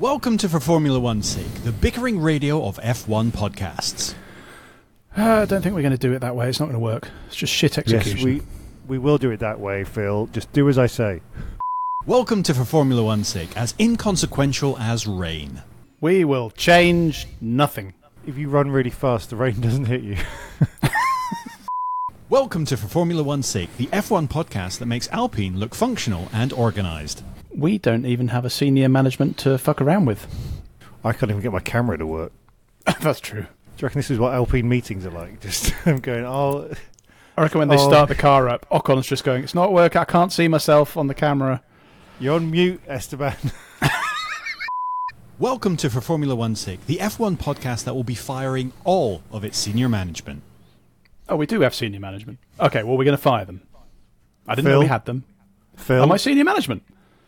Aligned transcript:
Welcome 0.00 0.36
to 0.38 0.48
For 0.50 0.60
Formula 0.60 1.00
One's 1.00 1.26
sake, 1.26 1.64
the 1.64 1.72
bickering 1.72 2.20
radio 2.20 2.62
of 2.66 2.76
F1 2.80 3.30
podcasts. 3.30 4.14
Uh, 5.16 5.22
I 5.40 5.44
don't 5.46 5.62
think 5.62 5.74
we're 5.74 5.80
going 5.80 5.92
to 5.92 5.98
do 5.98 6.12
it 6.12 6.18
that 6.18 6.36
way. 6.36 6.50
It's 6.50 6.60
not 6.60 6.66
going 6.66 6.74
to 6.74 6.80
work. 6.80 7.08
It's 7.28 7.36
just 7.36 7.50
shit 7.50 7.78
execution. 7.78 8.16
Yes, 8.18 8.24
we 8.24 8.42
we 8.86 8.98
will 8.98 9.16
do 9.16 9.30
it 9.30 9.40
that 9.40 9.58
way, 9.58 9.84
Phill. 9.84 10.26
Just 10.26 10.52
do 10.52 10.68
as 10.68 10.76
I 10.76 10.84
say. 10.86 11.22
Welcome 12.04 12.42
to 12.42 12.52
For 12.52 12.66
Formula 12.66 13.02
One's 13.02 13.28
sake, 13.28 13.56
as 13.56 13.74
inconsequential 13.80 14.76
as 14.78 15.06
rain. 15.06 15.62
We 16.02 16.26
will 16.26 16.50
change 16.50 17.26
nothing. 17.40 17.94
If 18.26 18.36
you 18.36 18.50
run 18.50 18.70
really 18.70 18.90
fast, 18.90 19.30
the 19.30 19.36
rain 19.36 19.60
doesn't 19.62 19.86
hit 19.86 20.02
you. 20.02 20.18
Welcome 22.28 22.66
to 22.66 22.76
For 22.76 22.88
Formula 22.88 23.22
One's 23.22 23.46
sake, 23.46 23.74
the 23.78 23.86
F1 23.86 24.28
podcast 24.28 24.78
that 24.78 24.86
makes 24.86 25.08
Alpine 25.08 25.58
look 25.58 25.74
functional 25.74 26.28
and 26.34 26.52
organised. 26.52 27.22
We 27.56 27.78
don't 27.78 28.04
even 28.04 28.28
have 28.28 28.44
a 28.44 28.50
senior 28.50 28.88
management 28.88 29.38
to 29.38 29.56
fuck 29.56 29.80
around 29.80 30.04
with. 30.04 30.26
I 31.02 31.12
can't 31.12 31.30
even 31.30 31.42
get 31.42 31.52
my 31.52 31.60
camera 31.60 31.96
to 31.96 32.06
work. 32.06 32.32
That's 33.00 33.18
true. 33.20 33.42
Do 33.42 33.46
you 33.82 33.86
reckon 33.86 33.98
this 33.98 34.10
is 34.10 34.18
what 34.18 34.34
Alpine 34.34 34.68
meetings 34.68 35.06
are 35.06 35.10
like? 35.10 35.40
Just 35.40 35.74
I'm 35.86 35.98
going, 36.00 36.24
oh, 36.26 36.70
I 37.36 37.42
reckon 37.42 37.58
when 37.60 37.68
they 37.68 37.76
Oh. 37.78 37.88
start 37.88 38.08
the 38.08 38.14
car 38.14 38.48
up, 38.48 38.66
Ocon's 38.70 39.06
just 39.06 39.24
going, 39.24 39.42
it's 39.44 39.54
not 39.54 39.72
working. 39.72 40.00
I 40.00 40.04
can't 40.04 40.32
see 40.32 40.48
myself 40.48 40.96
on 40.96 41.06
the 41.06 41.14
camera. 41.14 41.62
you're 42.18 42.34
on 42.34 42.50
mute, 42.50 42.80
Esteban. 42.86 43.36
Welcome 45.38 45.76
to 45.78 45.90
For 45.90 46.00
Formula 46.00 46.34
One's 46.34 46.60
sake, 46.60 46.84
the 46.86 46.96
F1 46.96 47.36
podcast 47.38 47.84
that 47.84 47.94
will 47.94 48.04
be 48.04 48.14
firing 48.14 48.72
all 48.84 49.22
of 49.30 49.44
its 49.44 49.58
senior 49.58 49.88
management. 49.88 50.42
Oh, 51.28 51.36
we 51.36 51.44
do 51.46 51.60
have 51.60 51.74
senior 51.74 52.00
management. 52.00 52.38
Okay, 52.60 52.82
well, 52.82 52.96
we're 52.96 53.04
going 53.04 53.16
to 53.16 53.22
fire 53.22 53.44
them. 53.44 53.60
I 54.48 54.54
didn't 54.54 54.66
know 54.66 54.72
Phill? 54.72 54.80
we 54.80 54.86
had 54.86 55.04
them. 55.04 55.24
Phill, 55.76 56.02
Am 56.02 56.12
I 56.12 56.16
senior 56.16 56.44
management? 56.44 56.82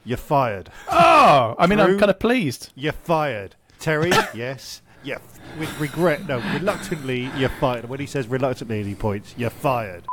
You're 0.09 0.17
fired. 0.17 0.71
Oh, 0.91 1.55
I 1.59 1.67
mean, 1.67 1.79
I'm 1.79 1.91
True. 1.91 1.99
kind 1.99 2.11
of 2.11 2.19
pleased. 2.19 2.71
You're 2.75 2.93
fired. 2.93 3.57
Terry, 3.79 4.11
yes. 4.35 4.81
Yeah, 5.05 5.19
with 5.59 5.79
regret. 5.79 6.27
No, 6.27 6.39
reluctantly, 6.55 7.31
you're 7.37 7.51
fired. 7.51 7.87
When 7.91 8.01
he 8.01 8.07
says 8.07 8.27
reluctantly, 8.27 8.83
he 8.85 8.95
points. 8.95 9.35
You're 9.37 9.51
fired. 9.51 10.07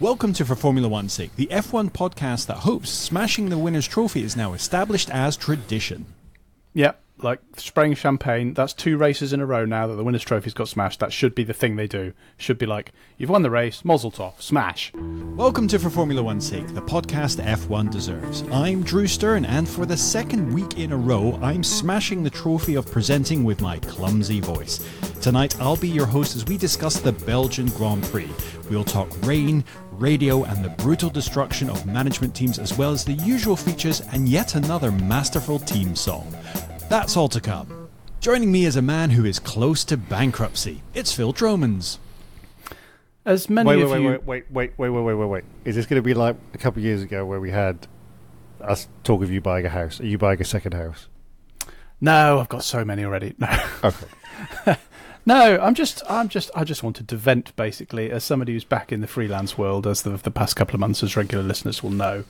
Welcome 0.00 0.32
to 0.34 0.46
For 0.46 0.54
Formula 0.54 0.88
One's 0.88 1.12
sake, 1.12 1.36
the 1.36 1.48
F1 1.48 1.92
podcast 1.92 2.46
that 2.46 2.58
hopes 2.58 2.88
smashing 2.88 3.50
the 3.50 3.58
winner's 3.58 3.86
trophy 3.86 4.22
is 4.22 4.36
now 4.38 4.54
established 4.54 5.10
as 5.10 5.36
tradition. 5.36 6.06
Yeah, 6.72 6.92
like 7.22 7.40
spraying 7.56 7.94
champagne. 7.94 8.54
That's 8.54 8.72
two 8.72 8.96
races 8.96 9.32
in 9.32 9.40
a 9.40 9.46
row 9.46 9.64
now 9.64 9.86
that 9.86 9.94
the 9.94 10.04
winner's 10.04 10.22
trophy's 10.22 10.54
got 10.54 10.68
smashed. 10.68 11.00
That 11.00 11.12
should 11.12 11.34
be 11.34 11.44
the 11.44 11.52
thing 11.52 11.76
they 11.76 11.86
do. 11.86 12.12
Should 12.36 12.58
be 12.58 12.66
like, 12.66 12.92
you've 13.16 13.30
won 13.30 13.42
the 13.42 13.50
race, 13.50 13.84
Mazel 13.84 14.10
tov, 14.10 14.40
smash. 14.40 14.92
Welcome 14.94 15.68
to 15.68 15.78
For 15.78 15.90
Formula 15.90 16.22
One's 16.22 16.46
sake, 16.46 16.66
the 16.74 16.82
podcast 16.82 17.42
F1 17.42 17.90
deserves. 17.90 18.42
I'm 18.50 18.82
Drew 18.82 19.04
Stearne, 19.04 19.46
and 19.46 19.68
for 19.68 19.86
the 19.86 19.96
second 19.96 20.52
week 20.52 20.78
in 20.78 20.92
a 20.92 20.96
row, 20.96 21.38
I'm 21.42 21.62
smashing 21.62 22.22
the 22.22 22.30
trophy 22.30 22.74
of 22.74 22.90
presenting 22.90 23.44
with 23.44 23.60
my 23.60 23.78
clumsy 23.78 24.40
voice. 24.40 24.80
Tonight, 25.20 25.58
I'll 25.60 25.76
be 25.76 25.88
your 25.88 26.06
host 26.06 26.34
as 26.34 26.44
we 26.46 26.56
discuss 26.56 26.98
the 26.98 27.12
Belgian 27.12 27.66
Grand 27.66 28.02
Prix. 28.04 28.30
We'll 28.68 28.84
talk 28.84 29.08
rain, 29.26 29.64
radio, 29.92 30.44
and 30.44 30.64
the 30.64 30.70
brutal 30.70 31.10
destruction 31.10 31.70
of 31.70 31.86
management 31.86 32.34
teams, 32.34 32.58
as 32.58 32.76
well 32.76 32.90
as 32.90 33.04
the 33.04 33.12
usual 33.12 33.54
features 33.54 34.00
and 34.12 34.28
yet 34.28 34.54
another 34.56 34.90
masterful 34.90 35.60
team 35.60 35.94
song. 35.94 36.26
That's 36.92 37.16
all 37.16 37.30
to 37.30 37.40
come. 37.40 37.88
Joining 38.20 38.52
me 38.52 38.66
is 38.66 38.76
a 38.76 38.82
man 38.82 39.08
who 39.08 39.24
is 39.24 39.38
close 39.38 39.82
to 39.84 39.96
bankruptcy. 39.96 40.82
It's 40.92 41.10
Phill 41.10 41.32
Tromans. 41.32 41.98
As 43.24 43.48
many 43.48 43.66
Wait, 43.66 43.76
wait, 43.76 43.82
of 43.84 43.90
wait, 43.92 44.02
you, 44.02 44.08
wait, 44.08 44.26
wait, 44.26 44.44
wait, 44.50 44.72
wait, 44.76 44.90
wait, 44.90 45.02
wait, 45.02 45.14
wait, 45.14 45.26
wait. 45.26 45.44
Is 45.64 45.74
this 45.74 45.86
going 45.86 46.02
to 46.02 46.04
be 46.04 46.12
like 46.12 46.36
a 46.52 46.58
couple 46.58 46.80
of 46.80 46.84
years 46.84 47.00
ago 47.00 47.24
where 47.24 47.40
we 47.40 47.50
had 47.50 47.86
us 48.60 48.88
talk 49.04 49.22
of 49.22 49.30
you 49.30 49.40
buying 49.40 49.64
a 49.64 49.70
house? 49.70 50.02
Are 50.02 50.06
you 50.06 50.18
buying 50.18 50.38
a 50.38 50.44
second 50.44 50.74
house? 50.74 51.08
no, 52.02 52.38
I've 52.38 52.50
got 52.50 52.62
so 52.62 52.84
many 52.84 53.06
already. 53.06 53.36
No, 53.38 53.48
Okay. 53.84 54.76
no, 55.24 55.58
I'm 55.62 55.74
just, 55.74 56.02
I'm 56.10 56.28
just, 56.28 56.50
I 56.54 56.62
just 56.62 56.82
wanted 56.82 57.08
to 57.08 57.16
vent 57.16 57.56
basically, 57.56 58.10
as 58.10 58.22
somebody 58.22 58.52
who's 58.52 58.64
back 58.64 58.92
in 58.92 59.00
the 59.00 59.06
freelance 59.06 59.56
world, 59.56 59.86
as 59.86 60.02
the, 60.02 60.18
the 60.18 60.30
past 60.30 60.56
couple 60.56 60.74
of 60.74 60.80
months, 60.80 61.02
as 61.02 61.16
regular 61.16 61.42
listeners 61.42 61.82
will 61.82 61.88
know. 61.88 62.24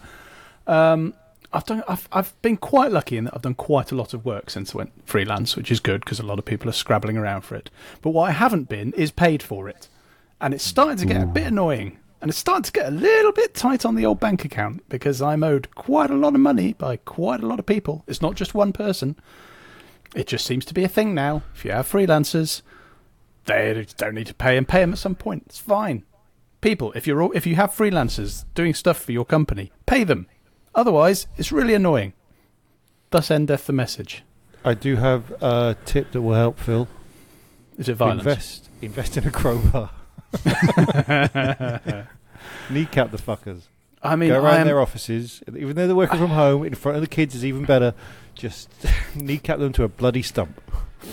Um, 0.69 1.15
I've 1.55 1.67
done, 1.67 1.83
I've, 1.87 2.09
I've 2.13 2.41
been 2.43 2.57
quite 2.57 2.93
lucky 2.93 3.17
in 3.17 3.25
that 3.25 3.35
I've 3.35 3.43
done 3.43 3.55
quite 3.55 3.93
a 3.93 3.95
lot 3.95 4.15
of 4.15 4.25
work 4.25 4.49
since 4.49 4.75
I 4.75 4.79
went 4.79 4.93
freelance, 5.07 5.57
which 5.57 5.71
is 5.71 5.81
good 5.81 6.01
because 6.01 6.19
a 6.19 6.27
lot 6.27 6.39
of 6.39 6.45
people 6.45 6.69
are 6.69 6.73
scrabbling 6.73 7.17
around 7.17 7.43
for 7.43 7.57
it. 7.57 7.71
But 8.01 8.11
what 8.11 8.29
I 8.29 8.33
haven't 8.33 8.69
been 8.69 8.93
is 8.95 9.11
paid 9.11 9.43
for 9.43 9.69
it, 9.69 9.89
and 10.41 10.55
it's 10.55 10.65
starting 10.65 10.97
to 10.99 11.07
get 11.07 11.23
a 11.23 11.27
bit 11.27 11.49
annoying. 11.49 11.99
And 12.21 12.31
it's 12.31 12.39
starting 12.39 12.63
to 12.63 12.73
get 12.73 12.87
a 12.87 12.93
little 12.93 13.33
bit 13.33 13.53
tight 13.53 13.85
on 13.85 13.97
the 13.97 14.07
old 14.07 14.21
bank 14.21 14.45
account 14.45 14.89
because 14.89 15.21
I'm 15.21 15.43
owed 15.43 15.75
quite 15.75 16.09
a 16.09 16.15
lot 16.15 16.35
of 16.35 16.41
money 16.41 16.73
by 16.73 16.99
quite 16.99 17.43
a 17.43 17.47
lot 17.47 17.59
of 17.59 17.67
people. 17.67 18.05
It's 18.07 18.23
not 18.23 18.37
just 18.37 18.55
one 18.55 18.73
person. 18.73 19.17
It 20.15 20.29
just 20.29 20.47
seems 20.47 20.65
to 20.67 20.75
be 20.75 20.85
a 20.85 20.89
thing 20.89 21.15
now. 21.15 21.43
If 21.53 21.65
you 21.65 21.73
have 21.73 21.91
freelancers, 21.91 22.63
they 23.47 23.87
don't 23.97 24.15
need 24.15 24.29
to 24.29 24.35
pay 24.35 24.57
and 24.57 24.69
pay 24.69 24.83
them 24.83 24.93
at 24.93 24.99
some 24.99 25.17
point. 25.17 25.45
It's 25.47 25.59
fine. 25.59 26.05
People, 26.61 26.93
if 26.93 27.09
you're 27.09 27.35
if 27.35 27.45
you 27.45 27.57
have 27.57 27.73
freelancers 27.73 28.45
doing 28.55 28.73
stuff 28.73 28.99
for 28.99 29.11
your 29.11 29.25
company, 29.25 29.73
pay 29.87 30.05
them. 30.05 30.29
Otherwise, 30.75 31.27
it's 31.37 31.53
really 31.53 31.75
annoying. 31.75 32.13
Thus 33.11 33.31
endeth 33.31 33.67
the 33.67 33.73
message. 33.73 34.23
I 34.65 34.75
do 34.75 34.97
have 34.97 35.31
a 35.43 35.77
tip 35.85 36.13
that 36.13 36.23
will 36.23 36.35
help 36.35 36.59
Phill. 36.59 36.89
Is 37.79 37.89
it 37.89 37.95
violence? 37.95 38.21
Invest, 38.21 38.69
invest 38.81 39.17
in 39.17 39.27
a 39.27 39.31
crowbar. 39.31 39.91
Kneecap 42.71 43.11
the 43.11 43.19
fuckers. 43.19 43.63
I 44.03 44.17
mean, 44.17 44.31
Go 44.31 44.43
around 44.43 44.63
am, 44.63 44.67
their 44.67 44.81
offices, 44.81 45.43
even 45.49 45.77
though 45.77 45.87
they're 45.87 45.95
working 45.95 46.19
from 46.19 46.31
home, 46.31 46.65
in 46.65 46.75
front 46.75 46.97
of 46.97 47.03
the 47.03 47.09
kids 47.09 47.35
is 47.35 47.45
even 47.45 47.65
better. 47.65 47.95
Just 48.35 48.69
kneecap 49.15 49.59
them 49.59 49.73
to 49.75 49.85
a 49.85 49.89
bloody 49.89 50.23
stump. 50.23 50.61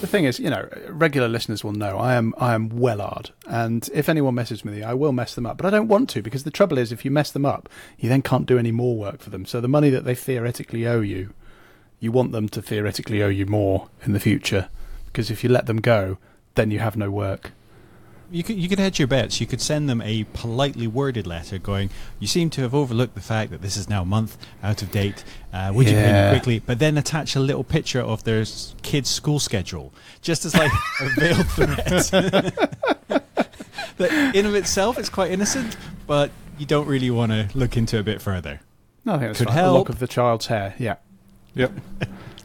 The 0.01 0.07
thing 0.07 0.23
is, 0.25 0.39
you 0.39 0.49
know, 0.49 0.69
regular 0.87 1.27
listeners 1.27 1.63
will 1.63 1.73
know 1.73 1.97
I 1.97 2.13
am 2.13 2.33
I 2.37 2.53
am 2.53 2.69
wellard, 2.69 3.31
and 3.47 3.89
if 3.93 4.07
anyone 4.07 4.35
messes 4.35 4.63
with 4.63 4.73
me, 4.73 4.81
I 4.81 4.93
will 4.93 5.11
mess 5.11 5.35
them 5.35 5.45
up. 5.45 5.57
But 5.57 5.65
I 5.65 5.71
don't 5.71 5.89
want 5.89 6.09
to 6.11 6.21
because 6.21 6.45
the 6.45 6.51
trouble 6.51 6.77
is, 6.77 6.91
if 6.91 7.03
you 7.03 7.11
mess 7.11 7.31
them 7.31 7.45
up, 7.45 7.67
you 7.97 8.07
then 8.07 8.21
can't 8.21 8.45
do 8.45 8.57
any 8.57 8.71
more 8.71 8.95
work 8.95 9.19
for 9.19 9.29
them. 9.29 9.45
So 9.45 9.59
the 9.59 9.67
money 9.67 9.89
that 9.89 10.05
they 10.05 10.15
theoretically 10.15 10.87
owe 10.87 11.01
you, 11.01 11.33
you 11.99 12.11
want 12.13 12.31
them 12.31 12.47
to 12.49 12.61
theoretically 12.61 13.21
owe 13.21 13.29
you 13.29 13.45
more 13.45 13.89
in 14.03 14.13
the 14.13 14.21
future, 14.21 14.69
because 15.07 15.29
if 15.29 15.43
you 15.43 15.49
let 15.49 15.65
them 15.65 15.81
go, 15.81 16.17
then 16.55 16.71
you 16.71 16.79
have 16.79 16.95
no 16.95 17.09
work. 17.11 17.51
You 18.31 18.43
could 18.43 18.57
you 18.57 18.69
could 18.69 18.79
hedge 18.79 18.99
your 18.99 19.07
bets. 19.07 19.41
You 19.41 19.47
could 19.47 19.61
send 19.61 19.89
them 19.89 20.01
a 20.01 20.25
politely 20.33 20.87
worded 20.87 21.25
letter 21.25 21.57
going, 21.57 21.89
"You 22.19 22.27
seem 22.27 22.49
to 22.51 22.61
have 22.61 22.75
overlooked 22.75 23.15
the 23.15 23.21
fact 23.21 23.51
that 23.51 23.61
this 23.61 23.75
is 23.75 23.89
now 23.89 24.03
a 24.03 24.05
month 24.05 24.37
out 24.61 24.81
of 24.81 24.91
date. 24.91 25.23
Uh, 25.51 25.71
would 25.73 25.87
you 25.87 25.95
pay 25.95 26.23
me 26.23 26.29
quickly?" 26.37 26.59
But 26.59 26.79
then 26.79 26.97
attach 26.97 27.35
a 27.35 27.39
little 27.39 27.63
picture 27.63 28.01
of 28.01 28.23
their 28.23 28.45
kid's 28.83 29.09
school 29.09 29.39
schedule, 29.39 29.93
just 30.21 30.45
as 30.45 30.53
like 30.55 30.71
a 31.01 31.09
veiled 31.19 31.47
threat. 31.49 32.11
that 33.97 34.35
in 34.35 34.45
of 34.45 34.55
itself 34.55 34.97
is 34.99 35.09
quite 35.09 35.31
innocent, 35.31 35.75
but 36.05 36.31
you 36.57 36.65
don't 36.65 36.87
really 36.87 37.09
want 37.09 37.31
to 37.31 37.49
look 37.55 37.77
into 37.77 37.97
it 37.97 38.01
a 38.01 38.03
bit 38.03 38.21
further. 38.21 38.59
No, 39.05 39.13
I 39.13 39.17
think 39.19 39.29
that's 39.29 39.39
Could 39.39 39.49
help. 39.49 39.77
lock 39.77 39.89
of 39.89 39.99
the 39.99 40.07
child's 40.07 40.47
hair. 40.47 40.75
Yeah. 40.77 40.95
Yep. 41.55 41.71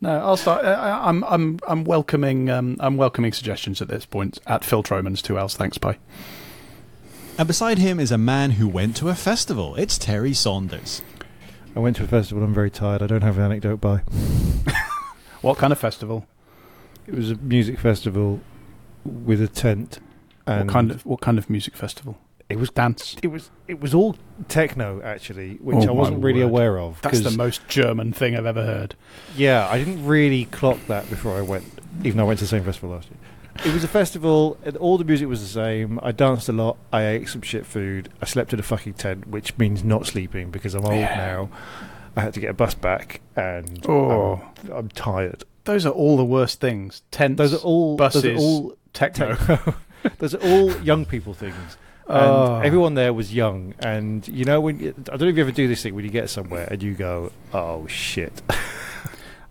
No, 0.00 0.10
I'll 0.20 0.36
start. 0.36 0.64
uh, 0.64 0.68
I- 0.68 1.08
I'm 1.08 1.24
I'm 1.24 1.58
I'm 1.66 1.84
welcoming 1.84 2.48
um, 2.50 2.76
I'm 2.80 2.96
welcoming 2.96 3.32
suggestions 3.32 3.82
at 3.82 3.88
this 3.88 4.04
point 4.06 4.38
at 4.46 4.64
Phill 4.64 4.82
Tromans. 4.82 5.22
Two 5.22 5.38
L's. 5.38 5.56
Thanks. 5.56 5.76
Bye. 5.78 5.98
And 7.36 7.46
beside 7.46 7.78
him 7.78 7.98
is 8.00 8.10
a 8.12 8.18
man 8.18 8.52
who 8.52 8.66
went 8.68 8.96
to 8.96 9.08
a 9.08 9.14
festival. 9.14 9.74
It's 9.76 9.96
Terry 9.98 10.32
Saunders. 10.34 11.02
I 11.76 11.80
went 11.80 11.96
to 11.96 12.04
a 12.04 12.08
festival. 12.08 12.42
I'm 12.42 12.54
very 12.54 12.70
tired. 12.70 13.02
I 13.02 13.06
don't 13.06 13.22
have 13.22 13.38
an 13.38 13.44
anecdote. 13.44 13.80
Bye. 13.80 14.02
What 15.40 15.56
kind 15.56 15.72
of 15.72 15.78
festival? 15.78 16.26
It 17.06 17.14
was 17.14 17.30
a 17.30 17.36
music 17.36 17.78
festival 17.78 18.40
with 19.04 19.40
a 19.40 19.46
tent. 19.46 20.00
And 20.46 20.66
what 20.66 20.72
kind 20.72 20.90
of 20.90 21.06
what 21.06 21.20
kind 21.20 21.38
of 21.38 21.48
music 21.48 21.76
festival? 21.76 22.18
It 22.48 22.58
was 22.58 22.70
dance. 22.70 23.16
It 23.22 23.28
was 23.28 23.50
it 23.66 23.80
was 23.80 23.92
all 23.94 24.16
techno 24.48 25.02
actually, 25.02 25.56
which 25.56 25.86
Oh, 25.86 25.88
I 25.88 25.92
wasn't 25.92 26.22
really 26.24 26.40
word. 26.40 26.48
aware 26.48 26.78
of. 26.78 27.00
That's 27.02 27.20
the 27.20 27.30
most 27.30 27.66
German 27.68 28.12
thing 28.12 28.36
I've 28.36 28.46
ever 28.46 28.64
heard. 28.64 28.94
Yeah, 29.36 29.68
I 29.68 29.78
didn't 29.78 30.06
really 30.06 30.46
clock 30.46 30.78
that 30.86 31.08
before 31.10 31.36
I 31.36 31.42
went, 31.42 31.64
even 32.04 32.16
though 32.16 32.24
I 32.24 32.28
went 32.28 32.38
to 32.38 32.44
the 32.44 32.48
same 32.48 32.64
festival 32.64 32.90
last 32.90 33.08
year. 33.10 33.18
It 33.66 33.74
was 33.74 33.82
a 33.84 33.88
festival, 33.88 34.56
and 34.64 34.76
all 34.76 34.96
the 34.98 35.04
music 35.04 35.28
was 35.28 35.40
the 35.42 35.48
same. 35.48 35.98
I 36.02 36.12
danced 36.12 36.48
a 36.48 36.52
lot. 36.52 36.76
I 36.92 37.06
ate 37.06 37.28
some 37.28 37.42
shit 37.42 37.66
food. 37.66 38.08
I 38.22 38.24
slept 38.24 38.52
in 38.52 38.60
a 38.60 38.62
fucking 38.62 38.94
tent, 38.94 39.26
which 39.26 39.58
means 39.58 39.82
not 39.84 40.06
sleeping 40.06 40.50
because 40.50 40.74
I'm 40.74 40.84
old 40.86 40.94
Yeah. 40.94 41.16
now. 41.16 41.48
I 42.16 42.20
had 42.22 42.34
to 42.34 42.40
get 42.40 42.50
a 42.50 42.54
bus 42.54 42.74
back, 42.74 43.20
and 43.36 43.84
Oh. 43.88 44.40
I'm, 44.64 44.70
I'm 44.72 44.88
tired. 44.90 45.42
Those 45.64 45.84
are 45.84 45.90
all 45.92 46.16
the 46.16 46.24
worst 46.24 46.60
things. 46.60 47.02
Tents. 47.10 47.36
Those 47.36 47.52
are 47.52 47.58
all 47.58 47.96
buses. 47.96 48.22
Those 48.22 48.32
are 48.36 48.38
all 48.38 48.76
techno. 48.94 49.34
techno. 49.34 49.74
those 50.18 50.34
are 50.34 50.42
all 50.42 50.70
young 50.82 51.04
people 51.04 51.34
things. 51.34 51.76
And 52.08 52.16
Oh. 52.18 52.60
everyone 52.64 52.94
there 52.94 53.12
was 53.12 53.34
young, 53.34 53.74
and 53.80 54.26
you 54.28 54.44
know 54.44 54.60
when 54.60 54.78
you, 54.80 54.94
I 55.12 55.16
don't 55.16 55.20
know 55.22 55.28
if 55.28 55.36
you 55.36 55.42
ever 55.42 55.52
do 55.52 55.68
this 55.68 55.82
thing 55.82 55.94
when 55.94 56.04
you 56.04 56.10
get 56.10 56.30
somewhere 56.30 56.66
and 56.70 56.82
you 56.82 56.94
go, 56.94 57.32
"Oh 57.52 57.86
shit." 57.86 58.40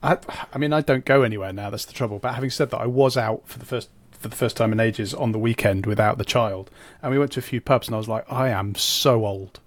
I, 0.04 0.18
I 0.54 0.57
mean, 0.57 0.74
I 0.74 0.81
don't 0.81 1.06
go 1.06 1.21
anywhere 1.24 1.51
now. 1.54 1.69
That's 1.69 1.86
the 1.86 1.94
trouble. 1.94 2.19
But 2.19 2.33
having 2.36 2.50
said 2.50 2.69
that, 2.71 2.77
I 2.80 2.86
was 2.88 3.15
out 3.18 3.44
for 3.45 3.59
the 3.59 3.65
first 3.65 3.89
for 4.12 4.27
the 4.27 4.36
first 4.36 4.57
time 4.57 4.71
in 4.71 4.80
ages 4.80 5.13
on 5.13 5.31
the 5.31 5.39
weekend 5.39 5.86
without 5.86 6.18
the 6.18 6.25
child, 6.25 6.71
and 7.04 7.12
we 7.12 7.19
went 7.19 7.31
to 7.33 7.39
a 7.39 7.44
few 7.44 7.62
pubs, 7.62 7.88
and 7.88 7.94
I 7.95 8.00
was 8.00 8.07
like, 8.07 8.25
I 8.31 8.50
am 8.50 8.74
so 8.74 9.25
old, 9.25 9.60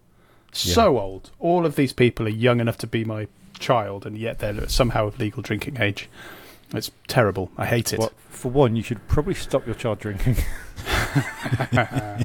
so 0.53 0.99
old. 0.99 1.31
All 1.39 1.65
of 1.65 1.77
these 1.77 1.93
people 1.93 2.27
are 2.27 2.31
young 2.31 2.59
enough 2.59 2.79
to 2.79 2.89
be 2.89 3.05
my 3.05 3.29
child, 3.61 4.05
and 4.05 4.19
yet 4.19 4.41
they're 4.41 4.69
somehow 4.69 5.07
of 5.07 5.21
legal 5.21 5.43
drinking 5.43 5.77
age. 5.81 6.09
It's 6.75 6.91
terrible. 7.07 7.51
I 7.57 7.67
hate 7.67 7.93
it. 7.93 8.01
Well, 8.01 8.13
for 8.29 8.51
one, 8.51 8.75
you 8.75 8.83
should 8.83 9.07
probably 9.07 9.35
stop 9.35 9.65
your 9.67 9.75
child 9.77 10.01
drinking. 10.01 10.37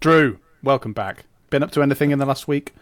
Drew, 0.00 0.38
welcome 0.62 0.92
back. 0.92 1.24
Been 1.50 1.62
up 1.62 1.72
to 1.72 1.82
anything 1.82 2.10
in 2.10 2.18
the 2.18 2.26
last 2.26 2.48
week? 2.48 2.72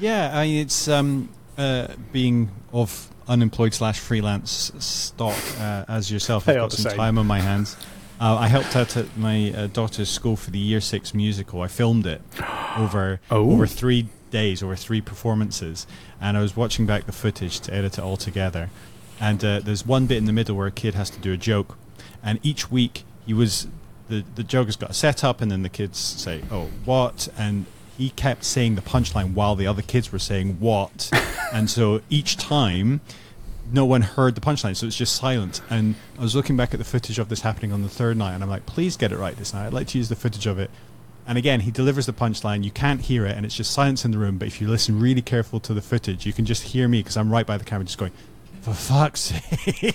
Yeah, 0.00 0.30
I 0.36 0.46
mean, 0.46 0.62
it's 0.62 0.88
um, 0.88 1.28
uh, 1.58 1.88
being 2.12 2.50
of 2.72 3.08
unemployed 3.28 3.74
slash 3.74 3.98
freelance 3.98 4.72
stock 4.78 5.36
uh, 5.58 5.84
as 5.88 6.10
yourself. 6.10 6.48
I've 6.48 6.56
got 6.56 6.72
some 6.72 6.90
same. 6.90 6.96
time 6.96 7.18
on 7.18 7.26
my 7.26 7.40
hands. 7.40 7.76
Uh, 8.18 8.36
I 8.36 8.48
helped 8.48 8.74
out 8.74 8.96
at 8.96 9.14
my 9.18 9.52
uh, 9.52 9.66
daughter's 9.66 10.08
school 10.08 10.36
for 10.36 10.50
the 10.50 10.58
Year 10.58 10.80
Six 10.80 11.12
musical. 11.12 11.60
I 11.60 11.68
filmed 11.68 12.06
it 12.06 12.22
over 12.78 13.20
Oh. 13.30 13.50
over 13.52 13.66
three 13.66 14.08
days, 14.30 14.62
over 14.62 14.76
three 14.76 15.00
performances, 15.02 15.86
and 16.20 16.36
I 16.36 16.40
was 16.40 16.56
watching 16.56 16.86
back 16.86 17.04
the 17.04 17.12
footage 17.12 17.60
to 17.60 17.74
edit 17.74 17.98
it 17.98 18.00
all 18.00 18.16
together. 18.16 18.70
And 19.20 19.44
uh, 19.44 19.60
there's 19.60 19.84
one 19.84 20.06
bit 20.06 20.18
in 20.18 20.24
the 20.24 20.32
middle 20.32 20.56
where 20.56 20.66
a 20.66 20.72
kid 20.72 20.94
has 20.94 21.10
to 21.10 21.18
do 21.18 21.32
a 21.32 21.36
joke, 21.36 21.76
and 22.22 22.38
each 22.42 22.70
week 22.70 23.04
he 23.26 23.34
was 23.34 23.66
the 24.08 24.24
the 24.34 24.44
joke 24.44 24.66
has 24.66 24.76
got 24.76 24.90
a 24.90 24.94
setup, 24.94 25.40
and 25.40 25.50
then 25.50 25.62
the 25.62 25.68
kids 25.68 25.98
say, 25.98 26.42
"Oh, 26.50 26.68
what?" 26.84 27.28
and 27.36 27.66
he 27.96 28.10
kept 28.10 28.44
saying 28.44 28.74
the 28.74 28.82
punchline 28.82 29.32
while 29.32 29.56
the 29.56 29.66
other 29.66 29.80
kids 29.80 30.12
were 30.12 30.18
saying 30.18 30.58
what, 30.60 31.10
and 31.52 31.70
so 31.70 32.02
each 32.10 32.36
time 32.36 33.00
no 33.72 33.84
one 33.84 34.02
heard 34.02 34.34
the 34.34 34.40
punchline, 34.40 34.76
so 34.76 34.86
it's 34.86 34.96
just 34.96 35.16
silent. 35.16 35.60
And 35.70 35.94
I 36.18 36.22
was 36.22 36.34
looking 36.36 36.56
back 36.56 36.72
at 36.72 36.78
the 36.78 36.84
footage 36.84 37.18
of 37.18 37.28
this 37.28 37.40
happening 37.40 37.72
on 37.72 37.82
the 37.82 37.88
third 37.88 38.16
night, 38.16 38.34
and 38.34 38.42
I'm 38.42 38.50
like, 38.50 38.66
please 38.66 38.96
get 38.96 39.12
it 39.12 39.18
right 39.18 39.36
this 39.36 39.52
night. 39.54 39.66
I'd 39.66 39.72
like 39.72 39.88
to 39.88 39.98
use 39.98 40.08
the 40.08 40.16
footage 40.16 40.46
of 40.46 40.58
it. 40.58 40.70
And 41.26 41.36
again, 41.36 41.60
he 41.60 41.72
delivers 41.72 42.06
the 42.06 42.12
punchline. 42.12 42.62
You 42.62 42.70
can't 42.70 43.00
hear 43.00 43.26
it, 43.26 43.36
and 43.36 43.44
it's 43.44 43.56
just 43.56 43.72
silence 43.72 44.04
in 44.04 44.12
the 44.12 44.18
room. 44.18 44.38
But 44.38 44.46
if 44.46 44.60
you 44.60 44.68
listen 44.68 45.00
really 45.00 45.22
careful 45.22 45.58
to 45.60 45.74
the 45.74 45.82
footage, 45.82 46.24
you 46.24 46.32
can 46.32 46.44
just 46.44 46.62
hear 46.62 46.86
me 46.86 47.00
because 47.00 47.16
I'm 47.16 47.32
right 47.32 47.46
by 47.46 47.56
the 47.56 47.64
camera, 47.64 47.84
just 47.84 47.98
going, 47.98 48.12
"For 48.60 48.72
fuck's 48.72 49.32
sake!" 49.32 49.94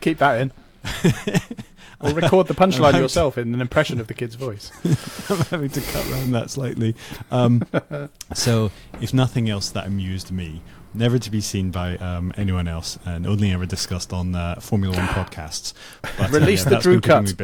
Keep 0.00 0.18
that 0.18 0.40
in. 0.40 0.52
or 2.00 2.12
record 2.12 2.46
the 2.46 2.54
punchline 2.54 2.86
having 2.86 3.02
yourself 3.02 3.38
in 3.38 3.54
an 3.54 3.60
impression 3.60 4.00
of 4.00 4.06
the 4.06 4.14
kid's 4.14 4.34
voice. 4.34 4.70
I'm 5.30 5.38
having 5.46 5.70
to 5.70 5.80
cut 5.80 6.10
around 6.10 6.32
that 6.32 6.50
slightly. 6.50 6.94
Um, 7.30 7.62
so, 8.34 8.70
if 9.00 9.12
nothing 9.12 9.50
else, 9.50 9.70
that 9.70 9.86
amused 9.86 10.30
me. 10.30 10.62
Never 10.94 11.18
to 11.18 11.30
be 11.30 11.40
seen 11.40 11.70
by 11.70 11.96
um, 11.98 12.32
anyone 12.36 12.66
else, 12.66 12.98
and 13.04 13.26
only 13.26 13.52
ever 13.52 13.66
discussed 13.66 14.12
on 14.12 14.34
uh, 14.34 14.56
Formula 14.60 14.96
One 14.96 15.06
podcasts. 15.08 15.74
But, 16.16 16.30
Release 16.30 16.64
the 16.64 16.70
that's 16.70 16.82
Drew 16.82 17.00
cut. 17.00 17.34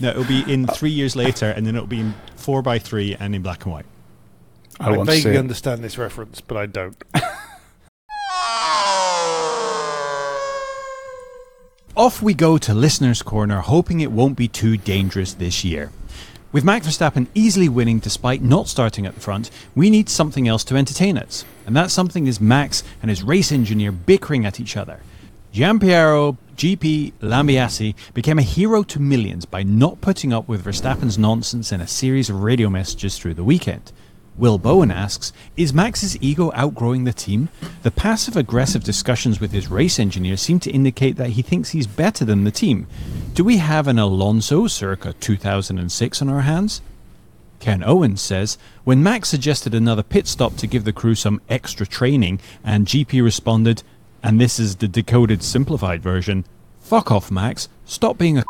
no, 0.00 0.10
it'll 0.10 0.24
be 0.24 0.44
in 0.52 0.66
three 0.66 0.90
years 0.90 1.16
later, 1.16 1.46
and 1.46 1.66
then 1.66 1.76
it'll 1.76 1.86
be 1.86 2.00
in 2.00 2.14
four 2.36 2.60
by 2.60 2.78
three 2.78 3.16
and 3.18 3.34
in 3.34 3.42
black 3.42 3.64
and 3.64 3.72
white. 3.72 3.86
I 4.78 4.88
I, 4.88 4.96
want 4.96 5.08
to 5.08 5.14
see 5.16 5.22
vaguely 5.22 5.38
understand 5.38 5.82
this 5.82 5.96
reference, 5.96 6.40
but 6.40 6.56
I 6.56 6.66
don't. 6.66 7.02
Off 12.00 12.22
we 12.22 12.32
go 12.32 12.56
to 12.56 12.72
Listener's 12.72 13.20
Corner, 13.20 13.60
hoping 13.60 14.00
it 14.00 14.10
won't 14.10 14.34
be 14.34 14.48
too 14.48 14.78
dangerous 14.78 15.34
this 15.34 15.64
year. 15.66 15.92
With 16.50 16.64
Max 16.64 16.86
Verstappen 16.86 17.26
easily 17.34 17.68
winning 17.68 17.98
despite 17.98 18.40
not 18.40 18.68
starting 18.68 19.04
at 19.04 19.14
the 19.14 19.20
front, 19.20 19.50
we 19.74 19.90
need 19.90 20.08
something 20.08 20.48
else 20.48 20.64
to 20.64 20.76
entertain 20.76 21.18
us. 21.18 21.44
And 21.66 21.76
that 21.76 21.90
something 21.90 22.26
is 22.26 22.40
Max 22.40 22.82
and 23.02 23.10
his 23.10 23.22
race 23.22 23.52
engineer 23.52 23.92
bickering 23.92 24.46
at 24.46 24.58
each 24.58 24.78
other. 24.78 25.00
Giampiero 25.52 26.38
GP 26.56 27.12
Lambiase 27.20 27.94
became 28.14 28.38
a 28.38 28.52
hero 28.56 28.82
to 28.82 28.98
millions 28.98 29.44
by 29.44 29.62
not 29.62 30.00
putting 30.00 30.32
up 30.32 30.48
with 30.48 30.64
Verstappen's 30.64 31.18
nonsense 31.18 31.70
in 31.70 31.82
a 31.82 31.86
series 31.86 32.30
of 32.30 32.42
radio 32.42 32.70
messages 32.70 33.18
through 33.18 33.34
the 33.34 33.44
weekend. 33.44 33.92
Will 34.40 34.56
Bowen 34.56 34.90
asks, 34.90 35.34
Is 35.54 35.74
Max's 35.74 36.16
ego 36.22 36.50
outgrowing 36.54 37.04
the 37.04 37.12
team? 37.12 37.50
The 37.82 37.90
passive 37.90 38.38
aggressive 38.38 38.82
discussions 38.82 39.38
with 39.38 39.52
his 39.52 39.70
race 39.70 39.98
engineer 39.98 40.38
seem 40.38 40.58
to 40.60 40.70
indicate 40.70 41.16
that 41.16 41.30
he 41.30 41.42
thinks 41.42 41.70
he's 41.70 41.86
better 41.86 42.24
than 42.24 42.44
the 42.44 42.50
team. 42.50 42.86
Do 43.34 43.44
we 43.44 43.58
have 43.58 43.86
an 43.86 43.98
Alonso 43.98 44.66
circa 44.66 45.12
2006 45.12 46.22
on 46.22 46.30
our 46.30 46.40
hands? 46.40 46.80
Ken 47.58 47.84
Owens 47.84 48.22
says, 48.22 48.56
When 48.84 49.02
Max 49.02 49.28
suggested 49.28 49.74
another 49.74 50.02
pit 50.02 50.26
stop 50.26 50.56
to 50.56 50.66
give 50.66 50.84
the 50.84 50.92
crew 50.94 51.14
some 51.14 51.42
extra 51.50 51.86
training, 51.86 52.40
and 52.64 52.86
GP 52.86 53.22
responded, 53.22 53.82
and 54.22 54.40
this 54.40 54.58
is 54.58 54.76
the 54.76 54.88
decoded 54.88 55.42
simplified 55.42 56.02
version, 56.02 56.46
Fuck 56.80 57.12
off, 57.12 57.30
Max. 57.30 57.68
Stop 57.84 58.16
being 58.16 58.38
a 58.38 58.44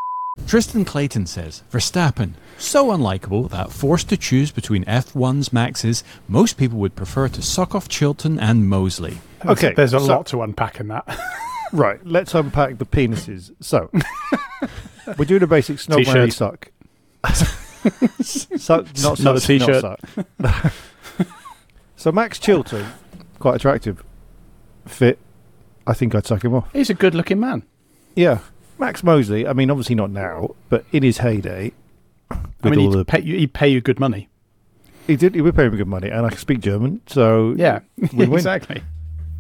Tristan 0.47 0.85
Clayton 0.85 1.27
says, 1.27 1.65
Verstappen, 1.71 2.35
so 2.61 2.87
unlikable 2.89 3.49
that 3.51 3.71
forced 3.73 4.09
to 4.11 4.17
choose 4.17 4.51
between 4.51 4.85
F1's 4.85 5.53
Maxes, 5.53 6.05
most 6.29 6.57
people 6.57 6.79
would 6.79 6.95
prefer 6.95 7.29
to 7.29 7.43
suck 7.43 7.75
off 7.75 7.89
Chilton 7.89 8.39
and 8.39 8.69
Mosley. 8.69 9.19
Okay, 9.47 9.73
There's 9.75 9.95
a 9.95 10.01
so- 10.01 10.07
lot 10.07 10.27
to 10.27 10.43
unpack 10.43 10.81
in 10.81 10.89
that. 10.89 11.07
Right, 11.73 12.05
let's 12.05 12.35
unpack 12.35 12.79
the 12.79 12.85
penises. 12.85 13.53
So, 13.61 13.93
we're 15.17 15.25
doing 15.25 15.45
a 15.45 15.47
basic 15.47 15.79
snob 15.79 15.99
T-shirt. 16.01 16.33
suck. 16.33 16.69
suck, 17.33 18.87
not 18.87 18.97
suck, 18.97 19.19
Another 19.21 19.33
not 19.35 19.43
t-shirt. 19.43 19.81
suck. 19.81 20.73
so 21.95 22.11
Max 22.11 22.41
Chilton, 22.41 22.85
quite 23.39 23.55
attractive, 23.55 24.03
fit. 24.85 25.21
I 25.87 25.93
think 25.93 26.13
I'd 26.13 26.27
suck 26.27 26.45
him 26.45 26.55
off. 26.55 26.69
He's 26.73 26.91
a 26.91 26.95
good 26.95 27.15
looking 27.15 27.39
man. 27.39 27.63
Yeah, 28.17 28.41
Max 28.81 29.05
Mosley. 29.05 29.47
I 29.47 29.53
mean, 29.53 29.71
obviously 29.71 29.95
not 29.95 30.11
now, 30.11 30.57
but 30.71 30.85
in 30.91 31.05
his 31.05 31.19
heyday, 31.19 31.71
I 32.63 32.71
mean, 32.71 32.81
he'd, 32.81 32.93
the 32.93 33.05
pay 33.05 33.23
you, 33.23 33.37
he'd 33.37 33.53
pay 33.53 33.69
you 33.69 33.81
good 33.81 33.99
money. 33.99 34.29
he 35.07 35.17
did. 35.17 35.35
He 35.35 35.41
would 35.41 35.55
pay 35.55 35.69
me 35.69 35.77
good 35.77 35.89
money, 35.89 36.09
and 36.11 36.27
I 36.27 36.29
can 36.31 36.39
speak 36.39 36.61
German. 36.61 37.01
So 37.07 37.55
Yeah, 37.57 37.81
exactly. 37.97 38.83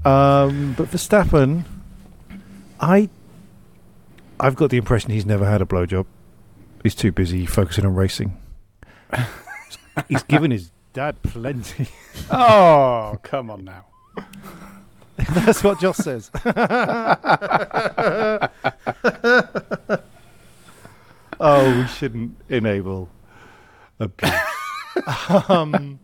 Um, 0.04 0.74
but 0.78 0.88
Verstappen, 0.90 1.64
I, 2.80 3.10
I've 4.38 4.56
got 4.56 4.70
the 4.70 4.78
impression 4.78 5.10
he's 5.10 5.26
never 5.26 5.44
had 5.44 5.60
a 5.60 5.66
blowjob. 5.66 6.06
He's 6.82 6.94
too 6.94 7.12
busy 7.12 7.44
focusing 7.44 7.84
on 7.84 7.94
racing. 7.94 8.38
he's 10.08 10.22
given 10.22 10.50
his 10.50 10.70
dad 10.94 11.22
plenty. 11.22 11.88
Oh, 12.30 13.18
come 13.22 13.50
on 13.50 13.64
now. 13.64 13.84
That's 15.34 15.62
what 15.62 15.78
Joss 15.80 15.98
says. 15.98 16.30
Oh, 21.40 21.80
we 21.80 21.86
shouldn't 21.86 22.36
enable 22.48 23.08
abuse. 23.98 24.32
um, 25.48 25.98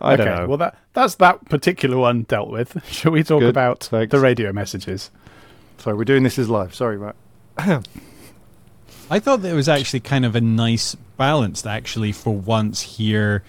I 0.00 0.16
don't 0.16 0.26
know. 0.26 0.46
well 0.48 0.58
that 0.58 0.76
that's 0.92 1.16
that 1.16 1.48
particular 1.48 1.96
one 1.96 2.22
dealt 2.22 2.50
with. 2.50 2.84
Shall 2.90 3.12
we 3.12 3.22
talk 3.22 3.40
Good, 3.40 3.50
about 3.50 3.84
thanks. 3.84 4.10
the 4.10 4.20
radio 4.20 4.52
messages? 4.52 5.10
Sorry, 5.78 5.96
we're 5.96 6.04
doing 6.04 6.22
this 6.22 6.38
as 6.38 6.48
live. 6.48 6.74
Sorry, 6.74 6.98
Matt. 6.98 7.16
I 9.10 9.18
thought 9.18 9.42
that 9.42 9.50
it 9.50 9.54
was 9.54 9.68
actually 9.68 10.00
kind 10.00 10.24
of 10.24 10.36
a 10.36 10.40
nice 10.40 10.94
balance 10.94 11.62
to 11.62 11.70
actually, 11.70 12.12
for 12.12 12.34
once, 12.34 12.82
hear 12.82 13.42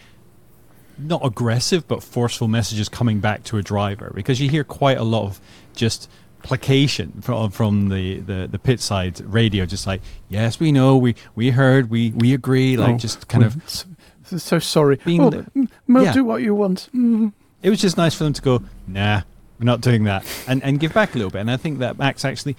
not 0.98 1.26
aggressive 1.26 1.88
but 1.88 2.04
forceful 2.04 2.48
messages 2.48 2.88
coming 2.90 3.20
back 3.20 3.44
to 3.44 3.58
a 3.58 3.64
driver 3.64 4.12
because 4.14 4.40
you 4.40 4.50
hear 4.50 4.64
quite 4.64 4.98
a 4.98 5.04
lot 5.04 5.24
of 5.24 5.42
just 5.76 6.10
placation 6.44 7.22
from 7.22 7.52
from 7.52 7.90
the, 7.90 8.20
the, 8.20 8.48
the 8.52 8.60
pit 8.60 8.80
side 8.80 9.20
radio, 9.22 9.66
just 9.66 9.86
like 9.88 10.02
yes, 10.30 10.60
we 10.60 10.72
know, 10.72 10.98
we 10.98 11.16
we 11.36 11.52
heard, 11.52 11.90
we 11.90 12.12
we 12.12 12.34
agree, 12.34 12.78
like 12.78 12.96
Oh, 12.96 12.98
just 12.98 13.28
kind 13.28 13.44
of. 13.44 13.62
s- 13.64 13.86
s- 14.32 14.44
so 14.44 14.60
sorry. 14.60 15.00
Being 15.06 15.22
oh, 15.22 15.46
Mo, 15.88 16.02
Yeah. 16.04 16.14
do 16.14 16.24
what 16.24 16.42
you 16.42 16.54
want. 16.56 16.90
Mm. 16.96 17.34
It 17.62 17.70
was 17.70 17.80
just 17.82 17.98
nice 17.98 18.16
for 18.16 18.24
them 18.24 18.34
to 18.34 18.42
go, 18.42 18.64
nah, 18.88 19.22
we're 19.60 19.66
not 19.66 19.82
doing 19.82 20.04
that, 20.06 20.26
and 20.48 20.64
and 20.64 20.80
give 20.80 20.94
back 20.94 21.14
a 21.14 21.18
little 21.18 21.32
bit. 21.32 21.42
And 21.42 21.52
I 21.52 21.58
think 21.58 21.80
that 21.80 21.98
Max 21.98 22.26
actually, 22.26 22.56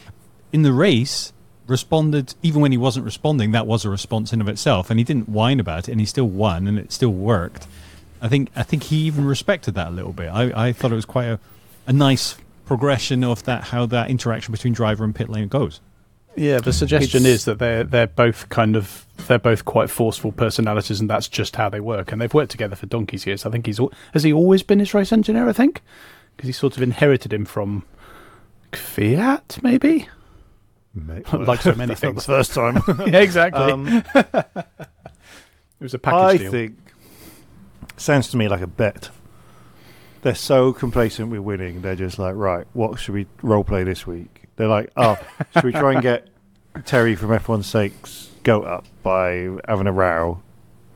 in 0.53 0.63
the 0.63 0.73
race, 0.73 1.33
responded 1.67 2.35
even 2.43 2.61
when 2.61 2.73
he 2.73 2.79
wasn't 2.79 3.05
responding. 3.05 3.53
That 3.53 3.67
was 3.67 3.85
a 3.85 3.91
response 3.91 4.33
in 4.33 4.41
of 4.41 4.49
itself, 4.49 4.91
and 4.91 4.99
he 5.01 5.05
didn't 5.05 5.29
whine 5.29 5.59
about 5.61 5.89
it, 5.89 5.93
and 5.93 6.01
he 6.01 6.07
still 6.07 6.29
won, 6.29 6.67
and 6.69 6.79
it 6.79 6.93
still 6.93 7.13
worked. 7.13 7.67
I 8.21 8.29
think 8.29 8.51
I 8.55 8.63
think 8.63 8.85
he 8.85 8.99
even 8.99 9.25
respected 9.25 9.75
that 9.75 9.89
a 9.89 9.91
little 9.91 10.13
bit. 10.13 10.29
I, 10.29 10.69
I 10.69 10.73
thought 10.73 10.93
it 10.93 10.95
was 10.97 11.05
quite 11.05 11.25
a, 11.27 11.41
a 11.89 11.93
nice 11.93 12.37
progression 12.65 13.25
of 13.25 13.43
that 13.45 13.65
how 13.65 13.87
that 13.87 14.11
interaction 14.11 14.53
between 14.53 14.73
driver 14.73 15.05
and 15.05 15.15
pit 15.15 15.29
lane 15.29 15.49
goes. 15.49 15.81
Yeah, 16.35 16.61
the 16.61 16.73
suggestion 16.73 17.23
It's- 17.25 17.41
is 17.41 17.45
that 17.45 17.59
they're 17.59 17.85
they're 17.85 18.07
both 18.07 18.49
kind 18.49 18.75
of 18.75 19.07
they're 19.29 19.39
both 19.39 19.65
quite 19.67 19.91
forceful 19.91 20.33
personalities, 20.33 20.99
and 20.99 21.11
that's 21.11 21.29
just 21.29 21.57
how 21.57 21.69
they 21.69 21.81
work. 21.81 22.11
And 22.11 22.21
they've 22.23 22.33
worked 22.33 22.51
together 22.53 22.75
for 22.75 22.87
donkey's 22.87 23.27
years. 23.27 23.45
I 23.45 23.51
think 23.51 23.67
he's 23.67 23.79
has 24.15 24.23
he 24.23 24.33
always 24.33 24.63
been 24.63 24.79
his 24.79 24.95
race 24.95 25.13
engineer? 25.13 25.47
I 25.49 25.53
think 25.53 25.83
because 26.37 26.47
he 26.49 26.53
sort 26.53 26.77
of 26.79 26.83
inherited 26.83 27.33
him 27.35 27.45
from 27.45 27.85
Kvyat, 28.73 29.63
maybe. 29.63 30.09
like 31.33 31.61
so 31.61 31.75
many 31.75 31.95
things. 31.97 32.17
the 32.27 32.33
first 32.33 32.55
time. 32.55 32.81
yeah, 33.07 33.21
exactly. 33.21 33.63
Um, 33.63 34.03
it 34.15 34.65
was 35.81 35.95
a 35.95 35.99
package 35.99 36.21
I 36.23 36.37
deal. 36.45 36.51
think 36.51 36.77
sounds 37.99 38.29
to 38.31 38.37
me 38.39 38.49
like 38.49 38.61
a 38.63 38.67
bet. 38.67 39.11
They're 40.23 40.35
so 40.35 40.73
complacent 40.73 41.31
with 41.31 41.41
winning. 41.41 41.83
They're 41.83 41.97
just 41.97 42.19
like, 42.19 42.35
right, 42.37 42.67
what 42.73 42.99
should 42.99 43.15
we 43.15 43.27
role 43.43 43.65
play 43.65 43.85
this 43.85 44.07
week? 44.07 44.45
They're 44.57 44.69
like, 44.69 44.91
oh, 44.97 45.19
should 45.55 45.65
we 45.65 45.73
try 45.73 45.93
and 45.93 46.03
get 46.03 46.29
Terry 46.85 47.17
from 47.17 47.31
F1 47.31 47.65
Sakes 47.65 48.31
go 48.45 48.63
up 48.63 48.87
by 49.03 49.51
having 49.67 49.87
a 49.87 49.93
row? 49.93 50.41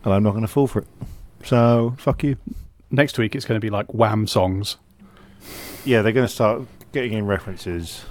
And 0.04 0.14
I'm 0.14 0.22
not 0.22 0.30
going 0.30 0.42
to 0.42 0.48
fall 0.48 0.68
for 0.68 0.80
it. 0.80 0.88
So 1.44 1.94
fuck 1.98 2.22
you. 2.22 2.36
Next 2.90 3.18
week 3.18 3.34
it's 3.34 3.44
going 3.44 3.60
to 3.60 3.64
be 3.64 3.70
like 3.70 3.92
Wham 3.92 4.26
songs. 4.28 4.76
Yeah, 5.84 6.02
they're 6.02 6.12
going 6.12 6.26
to 6.26 6.32
start 6.32 6.62
getting 6.92 7.12
in 7.12 7.26
references. 7.26 8.04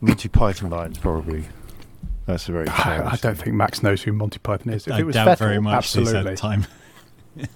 Monty 0.00 0.28
Python 0.28 0.70
lines, 0.70 0.98
probably. 0.98 1.44
That's 2.26 2.48
a 2.48 2.52
very. 2.52 2.68
I, 2.68 3.12
I 3.12 3.16
don't 3.16 3.36
think 3.36 3.54
Max 3.54 3.82
knows 3.82 4.02
who 4.02 4.12
Monty 4.12 4.38
Python 4.38 4.72
is. 4.72 4.86
If 4.86 4.94
I 4.94 5.00
it 5.00 5.04
was 5.04 5.14
doubt 5.14 5.28
Vettel, 5.28 5.38
very 5.38 5.60
much 5.60 5.74
absolutely. 5.74 6.36
time. 6.36 6.66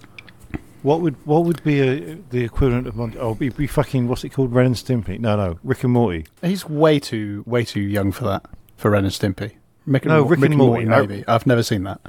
What 0.83 1.01
would 1.01 1.17
what 1.27 1.45
would 1.45 1.63
be 1.65 1.81
a, 1.81 2.15
the 2.31 2.45
equivalent 2.45 2.87
of 2.87 2.95
Monty? 2.97 3.19
Oh, 3.19 3.35
be, 3.35 3.49
be 3.49 3.67
fucking 3.67 4.07
what's 4.09 4.23
it 4.25 4.29
called? 4.31 4.53
Ren 4.53 4.67
and 4.67 4.75
Stimpy? 4.77 5.19
No, 5.19 5.37
no, 5.37 5.59
Rick 5.65 5.83
and 5.85 5.93
Morty. 5.93 6.27
He's 6.43 6.69
way 6.69 7.01
too 7.01 7.43
way 7.47 7.65
too 7.65 7.81
young 7.81 8.13
for 8.13 8.25
that 8.25 8.45
for 8.77 8.91
Ren 8.93 9.05
and 9.05 9.13
Stimpy. 9.13 9.53
Rick 9.87 10.05
and 10.05 10.13
No, 10.15 10.21
Mor- 10.23 10.31
Rick 10.31 10.43
and 10.51 10.57
Morty. 10.57 10.85
maybe. 10.85 11.25
I've 11.27 11.47
never 11.47 11.63
seen 11.63 11.83
that. 11.85 12.01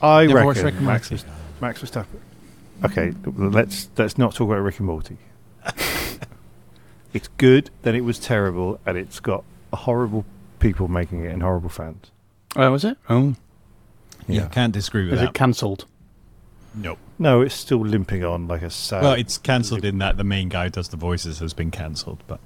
I 0.00 0.26
Never 0.26 0.44
watched 0.44 0.58
reckon 0.58 0.64
Rick 0.66 0.74
and 0.76 0.86
Max, 0.86 1.10
Morty. 1.10 1.24
Max 1.60 1.82
Verstappen. 1.82 2.20
Okay, 2.84 3.12
let's 3.26 3.88
let's 3.96 4.18
not 4.18 4.34
talk 4.34 4.48
about 4.48 4.60
Rick 4.60 4.78
and 4.78 4.86
Morty. 4.86 5.16
it's 7.12 7.28
good, 7.38 7.70
then 7.82 7.94
it 7.94 8.04
was 8.04 8.18
terrible, 8.18 8.78
and 8.86 8.96
it's 8.98 9.20
got 9.20 9.44
horrible 9.72 10.24
people 10.58 10.88
making 10.88 11.24
it 11.24 11.28
and 11.32 11.42
horrible 11.42 11.68
fans. 11.70 12.10
Oh, 12.56 12.70
was 12.70 12.84
it? 12.84 12.98
Oh, 13.08 13.34
Yeah, 14.28 14.46
can't 14.48 14.72
disagree 14.72 15.04
with 15.06 15.14
is 15.14 15.20
that. 15.20 15.30
it 15.30 15.34
cancelled? 15.34 15.86
Nope. 16.74 16.98
No, 17.18 17.40
it's 17.40 17.54
still 17.54 17.78
limping 17.80 18.24
on 18.24 18.48
like 18.48 18.62
a 18.62 18.70
sad. 18.70 19.02
Well, 19.02 19.12
it's 19.14 19.38
cancelled 19.38 19.84
in 19.84 19.98
that 19.98 20.16
the 20.16 20.24
main 20.24 20.48
guy 20.48 20.64
who 20.64 20.70
does 20.70 20.88
the 20.88 20.96
voices 20.96 21.38
has 21.38 21.52
been 21.54 21.70
cancelled, 21.70 22.22
but 22.26 22.40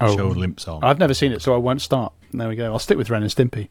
Oh. 0.00 0.16
show 0.16 0.28
limps 0.28 0.66
on. 0.66 0.82
I've 0.82 0.98
never 0.98 1.14
seen 1.14 1.30
it, 1.32 1.40
so 1.40 1.54
I 1.54 1.56
won't 1.58 1.80
start. 1.80 2.12
There 2.32 2.48
we 2.48 2.56
go. 2.56 2.72
I'll 2.72 2.78
stick 2.80 2.98
with 2.98 3.10
Ren 3.10 3.22
and 3.22 3.30
Stimpy. 3.30 3.68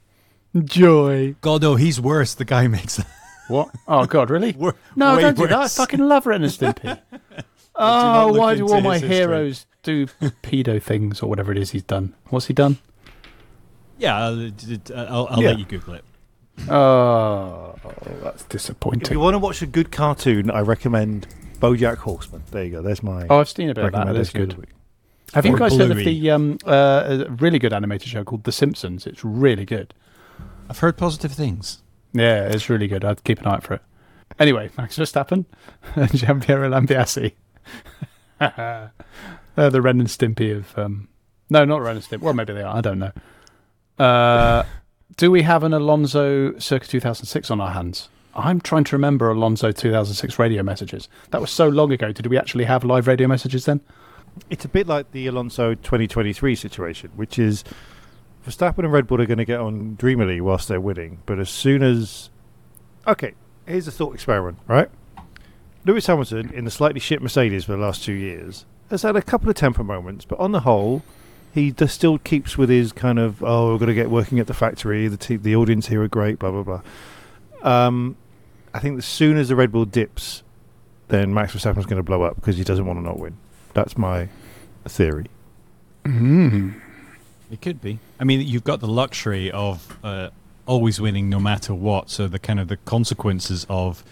Joy. 0.63 1.36
God, 1.41 1.62
no, 1.62 1.75
he's 1.75 2.00
worse. 2.00 2.34
The 2.34 2.46
guy 2.46 2.67
makes 2.67 3.01
What? 3.50 3.70
Oh 3.88 4.05
God, 4.05 4.29
really? 4.29 4.51
Wor- 4.58 4.75
no, 4.96 5.15
way 5.15 5.22
don't 5.24 5.38
do 5.38 5.48
that. 5.48 5.60
I 5.60 5.67
fucking 5.67 6.00
love 6.00 6.25
Ren 6.25 6.43
and 6.43 6.51
Stimpy. 6.51 6.98
oh, 7.75 8.29
look 8.32 8.39
why 8.39 8.55
do 8.55 8.67
all 8.67 8.82
my 8.82 9.00
history. 9.00 9.10
heroes 9.15 9.65
do 9.84 10.05
pedo 10.43 10.82
things 10.82 11.22
or 11.22 11.29
whatever 11.29 11.51
it 11.51 11.58
is 11.58 11.72
he's 11.72 11.84
done? 11.84 12.13
What's 12.29 12.46
he 12.46 12.53
done? 12.53 12.77
Yeah, 13.98 14.15
I'll, 14.17 14.51
I'll, 14.96 15.27
I'll 15.29 15.41
Yeah. 15.41 15.50
let 15.50 15.60
you 15.60 15.65
Google 15.65 15.96
it. 15.96 16.05
Oh, 16.69 17.75
that's 18.22 18.43
disappointing. 18.45 19.01
if 19.01 19.12
you 19.12 19.19
want 19.19 19.33
to 19.33 19.39
watch 19.39 19.62
a 19.62 19.65
good 19.65 19.91
cartoon, 19.91 20.51
I 20.51 20.62
recommend 20.62 21.27
BoJack 21.60 21.98
Horseman. 21.98 22.43
There 22.51 22.63
you 22.63 22.72
go. 22.72 22.81
There's 22.81 23.03
my. 23.03 23.27
Oh, 23.29 23.39
I've 23.39 23.50
seen 23.50 23.69
a 23.69 23.74
bit 23.74 23.86
of 23.86 23.91
that. 23.93 24.05
That 24.05 24.15
is 24.15 24.29
recommendation 24.29 24.41
of 24.41 24.48
good. 24.50 24.55
the 24.55 24.62
week. 24.62 24.69
Have 25.33 25.45
you 25.48 25.57
guys 25.57 25.75
heard 25.75 25.89
of 25.89 25.98
the 25.98 26.31
um, 26.31 26.60
uh, 26.63 27.25
really 27.39 27.57
good 27.57 27.74
animated 27.74 28.07
show 28.07 28.24
called 28.24 28.43
The 28.43 28.51
Simpsons? 28.51 29.07
It's 29.07 29.24
really 29.24 29.65
good. 29.65 29.93
I've 30.69 30.79
heard 30.79 30.95
positive 30.95 31.31
things. 31.31 31.81
Yeah, 32.13 32.45
it's 32.45 32.69
really 32.69 32.88
good. 32.88 33.03
I'd 33.03 33.24
keep 33.24 33.39
an 33.39 33.48
eye 33.48 33.55
out 33.55 33.63
for 33.63 33.74
it. 33.74 33.81
Anyway, 34.39 34.69
Max 34.77 34.98
Verstappen 34.98 35.45
and 35.95 36.10
Giampiero 36.12 36.69
Lambiase. 36.69 37.33
They're 39.55 39.69
the 39.69 39.81
Ren 39.81 40.00
and 40.00 40.10
Stimpy 40.10 40.55
of. 40.55 40.77
Um, 40.77 41.07
no, 41.50 41.65
not 41.65 41.81
Ren 41.81 41.95
and 41.95 42.05
Stimpy. 42.05 42.22
Well, 42.22 42.33
maybe 42.33 42.53
they 42.53 42.62
are. 42.62 42.75
I 42.75 42.81
don't 42.81 43.00
know. 43.00 43.12
Uh, 43.98 44.63
do 45.17 45.32
we 45.32 45.43
have 45.43 45.63
an 45.63 45.74
Alonso 45.74 46.58
circa 46.60 46.88
2006 46.88 47.51
on 47.51 47.62
our 47.62 47.72
hands? 47.72 48.10
I'm 48.36 48.60
trying 48.62 48.84
to 48.86 48.96
remember 48.96 49.29
Alonso 49.29 49.72
2006 49.72 50.39
radio 50.39 50.63
messages. 50.63 51.08
That 51.32 51.41
was 51.41 51.51
so 51.51 51.67
long 51.67 51.91
ago. 51.91 52.12
Did 52.12 52.27
we 52.27 52.38
actually 52.38 52.63
have 52.65 52.84
live 52.84 53.08
radio 53.08 53.27
messages 53.27 53.65
then? 53.65 53.82
It's 54.50 54.65
a 54.65 54.70
bit 54.70 54.88
like 54.88 55.12
the 55.12 55.27
Alonso 55.27 55.75
2023 55.75 56.55
situation, 56.55 57.12
which 57.15 57.38
is 57.38 57.63
Verstappen 58.46 58.79
and 58.79 58.91
Red 58.91 59.05
Bull 59.05 59.22
are 59.22 59.27
going 59.27 59.38
to 59.38 59.46
get 59.46 59.60
on 59.60 59.96
dreamily 59.96 60.41
whilst 60.41 60.67
they're 60.67 60.82
winning, 60.82 61.20
but 61.25 61.39
as 61.39 61.50
soon 61.50 61.84
as. 61.84 62.32
Okay, 63.05 63.34
here's 63.67 63.88
a 63.88 63.91
thought 63.91 64.15
experiment, 64.15 64.58
right? 64.67 64.89
Lewis 65.86 66.08
Hamilton, 66.08 66.51
in 66.53 66.65
the 66.65 66.72
slightly 66.72 67.00
shit 67.00 67.22
Mercedes 67.22 67.65
for 67.65 67.74
the 67.74 67.77
last 67.77 68.03
two 68.03 68.13
years, 68.13 68.65
has 68.89 69.03
had 69.03 69.15
a 69.15 69.22
couple 69.22 69.50
of 69.50 69.55
temper 69.55 69.84
moments, 69.84 70.25
but 70.25 70.39
on 70.39 70.53
the 70.53 70.62
whole, 70.62 71.03
he 71.53 71.72
just 71.72 71.93
still 71.93 72.17
keeps 72.17 72.57
with 72.57 72.69
his 72.69 72.91
kind 72.91 73.19
of, 73.19 73.43
oh, 73.43 73.72
we're 73.72 73.77
going 73.77 73.88
to 73.89 73.93
get 73.93 74.10
working 74.10 74.39
at 74.39 74.48
the 74.48 74.53
factory, 74.53 75.07
the, 75.07 75.17
te- 75.17 75.38
the 75.38 75.55
audience 75.55 75.88
here 75.88 76.01
are 76.01 76.07
great, 76.07 76.39
blah, 76.39 76.51
blah, 76.51 76.63
blah. 76.63 76.81
Um, 77.62 78.17
I 78.74 78.79
think 78.79 78.98
as 78.98 79.05
soon 79.05 79.38
as 79.38 79.50
the 79.50 79.55
Red 79.55 79.72
Bull 79.72 79.86
dips, 79.86 80.41
then 81.10 81.33
Max 81.33 81.53
Verstappen's 81.53 81.86
going 81.86 81.98
to 81.98 82.03
blow 82.03 82.24
up 82.24 82.36
because 82.36 82.57
he 82.57 82.63
doesn't 82.63 82.86
want 82.86 82.98
to 82.98 83.03
not 83.03 83.19
win. 83.19 83.38
That's 83.74 83.98
my 83.98 84.29
theory. 84.86 85.27
Mm. 86.05 86.81
It 87.51 87.62
could 87.62 87.81
be. 87.81 88.00
I 88.19 88.24
mean, 88.24 88.41
you've 88.41 88.63
got 88.63 88.79
the 88.79 88.88
luxury 88.88 89.51
of 89.51 89.98
uh, 90.03 90.29
always 90.65 91.00
winning 91.00 91.29
no 91.29 91.39
matter 91.39 91.74
what. 91.75 92.10
So 92.10 92.27
the 92.27 92.39
kind 92.39 92.60
of 92.60 92.67
the 92.67 92.77
consequences 92.77 93.67
of 93.69 94.03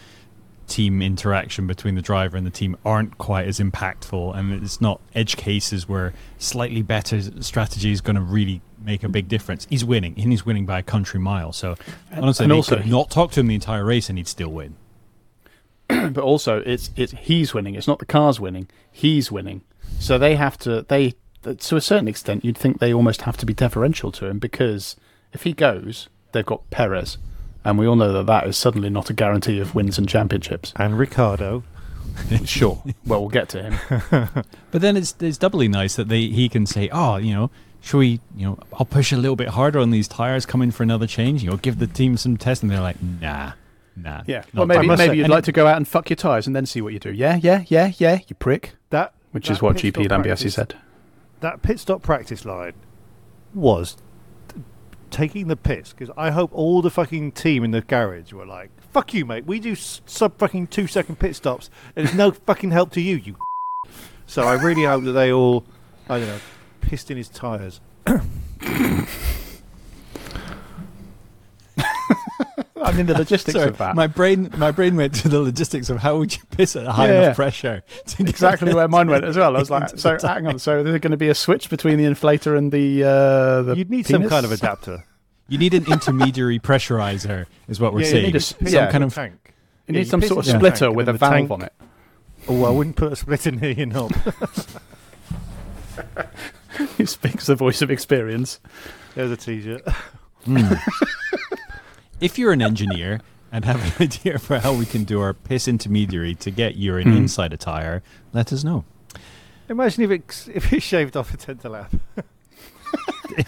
team 0.71 1.01
interaction 1.01 1.67
between 1.67 1.95
the 1.95 2.01
driver 2.01 2.37
and 2.37 2.45
the 2.45 2.51
team 2.51 2.77
aren't 2.85 3.17
quite 3.17 3.47
as 3.47 3.59
impactful, 3.59 4.35
and 4.35 4.63
it's 4.63 4.79
not 4.79 5.01
edge 5.13 5.35
cases 5.37 5.87
where 5.87 6.13
slightly 6.37 6.81
better 6.81 7.21
strategy 7.41 7.91
is 7.91 8.01
going 8.01 8.15
to 8.15 8.21
really 8.21 8.61
make 8.83 9.03
a 9.03 9.09
big 9.09 9.27
difference. 9.27 9.67
He's 9.69 9.85
winning, 9.85 10.15
and 10.17 10.31
he's 10.31 10.45
winning 10.45 10.65
by 10.65 10.79
a 10.79 10.83
country 10.83 11.19
mile. 11.19 11.51
So 11.51 11.75
honestly, 12.11 12.45
and 12.45 12.53
also 12.53 12.81
not 12.83 13.11
talk 13.11 13.31
to 13.33 13.41
him 13.41 13.47
the 13.47 13.55
entire 13.55 13.83
race, 13.83 14.09
and 14.09 14.17
he'd 14.17 14.27
still 14.27 14.51
win. 14.51 14.75
but 16.11 16.17
also 16.17 16.63
it's 16.65 16.91
it's 16.95 17.13
he's 17.13 17.53
winning. 17.53 17.75
It's 17.75 17.87
not 17.87 17.99
the 17.99 18.05
car's 18.05 18.39
winning. 18.39 18.67
He's 18.91 19.31
winning. 19.31 19.61
So 19.99 20.17
they 20.17 20.35
have 20.35 20.57
to 20.59 20.83
they 20.83 21.15
to 21.43 21.75
a 21.75 21.81
certain 21.81 22.07
extent 22.07 22.45
you'd 22.45 22.57
think 22.57 22.79
they 22.79 22.93
almost 22.93 23.23
have 23.23 23.37
to 23.37 23.45
be 23.45 23.53
deferential 23.53 24.11
to 24.13 24.27
him 24.27 24.39
because 24.39 24.95
if 25.33 25.43
he 25.43 25.53
goes, 25.53 26.07
they've 26.31 26.45
got 26.45 26.69
Perez, 26.69 27.17
and 27.63 27.77
we 27.77 27.85
all 27.87 27.95
know 27.95 28.11
that 28.13 28.25
that 28.25 28.47
is 28.47 28.57
suddenly 28.57 28.89
not 28.89 29.09
a 29.09 29.13
guarantee 29.13 29.59
of 29.59 29.75
wins 29.75 29.97
and 29.97 30.07
championships. 30.07 30.73
And 30.75 30.97
Ricardo. 30.97 31.63
sure. 32.45 32.83
Well, 33.05 33.21
we'll 33.21 33.29
get 33.29 33.49
to 33.49 33.61
him. 33.63 34.43
But 34.71 34.81
then 34.81 34.95
it's 34.95 35.15
it's 35.19 35.37
doubly 35.37 35.67
nice 35.67 35.95
that 35.95 36.07
they 36.07 36.27
he 36.27 36.47
can 36.47 36.65
say, 36.65 36.89
oh, 36.93 37.17
you 37.17 37.33
know, 37.33 37.51
should 37.81 37.97
we, 37.97 38.19
you 38.37 38.45
know, 38.45 38.59
I'll 38.73 38.85
push 38.85 39.11
a 39.11 39.17
little 39.17 39.35
bit 39.35 39.49
harder 39.49 39.79
on 39.79 39.91
these 39.91 40.07
tires, 40.07 40.45
come 40.45 40.61
in 40.61 40.71
for 40.71 40.83
another 40.83 41.07
change. 41.07 41.43
You 41.43 41.49
know, 41.49 41.57
give 41.57 41.79
the 41.79 41.87
team 41.87 42.15
some 42.15 42.37
test, 42.37 42.61
and 42.61 42.71
they're 42.71 42.79
like, 42.79 43.01
nah, 43.01 43.53
nah. 43.97 44.23
Yeah. 44.27 44.43
Well, 44.53 44.65
maybe 44.65 44.87
done." 44.87 44.97
maybe 44.97 45.17
you'd 45.17 45.23
And 45.23 45.31
like 45.33 45.43
to 45.45 45.51
go 45.51 45.67
out 45.67 45.75
and 45.77 45.87
fuck 45.87 46.09
your 46.09 46.15
tyres 46.15 46.47
and 46.47 46.55
then 46.55 46.65
see 46.65 46.79
what 46.81 46.93
you 46.93 46.99
do. 46.99 47.11
Yeah, 47.11 47.35
yeah, 47.41 47.63
yeah, 47.67 47.91
yeah. 47.97 48.19
You 48.27 48.35
prick. 48.35 48.75
That 48.91 49.13
Which 49.31 49.47
that 49.47 49.53
is 49.53 49.61
what 49.61 49.75
GP 49.77 50.05
stop 50.05 50.21
Lambiase 50.21 50.51
said. 50.51 50.75
That 51.41 51.61
pit 51.61 51.79
stop 51.79 52.01
practice 52.01 52.45
line 52.45 52.73
was 53.53 53.95
t- 53.95 54.01
taking 55.11 55.47
the 55.47 55.55
piss 55.55 55.93
because 55.93 56.13
I 56.17 56.31
hope 56.31 56.51
all 56.53 56.81
the 56.81 56.89
fucking 56.89 57.33
team 57.33 57.63
in 57.63 57.71
the 57.71 57.81
garage 57.81 58.33
were 58.33 58.45
like, 58.45 58.71
"Fuck 58.91 59.13
you, 59.13 59.25
mate. 59.25 59.45
We 59.45 59.59
do 59.59 59.75
sub 59.75 60.37
fucking 60.37 60.67
two 60.67 60.87
second 60.87 61.19
pit 61.19 61.35
stops, 61.35 61.69
and 61.95 62.07
it's 62.07 62.15
no 62.15 62.31
fucking 62.47 62.71
help 62.71 62.91
to 62.93 63.01
you, 63.01 63.17
you." 63.17 63.35
So 64.27 64.43
I 64.43 64.53
really 64.53 64.85
hope 64.85 65.03
that 65.03 65.11
they 65.11 65.29
all, 65.33 65.65
I 66.07 66.17
don't 66.17 66.27
know, 66.29 66.39
pissed 66.79 67.11
in 67.11 67.17
his 67.17 67.27
tires. 67.27 67.81
I 72.81 72.91
mean, 72.93 73.05
the 73.05 73.13
logistics 73.17 73.53
Sorry, 73.57 73.69
of 73.69 73.77
that. 73.77 73.95
My 73.95 74.07
brain, 74.07 74.49
my 74.57 74.71
brain 74.71 74.95
went 74.95 75.15
to 75.15 75.29
the 75.29 75.39
logistics 75.39 75.89
of 75.89 75.97
how 75.97 76.17
would 76.17 76.33
you 76.35 76.41
piss 76.51 76.75
at 76.75 76.85
a 76.85 76.91
high 76.91 77.07
Yeah, 77.07 77.11
enough 77.13 77.23
yeah. 77.25 77.33
pressure. 77.33 77.83
exactly 78.19 78.73
where 78.73 78.87
mine 78.87 79.07
went 79.09 79.23
as 79.25 79.37
well. 79.37 79.55
I 79.55 79.59
was 79.59 79.69
like, 79.71 79.97
so 79.97 80.17
hang 80.21 80.47
on. 80.47 80.59
So 80.59 80.83
there's 80.83 80.99
going 80.99 81.11
to 81.11 81.17
be 81.17 81.29
a 81.29 81.35
switch 81.35 81.69
between 81.69 81.97
the 81.97 82.05
inflator 82.05 82.57
and 82.57 82.71
the. 82.71 83.03
Uh, 83.03 83.61
the 83.63 83.75
You'd 83.77 83.89
need 83.89 84.05
some 84.07 84.27
kind 84.27 84.45
of 84.45 84.51
adapter. 84.51 85.03
You 85.47 85.57
need 85.57 85.73
an 85.73 85.85
intermediary 85.91 86.59
pressurizer, 86.67 87.45
is 87.67 87.79
what 87.79 87.93
we're 87.93 88.01
Yeah, 88.01 88.05
you 88.05 88.11
saying. 88.11 88.25
need 88.27 88.35
a 88.35 88.37
s- 88.37 88.53
piss 88.53 88.73
yeah. 88.73 88.91
kind 88.91 89.03
of- 89.03 89.13
tank. 89.13 89.53
You 89.87 89.93
need 89.95 90.07
some 90.07 90.21
sort 90.21 90.47
of 90.47 90.55
splitter 90.55 90.91
with 90.91 91.07
a 91.09 91.11
and 91.11 91.19
then 91.19 91.29
the 91.29 91.35
valve 91.35 91.49
tank- 91.49 91.51
on 91.51 91.61
it. 91.63 91.73
Oh, 92.47 92.63
I 92.65 92.69
wouldn't 92.69 92.95
put 92.95 93.11
a 93.11 93.15
splitter 93.15 93.51
near 93.51 93.71
your 93.71 93.85
knob. 93.87 94.13
He 96.97 97.05
speaks 97.05 97.45
the 97.47 97.55
voice 97.55 97.81
of 97.81 97.91
experience. 97.91 98.59
There's 99.15 99.29
a 99.31 99.37
t-shirt. 99.37 99.81
If 102.21 102.37
you're 102.39 102.53
an 102.53 102.61
engineer 102.61 103.19
and 103.51 103.65
have 103.65 103.83
an 103.83 103.93
idea 104.07 104.39
for 104.39 104.59
how 104.59 104.73
we 104.73 104.85
can 104.85 105.03
do 105.03 105.19
our 105.19 105.33
piss 105.33 105.67
intermediary 105.67 106.35
to 106.35 106.51
get 106.51 106.75
urine 106.75 107.09
Hmm. 107.11 107.17
inside 107.17 107.51
a 107.53 107.57
tire, 107.57 108.01
let 108.33 108.53
us 108.53 108.63
know. 108.63 108.85
Imagine 109.69 110.03
if 110.03 110.11
it 110.11 110.49
if 110.53 110.71
it 110.73 110.81
shaved 110.83 111.17
off 111.17 111.33
a 111.33 111.37
tenth 111.37 111.63
lap. 111.65 111.91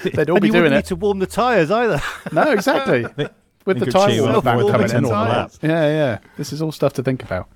They'd 0.03 0.29
all 0.29 0.37
and 0.37 0.41
be 0.41 0.47
you 0.47 0.51
doing 0.53 0.63
wouldn't 0.63 0.73
it. 0.73 0.75
need 0.75 0.85
to 0.85 0.95
warm 0.95 1.19
the 1.19 1.27
tyres 1.27 1.69
either. 1.69 2.01
No, 2.31 2.51
exactly. 2.51 3.03
With 3.03 3.15
They 3.65 3.73
the 3.79 3.85
could 3.85 3.91
tire 3.91 4.21
warmer 4.21 4.37
off 4.37 4.43
back 4.43 4.59
more 4.59 4.71
coming 4.71 4.89
in 4.89 5.05
all 5.05 5.49
ten 5.49 5.69
Yeah, 5.69 5.87
yeah. 5.87 6.19
This 6.37 6.53
is 6.53 6.61
all 6.61 6.71
stuff 6.71 6.93
to 6.93 7.03
think 7.03 7.23
about. 7.23 7.49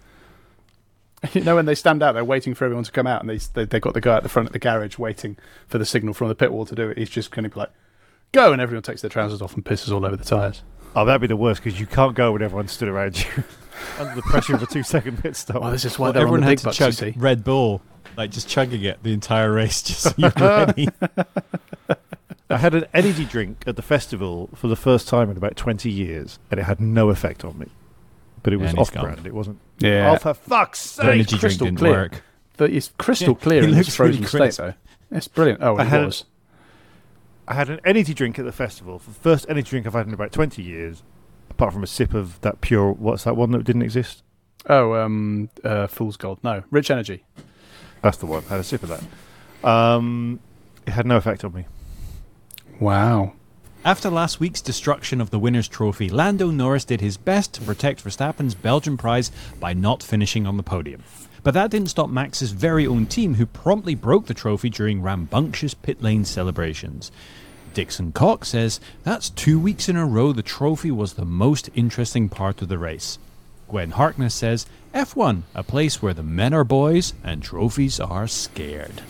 You 1.33 1.41
know, 1.41 1.55
when 1.55 1.65
they 1.65 1.75
stand 1.75 2.03
out, 2.03 2.13
they're 2.13 2.23
waiting 2.25 2.53
for 2.53 2.65
everyone 2.65 2.83
to 2.83 2.91
come 2.91 3.07
out, 3.07 3.21
and 3.21 3.29
they 3.29 3.37
they 3.53 3.65
they 3.65 3.79
got 3.79 3.93
the 3.93 4.01
guy 4.01 4.17
at 4.17 4.23
the 4.23 4.29
front 4.29 4.47
of 4.49 4.53
the 4.53 4.59
garage 4.59 4.97
waiting 4.97 5.37
for 5.67 5.77
the 5.77 5.85
signal 5.85 6.13
from 6.13 6.27
the 6.27 6.35
pit 6.35 6.51
wall 6.51 6.65
to 6.65 6.75
do 6.75 6.89
it. 6.89 6.97
He's 6.97 7.09
just 7.09 7.31
going 7.31 7.43
to 7.43 7.49
be 7.49 7.59
like, 7.59 7.71
"Go!" 8.33 8.51
and 8.53 8.61
everyone 8.61 8.83
takes 8.83 9.01
their 9.01 9.09
trousers 9.09 9.41
off 9.41 9.55
and 9.55 9.63
pisses 9.65 9.91
all 9.91 10.05
over 10.05 10.15
the 10.15 10.23
tires. 10.25 10.61
Oh, 10.95 11.05
that'd 11.05 11.21
be 11.21 11.27
the 11.27 11.35
worst 11.35 11.63
because 11.63 11.79
you 11.79 11.85
can't 11.85 12.15
go 12.15 12.31
when 12.31 12.41
everyone 12.41 12.67
stood 12.67 12.87
around 12.89 13.19
you 13.19 13.43
under 13.99 14.15
the 14.15 14.21
pressure 14.23 14.55
of 14.55 14.63
a 14.63 14.65
two-second 14.65 15.21
pit 15.21 15.35
stop. 15.35 15.61
Well, 15.61 15.71
this 15.71 15.85
is 15.85 15.99
why 15.99 16.09
Well, 16.09 16.17
everyone 16.17 16.39
on 16.39 16.45
the 16.45 16.49
had 16.49 16.57
to 16.59 16.63
bucks. 16.65 16.77
Chug 16.77 16.93
see, 16.93 17.13
Red 17.17 17.43
Bull, 17.43 17.81
like 18.15 18.31
just 18.31 18.47
chugging 18.49 18.83
it 18.83 19.01
the 19.03 19.13
entire 19.13 19.51
race, 19.51 19.81
just 19.83 20.01
so 20.01 20.11
you're 20.17 20.31
ready. 20.37 20.87
I 22.49 22.57
had 22.57 22.73
an 22.73 22.85
energy 22.93 23.25
drink 23.25 23.63
at 23.67 23.75
the 23.75 23.81
festival 23.81 24.49
for 24.55 24.67
the 24.67 24.75
first 24.75 25.07
time 25.07 25.29
in 25.29 25.37
about 25.37 25.55
20 25.57 25.91
years, 25.91 26.39
and 26.49 26.59
it 26.59 26.63
had 26.63 26.79
no 26.79 27.09
effect 27.09 27.43
on 27.45 27.59
me. 27.59 27.67
But 28.41 28.53
it 28.53 28.57
was 28.57 28.69
And 28.71 28.79
off-brand. 28.79 29.27
It 29.27 29.33
wasn't. 29.33 29.59
Yeah. 29.79 30.13
Oh, 30.13 30.17
for 30.17 30.33
fuck's 30.33 30.79
sake! 30.79 30.95
The 30.97 31.01
sake! 31.03 31.13
energy 31.13 31.37
drink 31.37 31.59
didn't 31.59 31.75
clear. 31.77 31.91
work. 31.91 32.23
but 32.55 32.71
it's 32.71 32.91
crystal 32.97 33.33
Yeah, 33.33 33.43
clear 33.43 33.57
it 33.59 33.63
in 33.65 33.69
its 33.71 33.77
looks 33.89 33.95
frozen 33.95 34.15
really 34.21 34.27
state, 34.27 34.37
crisp. 34.39 34.57
though. 34.59 34.73
It's 35.11 35.27
brilliant. 35.27 35.61
Oh, 35.61 35.75
I 35.75 35.81
it 35.83 35.87
had- 35.87 36.05
was. 36.05 36.23
I 37.47 37.53
had 37.53 37.69
an 37.69 37.79
energy 37.85 38.13
drink 38.13 38.37
at 38.37 38.45
the 38.45 38.51
festival. 38.51 38.99
The 38.99 39.11
first 39.11 39.45
energy 39.47 39.69
drink 39.69 39.87
I've 39.87 39.93
had 39.93 40.07
in 40.07 40.13
about 40.13 40.31
20 40.31 40.61
years, 40.61 41.03
apart 41.49 41.73
from 41.73 41.83
a 41.83 41.87
sip 41.87 42.13
of 42.13 42.41
that 42.41 42.59
pure. 42.61 42.91
What's 42.91 43.23
that 43.23 43.37
one 43.37 43.51
that 43.51 43.63
didn't 43.63 43.83
exist? 43.83 44.23
Oh, 44.69 44.95
um, 44.95 45.49
uh, 45.63 45.87
Fool's 45.87 46.17
Gold. 46.17 46.39
No, 46.43 46.63
Rich 46.71 46.91
Energy. 46.91 47.23
That's 48.01 48.17
the 48.17 48.25
one. 48.25 48.43
I 48.47 48.49
had 48.49 48.59
a 48.59 48.63
sip 48.63 48.83
of 48.83 48.89
that. 48.89 49.67
Um, 49.67 50.39
it 50.85 50.91
had 50.91 51.05
no 51.05 51.15
effect 51.15 51.45
on 51.45 51.53
me. 51.53 51.65
Wow. 52.79 53.33
After 53.85 54.09
last 54.09 54.39
week's 54.41 54.61
destruction 54.61 55.21
of 55.21 55.29
the 55.29 55.39
winner's 55.39 55.69
trophy, 55.69 56.09
Lando 56.09 56.51
Norris 56.51 56.83
did 56.83 56.99
his 56.99 57.15
best 57.15 57.53
to 57.53 57.61
protect 57.61 58.03
Verstappen's 58.03 58.55
Belgian 58.55 58.97
prize 58.97 59.31
by 59.59 59.73
not 59.73 60.03
finishing 60.03 60.45
on 60.45 60.57
the 60.57 60.63
podium. 60.63 61.03
But 61.47 61.53
that 61.53 61.71
didn't 61.71 61.91
stop 61.91 62.09
Max's 62.09 62.51
very 62.51 62.85
own 62.85 63.05
team, 63.05 63.35
who 63.35 63.45
promptly 63.45 63.95
broke 63.95 64.25
the 64.25 64.33
trophy 64.33 64.69
during 64.69 65.01
rambunctious 65.01 65.73
pit 65.73 66.01
lane 66.03 66.25
celebrations. 66.25 67.09
Dixon 67.73 68.11
Cox 68.11 68.49
says 68.49 68.81
that's 69.05 69.29
two 69.29 69.57
weeks 69.57 69.87
in 69.87 69.95
a 69.95 70.05
row 70.05 70.33
the 70.33 70.43
trophy 70.43 70.91
was 70.91 71.13
the 71.13 71.23
most 71.23 71.69
interesting 71.73 72.27
part 72.27 72.61
of 72.61 72.67
the 72.67 72.77
race. 72.77 73.17
Gwen 73.69 73.91
Harkness 73.91 74.35
says 74.35 74.65
F1, 74.93 75.43
a 75.55 75.63
place 75.63 76.01
where 76.01 76.13
the 76.13 76.21
men 76.21 76.53
are 76.53 76.65
boys 76.65 77.13
and 77.23 77.41
trophies 77.41 77.97
are 77.97 78.27
scared. 78.27 79.01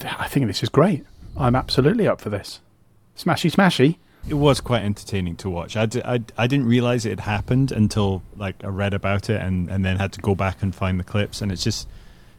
I 0.00 0.26
think 0.26 0.48
this 0.48 0.64
is 0.64 0.68
great. 0.68 1.04
I'm 1.36 1.54
absolutely 1.54 2.08
up 2.08 2.20
for 2.20 2.30
this. 2.30 2.58
Smashy, 3.16 3.54
smashy. 3.54 3.98
It 4.28 4.34
was 4.34 4.60
quite 4.60 4.82
entertaining 4.82 5.36
to 5.36 5.50
watch. 5.50 5.76
I, 5.76 5.86
d- 5.86 6.02
I, 6.04 6.20
I 6.38 6.46
didn't 6.46 6.66
realize 6.66 7.04
it 7.04 7.10
had 7.10 7.20
happened 7.20 7.70
until 7.72 8.22
like 8.36 8.62
I 8.64 8.68
read 8.68 8.94
about 8.94 9.28
it 9.28 9.40
and, 9.40 9.68
and 9.68 9.84
then 9.84 9.98
had 9.98 10.12
to 10.14 10.20
go 10.20 10.34
back 10.34 10.62
and 10.62 10.74
find 10.74 10.98
the 10.98 11.04
clips 11.04 11.42
and 11.42 11.52
it's 11.52 11.62
just 11.62 11.86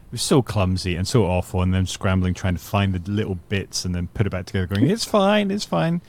it 0.06 0.12
was 0.12 0.22
so 0.22 0.42
clumsy 0.42 0.96
and 0.96 1.06
so 1.06 1.24
awful 1.26 1.62
and 1.62 1.72
then 1.72 1.86
scrambling 1.86 2.34
trying 2.34 2.54
to 2.54 2.60
find 2.62 2.92
the 2.94 3.10
little 3.10 3.36
bits 3.48 3.84
and 3.84 3.94
then 3.94 4.08
put 4.14 4.26
it 4.26 4.30
back 4.30 4.46
together 4.46 4.66
going 4.66 4.88
it's 4.90 5.04
fine 5.04 5.50
it's 5.50 5.64
fine 5.64 6.00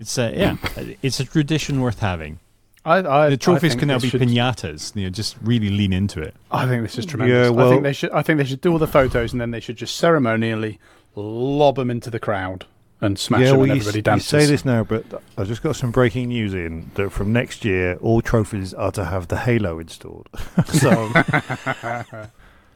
it's 0.00 0.16
uh, 0.18 0.32
yeah 0.34 0.56
it's 1.02 1.18
a 1.20 1.24
tradition 1.24 1.80
worth 1.80 1.98
having 2.00 2.38
I, 2.84 2.96
I, 2.98 3.30
the 3.30 3.36
trophies 3.36 3.74
I 3.76 3.78
can 3.78 3.88
now 3.88 3.98
be 3.98 4.08
should- 4.08 4.20
pinatas 4.22 4.94
you 4.96 5.04
know 5.04 5.10
just 5.10 5.36
really 5.42 5.70
lean 5.70 5.92
into 5.92 6.20
it 6.20 6.34
I 6.50 6.66
think 6.66 6.82
this 6.82 6.98
is 6.98 7.06
tremendous. 7.06 7.54
Yeah, 7.54 7.64
I 7.64 7.68
think 7.70 7.82
they 7.82 7.92
should. 7.92 8.10
I 8.10 8.22
think 8.22 8.38
they 8.38 8.44
should 8.44 8.60
do 8.60 8.72
all 8.72 8.78
the 8.78 8.86
photos 8.86 9.32
and 9.32 9.40
then 9.40 9.50
they 9.50 9.60
should 9.60 9.76
just 9.76 9.96
ceremonially 9.96 10.78
lob 11.14 11.76
them 11.76 11.90
into 11.90 12.10
the 12.10 12.18
crowd 12.18 12.66
and 13.02 13.18
smash 13.18 13.40
yeah, 13.40 13.48
them, 13.48 13.56
well, 13.58 13.70
and 13.70 13.72
everybody 13.72 13.98
s- 13.98 14.04
dances. 14.04 14.32
you 14.32 14.40
say 14.40 14.46
this 14.46 14.64
now, 14.64 14.84
but 14.84 15.04
I've 15.36 15.48
just 15.48 15.62
got 15.62 15.74
some 15.76 15.90
breaking 15.90 16.28
news 16.28 16.54
in 16.54 16.90
that 16.94 17.10
from 17.10 17.32
next 17.32 17.64
year, 17.64 17.96
all 18.00 18.22
trophies 18.22 18.72
are 18.72 18.92
to 18.92 19.04
have 19.04 19.28
the 19.28 19.38
halo 19.38 19.78
installed. 19.80 20.28
so 20.66 21.10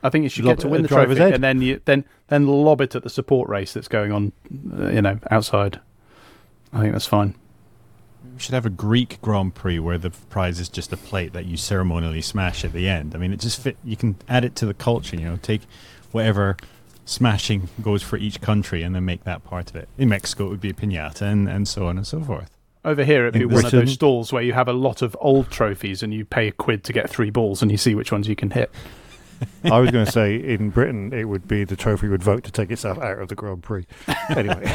I 0.02 0.10
think 0.10 0.24
you 0.24 0.28
should 0.28 0.44
Lob 0.44 0.56
get 0.56 0.62
to 0.62 0.68
win 0.68 0.82
the 0.82 0.88
driver's 0.88 1.16
trophy 1.16 1.30
ed. 1.30 1.34
and 1.36 1.44
then 1.44 1.62
you 1.62 1.80
then 1.84 2.04
then 2.28 2.46
lob 2.46 2.80
it 2.80 2.94
at 2.94 3.02
the 3.04 3.08
support 3.10 3.48
race 3.48 3.72
that's 3.72 3.88
going 3.88 4.12
on, 4.12 4.32
uh, 4.78 4.88
you 4.88 5.00
know, 5.00 5.18
outside. 5.30 5.80
I 6.72 6.80
think 6.80 6.92
that's 6.92 7.06
fine. 7.06 7.36
we 8.34 8.40
should 8.40 8.54
have 8.54 8.66
a 8.66 8.70
Greek 8.70 9.20
Grand 9.22 9.54
Prix 9.54 9.78
where 9.78 9.96
the 9.96 10.10
prize 10.10 10.58
is 10.60 10.68
just 10.68 10.92
a 10.92 10.96
plate 10.96 11.32
that 11.32 11.46
you 11.46 11.56
ceremonially 11.56 12.20
smash 12.20 12.64
at 12.64 12.72
the 12.72 12.88
end. 12.88 13.14
I 13.14 13.18
mean, 13.18 13.32
it 13.32 13.40
just 13.40 13.60
fit. 13.60 13.76
You 13.84 13.96
can 13.96 14.16
add 14.28 14.44
it 14.44 14.56
to 14.56 14.66
the 14.66 14.74
culture. 14.74 15.16
You 15.16 15.24
know, 15.24 15.38
take 15.40 15.62
whatever 16.10 16.56
smashing 17.06 17.68
goes 17.80 18.02
for 18.02 18.18
each 18.18 18.42
country 18.42 18.82
and 18.82 18.94
then 18.94 19.06
make 19.06 19.24
that 19.24 19.44
part 19.44 19.70
of 19.70 19.76
it. 19.76 19.88
In 19.96 20.10
Mexico, 20.10 20.46
it 20.46 20.50
would 20.50 20.60
be 20.60 20.70
a 20.70 20.74
pinata, 20.74 21.22
and, 21.22 21.48
and 21.48 21.66
so 21.66 21.86
on 21.86 21.96
and 21.96 22.06
so 22.06 22.20
forth. 22.20 22.50
Over 22.84 23.02
here, 23.02 23.26
it'd 23.26 23.40
be 23.40 23.46
one 23.46 23.64
of 23.64 23.72
those 23.72 23.94
stalls 23.94 24.32
where 24.32 24.42
you 24.42 24.52
have 24.52 24.68
a 24.68 24.72
lot 24.72 25.02
of 25.02 25.16
old 25.20 25.50
trophies 25.50 26.02
and 26.02 26.12
you 26.12 26.24
pay 26.24 26.48
a 26.48 26.52
quid 26.52 26.84
to 26.84 26.92
get 26.92 27.08
three 27.08 27.30
balls 27.30 27.62
and 27.62 27.70
you 27.70 27.78
see 27.78 27.94
which 27.94 28.12
ones 28.12 28.28
you 28.28 28.36
can 28.36 28.50
hit. 28.50 28.70
I 29.64 29.80
was 29.80 29.90
going 29.90 30.06
to 30.06 30.12
say 30.12 30.36
in 30.36 30.70
Britain, 30.70 31.12
it 31.12 31.24
would 31.24 31.48
be 31.48 31.64
the 31.64 31.76
trophy 31.76 32.08
would 32.08 32.22
vote 32.22 32.44
to 32.44 32.52
take 32.52 32.70
itself 32.70 32.98
out 32.98 33.18
of 33.18 33.28
the 33.28 33.34
Grand 33.34 33.62
Prix. 33.62 33.86
Anyway, 34.30 34.72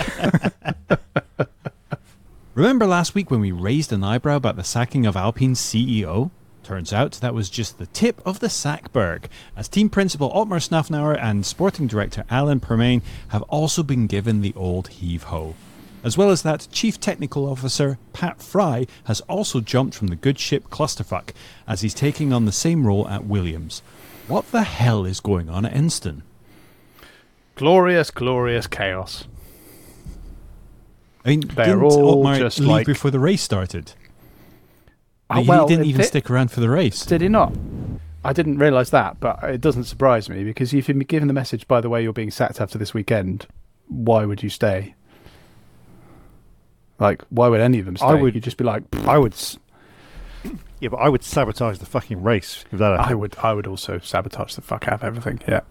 Remember 2.53 2.85
last 2.85 3.15
week 3.15 3.31
when 3.31 3.39
we 3.39 3.53
raised 3.53 3.93
an 3.93 4.03
eyebrow 4.03 4.35
about 4.35 4.57
the 4.57 4.63
sacking 4.63 5.05
of 5.05 5.15
Alpine's 5.15 5.59
CEO? 5.59 6.31
Turns 6.71 6.93
out 6.93 7.11
that 7.19 7.33
was 7.33 7.49
just 7.49 7.79
the 7.79 7.85
tip 7.87 8.21
of 8.25 8.39
the 8.39 8.47
sackberg, 8.47 9.27
as 9.57 9.67
team 9.67 9.89
principal 9.89 10.31
Otmar 10.31 10.59
Szafnauer 10.59 11.21
and 11.21 11.45
sporting 11.45 11.85
director 11.85 12.23
Alan 12.29 12.61
Permain 12.61 13.01
have 13.27 13.41
also 13.49 13.83
been 13.83 14.07
given 14.07 14.39
the 14.39 14.53
old 14.55 14.87
heave 14.87 15.23
ho. 15.23 15.55
As 16.01 16.17
well 16.17 16.29
as 16.29 16.43
that, 16.43 16.69
Chief 16.71 16.97
Technical 16.97 17.45
Officer 17.45 17.97
Pat 18.13 18.41
Fry 18.41 18.87
has 19.03 19.19
also 19.27 19.59
jumped 19.59 19.95
from 19.97 20.07
the 20.07 20.15
good 20.15 20.39
ship 20.39 20.69
Clusterfuck, 20.69 21.31
as 21.67 21.81
he's 21.81 21.93
taking 21.93 22.31
on 22.31 22.45
the 22.45 22.53
same 22.53 22.87
role 22.87 23.05
at 23.09 23.25
Williams. 23.25 23.81
What 24.29 24.49
the 24.53 24.63
hell 24.63 25.03
is 25.03 25.19
going 25.19 25.49
on 25.49 25.65
at 25.65 25.73
Enstone? 25.73 26.21
Glorious, 27.55 28.11
glorious 28.11 28.67
chaos. 28.67 29.25
I 31.25 31.31
mean, 31.31 31.41
They're 31.41 31.65
didn't 31.65 31.81
all 31.83 32.19
Otmar 32.19 32.37
just 32.37 32.59
leave 32.59 32.69
like- 32.69 32.87
before 32.87 33.11
the 33.11 33.19
race 33.19 33.41
started? 33.41 33.91
Oh, 35.37 35.41
he 35.41 35.67
didn't 35.67 35.85
even 35.85 36.01
fit- 36.01 36.07
stick 36.07 36.29
around 36.29 36.51
for 36.51 36.59
the 36.59 36.69
race. 36.69 37.05
Did 37.05 37.21
he 37.21 37.29
not? 37.29 37.53
I 38.23 38.33
didn't 38.33 38.57
realise 38.59 38.89
that, 38.91 39.19
but 39.19 39.43
it 39.43 39.61
doesn't 39.61 39.85
surprise 39.85 40.29
me 40.29 40.43
because 40.43 40.73
if 40.73 40.87
you've 40.87 40.97
been 40.97 41.07
given 41.07 41.27
the 41.27 41.33
message, 41.33 41.67
by 41.67 41.81
the 41.81 41.89
way, 41.89 42.03
you're 42.03 42.13
being 42.13 42.29
sacked 42.31 42.61
after 42.61 42.77
this 42.77 42.93
weekend, 42.93 43.47
why 43.87 44.25
would 44.25 44.43
you 44.43 44.49
stay? 44.49 44.93
Like, 46.99 47.23
why 47.29 47.47
would 47.47 47.61
any 47.61 47.79
of 47.79 47.85
them 47.85 47.97
stay? 47.97 48.05
I 48.05 48.13
would- 48.13 48.35
You'd 48.35 48.43
just 48.43 48.57
be 48.57 48.63
like, 48.63 48.83
I 49.07 49.17
would. 49.17 49.33
s- 49.33 49.57
Yeah, 50.79 50.89
but 50.89 50.97
I 50.97 51.09
would 51.09 51.23
sabotage 51.23 51.77
the 51.79 51.85
fucking 51.85 52.21
race 52.23 52.63
if 52.71 52.79
that 52.79 52.91
happened. 52.91 53.11
I 53.11 53.15
would 53.15 53.35
I 53.43 53.53
would 53.53 53.67
also 53.67 53.99
sabotage 53.99 54.55
the 54.55 54.61
fuck 54.61 54.87
out 54.87 54.93
of 54.95 55.03
everything. 55.03 55.39
Yeah. 55.47 55.61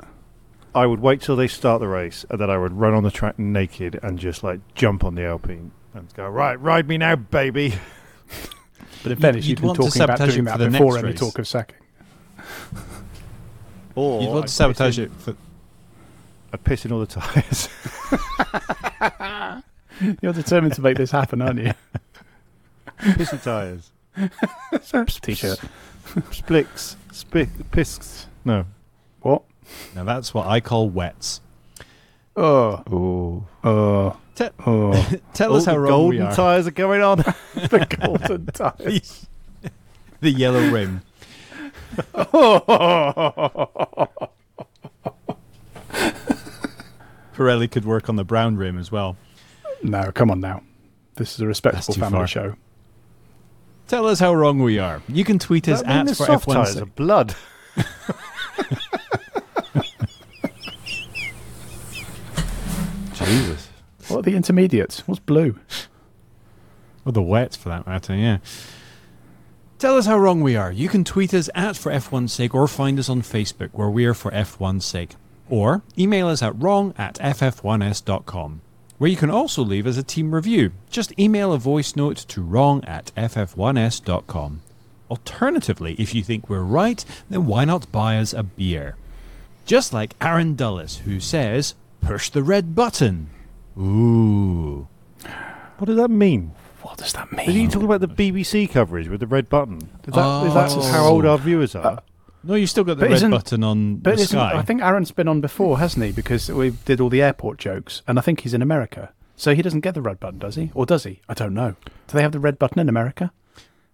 I 0.75 0.87
would 0.87 1.01
wait 1.01 1.21
till 1.21 1.35
they 1.37 1.49
start 1.49 1.81
the 1.81 1.89
race, 1.89 2.25
and 2.31 2.41
then 2.41 2.49
I 2.51 2.57
would 2.59 2.73
run 2.73 2.95
on 2.95 3.03
the 3.03 3.11
track 3.11 3.39
naked 3.39 3.99
and 4.03 4.19
just 4.19 4.45
like 4.45 4.61
jump 4.75 5.03
on 5.05 5.17
the 5.17 5.25
Alpine 5.25 5.73
and 5.95 6.13
go 6.15 6.29
right, 6.29 6.61
ride 6.61 6.87
me 6.89 6.97
now, 6.99 7.17
baby. 7.17 7.75
But 9.03 9.13
in 9.13 9.19
fairness, 9.19 9.47
you'd 9.47 9.51
you've 9.51 9.59
been 9.61 9.67
want 9.69 9.77
to 9.79 9.85
talking 9.87 10.03
about 10.03 10.19
sabotage 10.19 10.35
doing 10.35 10.47
it 10.47 10.59
that 10.59 10.73
before 10.73 10.99
any 10.99 11.09
race. 11.09 11.19
talk 11.21 11.39
of 11.39 11.49
sacking. 11.49 11.77
Or 13.95 14.23
You'd 14.23 14.31
want 14.31 14.47
to 14.47 14.53
sabotage 14.53 14.99
piss 14.99 15.07
it 15.07 15.13
for. 15.13 15.37
I'd 16.53 16.65
piss 16.65 16.85
in 16.85 16.93
all 16.93 17.01
the 17.01 17.07
tires. 17.07 17.69
You're 20.23 20.33
determined 20.33 20.75
to 20.75 20.83
make 20.83 20.97
this 20.97 21.11
happen, 21.11 21.43
aren't 21.43 21.61
you? 21.61 21.73
Pissy 23.01 23.43
tires. 23.43 23.91
T-shirt. 25.21 25.61
Splicks. 26.31 26.97
Spick. 27.13 27.49
Pisks. 27.71 28.27
No. 28.45 28.67
What? 29.21 29.43
Now 29.95 30.05
that's 30.05 30.35
what 30.35 30.47
I 30.47 30.61
call 30.61 30.89
wets. 30.89 31.41
Oh. 32.37 32.83
Oh. 32.91 33.47
Oh. 33.63 34.17
Te- 34.41 34.49
Oh. 34.67 34.93
Tell 35.35 35.55
us 35.55 35.69
oh, 35.69 35.71
how 35.71 35.75
the 35.75 35.81
wrong 35.81 36.09
we 36.09 36.17
are 36.17 36.21
golden 36.21 36.37
tires 36.37 36.67
are 36.67 36.71
going 36.71 37.03
on. 37.03 37.19
the 37.55 37.97
golden 38.01 38.47
tires. 38.47 39.27
the 40.21 40.31
yellow 40.31 40.71
rim. 40.71 41.03
Pirelli 47.35 47.71
could 47.71 47.85
work 47.85 48.09
on 48.09 48.17
the 48.17 48.25
brown 48.25 48.57
rim 48.57 48.79
as 48.79 48.91
well. 48.91 49.17
no, 49.83 50.11
come 50.13 50.31
on 50.31 50.41
now. 50.41 50.63
This 51.17 51.35
is 51.35 51.41
a 51.41 51.47
respectable 51.47 51.95
family 51.95 52.21
far. 52.21 52.27
show. 52.27 52.57
Tell 53.89 54.07
us 54.07 54.21
how 54.21 54.33
wrong 54.35 54.61
we 54.61 54.79
are. 54.79 55.03
You 55.09 55.25
can 55.25 55.39
tweet 55.39 55.69
us 55.69 55.83
That 55.83 55.89
mean 55.89 55.97
at 55.99 56.07
the 56.07 56.15
for 56.15 56.27
soft 56.27 56.47
F1 56.47 56.53
tires 56.55 56.77
are 56.79 56.87
blood. 56.87 57.35
What 64.21 64.27
are 64.27 64.33
the 64.33 64.37
intermediates? 64.37 65.09
What's 65.09 65.19
blue? 65.19 65.59
Or 67.07 67.13
the 67.13 67.23
wets 67.23 67.57
for 67.57 67.71
that 67.71 67.87
matter, 67.87 68.15
yeah. 68.15 68.41
Tell 69.79 69.97
us 69.97 70.05
how 70.05 70.19
wrong 70.19 70.43
we 70.43 70.57
are. 70.57 70.71
You 70.71 70.91
can 70.91 71.03
tweet 71.03 71.33
us 71.33 71.49
at 71.55 71.79
for 71.79 71.91
F1's 71.91 72.35
sake 72.35 72.55
or 72.55 72.69
find 72.69 72.99
us 72.99 73.09
on 73.09 73.23
Facebook 73.23 73.71
where 73.73 73.89
we 73.89 74.05
are 74.05 74.13
for 74.13 74.31
F1's 74.33 74.85
sake. 74.85 75.17
Or 75.49 75.81
email 75.97 76.29
us 76.29 76.43
at 76.43 76.61
wrong 76.61 76.93
at 76.99 77.15
ff1s.com 77.15 78.61
where 78.99 79.09
you 79.09 79.17
can 79.17 79.31
also 79.31 79.63
leave 79.63 79.87
us 79.87 79.97
a 79.97 80.03
team 80.03 80.35
review. 80.35 80.73
Just 80.91 81.19
email 81.19 81.55
a 81.55 81.59
voice 81.59 81.97
note 81.97 82.19
to 82.19 82.43
wrong 82.43 82.85
at 82.85 83.13
ff1s.com. 83.17 84.61
Alternatively, 85.11 85.95
if 85.95 86.15
you 86.15 86.23
think 86.23 86.51
we're 86.51 86.61
right, 86.61 87.03
then 87.31 87.47
why 87.47 87.65
not 87.65 87.91
buy 87.91 88.19
us 88.19 88.35
a 88.35 88.43
beer? 88.43 88.97
Just 89.65 89.95
like 89.95 90.17
Aaron 90.21 90.55
Dulles, 90.55 90.99
who 91.07 91.19
says, 91.19 91.75
push 92.03 92.29
the 92.29 92.43
red 92.43 92.75
button. 92.75 93.31
Ooh. 93.79 94.89
What 95.79 95.87
does 95.87 95.97
that 95.97 96.11
mean? 96.11 96.53
What 96.83 96.99
does 96.99 97.13
that 97.13 97.31
mean? 97.33 97.49
Are 97.49 97.53
you 97.53 97.61
mean? 97.61 97.71
talking 97.71 97.87
about 97.91 98.01
the 98.01 98.09
BBC 98.09 98.71
coverage 98.71 99.09
with 99.09 99.21
the 99.21 99.27
red 99.27 99.49
button? 99.49 99.77
Is 100.07 100.15
that 100.15 100.17
Oh. 100.17 100.83
how 100.93 101.05
old 101.07 101.27
our 101.27 101.39
viewers 101.39 101.75
are? 101.75 101.85
Uh, 101.87 101.97
no, 102.43 102.55
you 102.55 102.67
still 102.67 102.85
got 102.85 102.99
the 102.99 103.09
red 103.09 103.31
button 103.31 103.63
on 103.63 103.97
But 103.97 104.17
the 104.17 104.25
Sky. 104.27 104.53
I 104.57 104.63
think 104.63 104.83
Aaron's 104.83 105.11
been 105.13 105.29
on 105.29 105.41
before, 105.41 105.79
hasn't 105.79 106.05
he? 106.05 106.13
Because 106.13 106.49
we 106.51 106.71
did 106.71 107.01
all 107.01 107.11
the 107.11 107.23
airport 107.23 107.59
jokes, 107.59 108.03
and 108.09 108.19
I 108.19 108.23
think 108.23 108.41
he's 108.41 108.55
in 108.55 108.63
America. 108.63 109.13
So 109.37 109.55
he 109.55 109.63
doesn't 109.63 109.81
get 109.81 109.95
the 109.95 110.03
red 110.03 110.21
button, 110.21 110.39
does 110.39 110.55
he? 110.57 110.71
Or 110.75 110.85
does 110.87 111.05
he? 111.05 111.21
I 111.29 111.35
don't 111.35 111.55
know. 111.55 111.75
Do 112.09 112.15
they 112.17 112.23
have 112.23 112.33
the 112.33 112.41
red 112.41 112.59
button 112.59 112.79
in 112.79 112.89
America? 112.89 113.33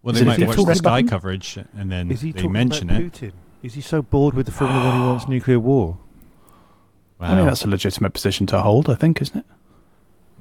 well, 0.03 0.15
is 0.15 0.21
they 0.21 0.27
it 0.33 0.39
might 0.41 0.47
watch 0.49 0.57
the 0.57 0.75
Sky 0.75 0.91
button? 1.03 1.09
coverage 1.09 1.59
and 1.77 1.91
then 1.91 2.11
Is 2.11 2.21
he 2.21 2.31
they 2.33 2.47
mention 2.47 2.89
about 2.91 3.03
it. 3.03 3.13
Putin? 3.13 3.33
Is 3.63 3.75
he 3.75 3.81
so 3.81 4.03
bored 4.03 4.35
with 4.35 4.47
the 4.47 4.53
Formula 4.53 4.85
One 4.85 4.95
he 5.01 5.07
wants 5.07 5.29
nuclear 5.29 5.59
war? 5.59 5.99
Wow. 7.19 7.33
I 7.33 7.35
mean, 7.37 7.47
that's 7.47 7.65
a 7.65 7.69
legitimate 7.69 8.13
position 8.13 8.47
to 8.49 8.61
hold, 8.61 8.89
I 8.91 8.95
think, 8.95 9.21
isn't 9.23 9.39
it? 9.39 9.47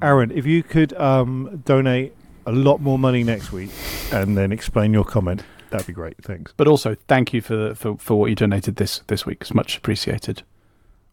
Aaron, 0.01 0.31
if 0.31 0.45
you 0.45 0.63
could 0.63 0.93
um, 0.93 1.62
donate 1.65 2.13
a 2.45 2.51
lot 2.51 2.81
more 2.81 2.99
money 2.99 3.23
next 3.23 3.51
week 3.51 3.71
and 4.12 4.38
then 4.38 4.51
explain 4.51 4.93
your 4.93 5.05
comment, 5.05 5.43
that'd 5.69 5.88
be 5.88 5.93
great. 5.93 6.17
Thanks. 6.21 6.53
But 6.58 6.67
also, 6.67 6.95
thank 7.08 7.34
you 7.34 7.41
for 7.41 7.73
for, 7.75 7.97
for 7.97 8.19
what 8.19 8.29
you 8.29 8.36
donated 8.36 8.75
this 8.75 9.01
this 9.08 9.25
week. 9.25 9.39
It's 9.41 9.53
much 9.53 9.77
appreciated. 9.77 10.43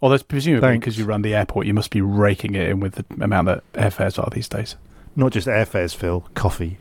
Although, 0.01 0.19
presumably, 0.19 0.69
Thanks. 0.69 0.83
because 0.85 0.99
you 0.99 1.05
run 1.05 1.23
the 1.23 1.35
airport, 1.35 1.67
you 1.67 1.75
must 1.75 1.91
be 1.93 2.01
raking 2.01 2.57
it 2.57 2.69
in 2.69 2.81
with 2.81 2.95
the 2.95 3.25
amount 3.25 3.47
that 3.47 3.73
airfares 3.75 4.19
are 4.19 4.29
these 4.31 4.49
days. 4.49 4.75
Not 5.15 5.31
just 5.31 5.47
airfares, 5.47 5.95
Phill. 5.95 6.29
Coffee. 6.35 6.79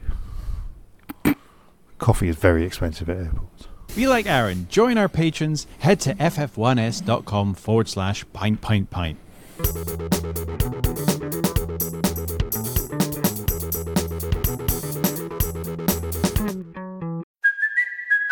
Coffee 2.00 2.30
is 2.30 2.36
very 2.36 2.66
expensive 2.66 3.10
at 3.12 3.18
airports. 3.18 3.68
Be 3.96 4.08
like 4.08 4.26
Aaron. 4.26 4.68
Join 4.70 4.98
our 4.98 5.10
patrons. 5.10 5.68
Head 5.80 6.00
to 6.02 6.16
ff1s.com 6.16 7.54
forward 7.54 7.88
slash 7.90 8.26
pint 8.34 8.62
pint 8.62 8.90
pint. 8.90 9.20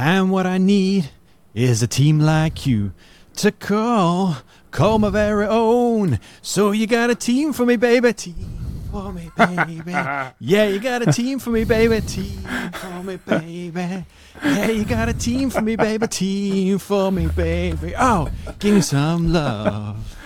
And 0.00 0.30
what 0.30 0.46
I 0.46 0.58
need 0.58 1.10
is 1.54 1.82
a 1.82 1.88
team 1.88 2.20
like 2.20 2.66
you 2.66 2.92
to 3.34 3.50
call, 3.50 4.36
call 4.70 5.00
my 5.00 5.10
very 5.10 5.44
own. 5.44 6.20
So 6.40 6.70
you 6.70 6.86
got 6.86 7.10
a 7.10 7.16
team 7.16 7.52
for 7.52 7.66
me, 7.66 7.74
baby. 7.74 8.12
Team 8.12 8.86
for 8.92 9.12
me, 9.12 9.28
baby. 9.36 9.90
yeah, 10.38 10.68
you 10.68 10.78
got 10.78 11.02
a 11.02 11.12
team 11.12 11.40
for 11.40 11.50
me, 11.50 11.64
baby. 11.64 12.00
Team 12.02 12.38
for 12.74 13.02
me, 13.02 13.16
baby. 13.16 14.04
Yeah, 14.44 14.68
you 14.68 14.84
got 14.84 15.08
a 15.08 15.14
team 15.14 15.50
for 15.50 15.62
me, 15.62 15.74
baby. 15.74 16.06
Team 16.06 16.78
for 16.78 17.10
me, 17.10 17.26
baby. 17.26 17.92
Oh, 17.98 18.30
give 18.60 18.76
me 18.76 18.80
some 18.82 19.32
love. 19.32 20.16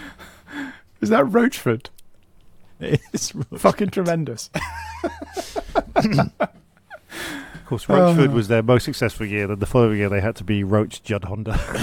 Is 1.00 1.08
that 1.08 1.24
Roachford? 1.24 1.87
It's 2.78 3.32
fucking 3.56 3.88
tremendous. 3.88 4.50
Of 7.72 7.87
course, 7.87 7.98
Roachford 7.98 8.28
oh. 8.28 8.35
was 8.35 8.48
their 8.48 8.62
most 8.62 8.85
successful 8.85 9.24
year. 9.24 9.46
Then 9.46 9.58
the 9.58 9.64
following 9.64 9.96
year, 9.96 10.11
they 10.11 10.20
had 10.20 10.37
to 10.37 10.44
be 10.44 10.62
Roach 10.62 11.02
Judd 11.02 11.24
Honda. 11.24 11.52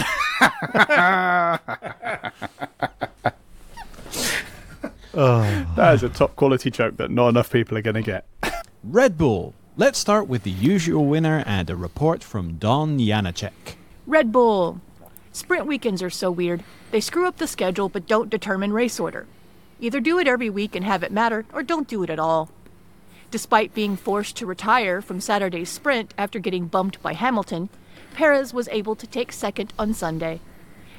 oh. 5.15 5.65
That 5.75 5.95
is 5.95 6.04
a 6.04 6.10
top 6.10 6.36
quality 6.36 6.69
joke 6.69 6.97
that 6.97 7.10
not 7.10 7.30
enough 7.30 7.52
people 7.52 7.75
are 7.75 7.82
going 7.82 7.95
to 7.95 8.04
get. 8.04 8.28
Red 8.84 9.17
Bull. 9.17 9.56
Let's 9.78 9.97
start 9.97 10.28
with 10.28 10.43
the 10.43 10.52
usual 10.52 11.08
winner 11.08 11.43
and 11.47 11.67
a 11.71 11.75
report 11.75 12.23
from 12.23 12.58
Don 12.58 12.99
Janacek. 12.99 13.75
Red 14.06 14.32
Bull. 14.32 14.82
Sprint 15.32 15.65
weekends 15.65 16.04
are 16.04 16.12
so 16.12 16.30
weird. 16.30 16.63
They 16.91 16.99
screw 16.99 17.28
up 17.28 17.38
the 17.38 17.47
schedule 17.47 17.89
but 17.89 18.06
don't 18.06 18.30
determine 18.30 18.73
race 18.73 18.99
order. 18.99 19.25
Either 19.80 19.99
do 19.99 20.19
it 20.19 20.28
every 20.28 20.52
week 20.52 20.75
and 20.75 20.86
have 20.86 21.02
it 21.02 21.12
matter, 21.12 21.45
or 21.52 21.63
don't 21.63 21.88
do 21.88 22.04
it 22.04 22.12
at 22.12 22.19
all. 22.19 22.52
Despite 23.32 23.76
being 23.76 23.96
forced 23.96 24.36
to 24.38 24.46
retire 24.46 25.02
from 25.02 25.22
Saturday's 25.22 25.70
sprint 25.70 26.13
after 26.18 26.39
getting 26.39 26.65
bumped 26.65 27.02
by 27.04 27.13
Hamilton, 27.13 27.70
Perez 28.13 28.54
was 28.54 28.68
able 28.70 28.96
to 28.96 29.06
take 29.06 29.32
second 29.32 29.72
on 29.78 29.94
Sunday. 29.94 30.42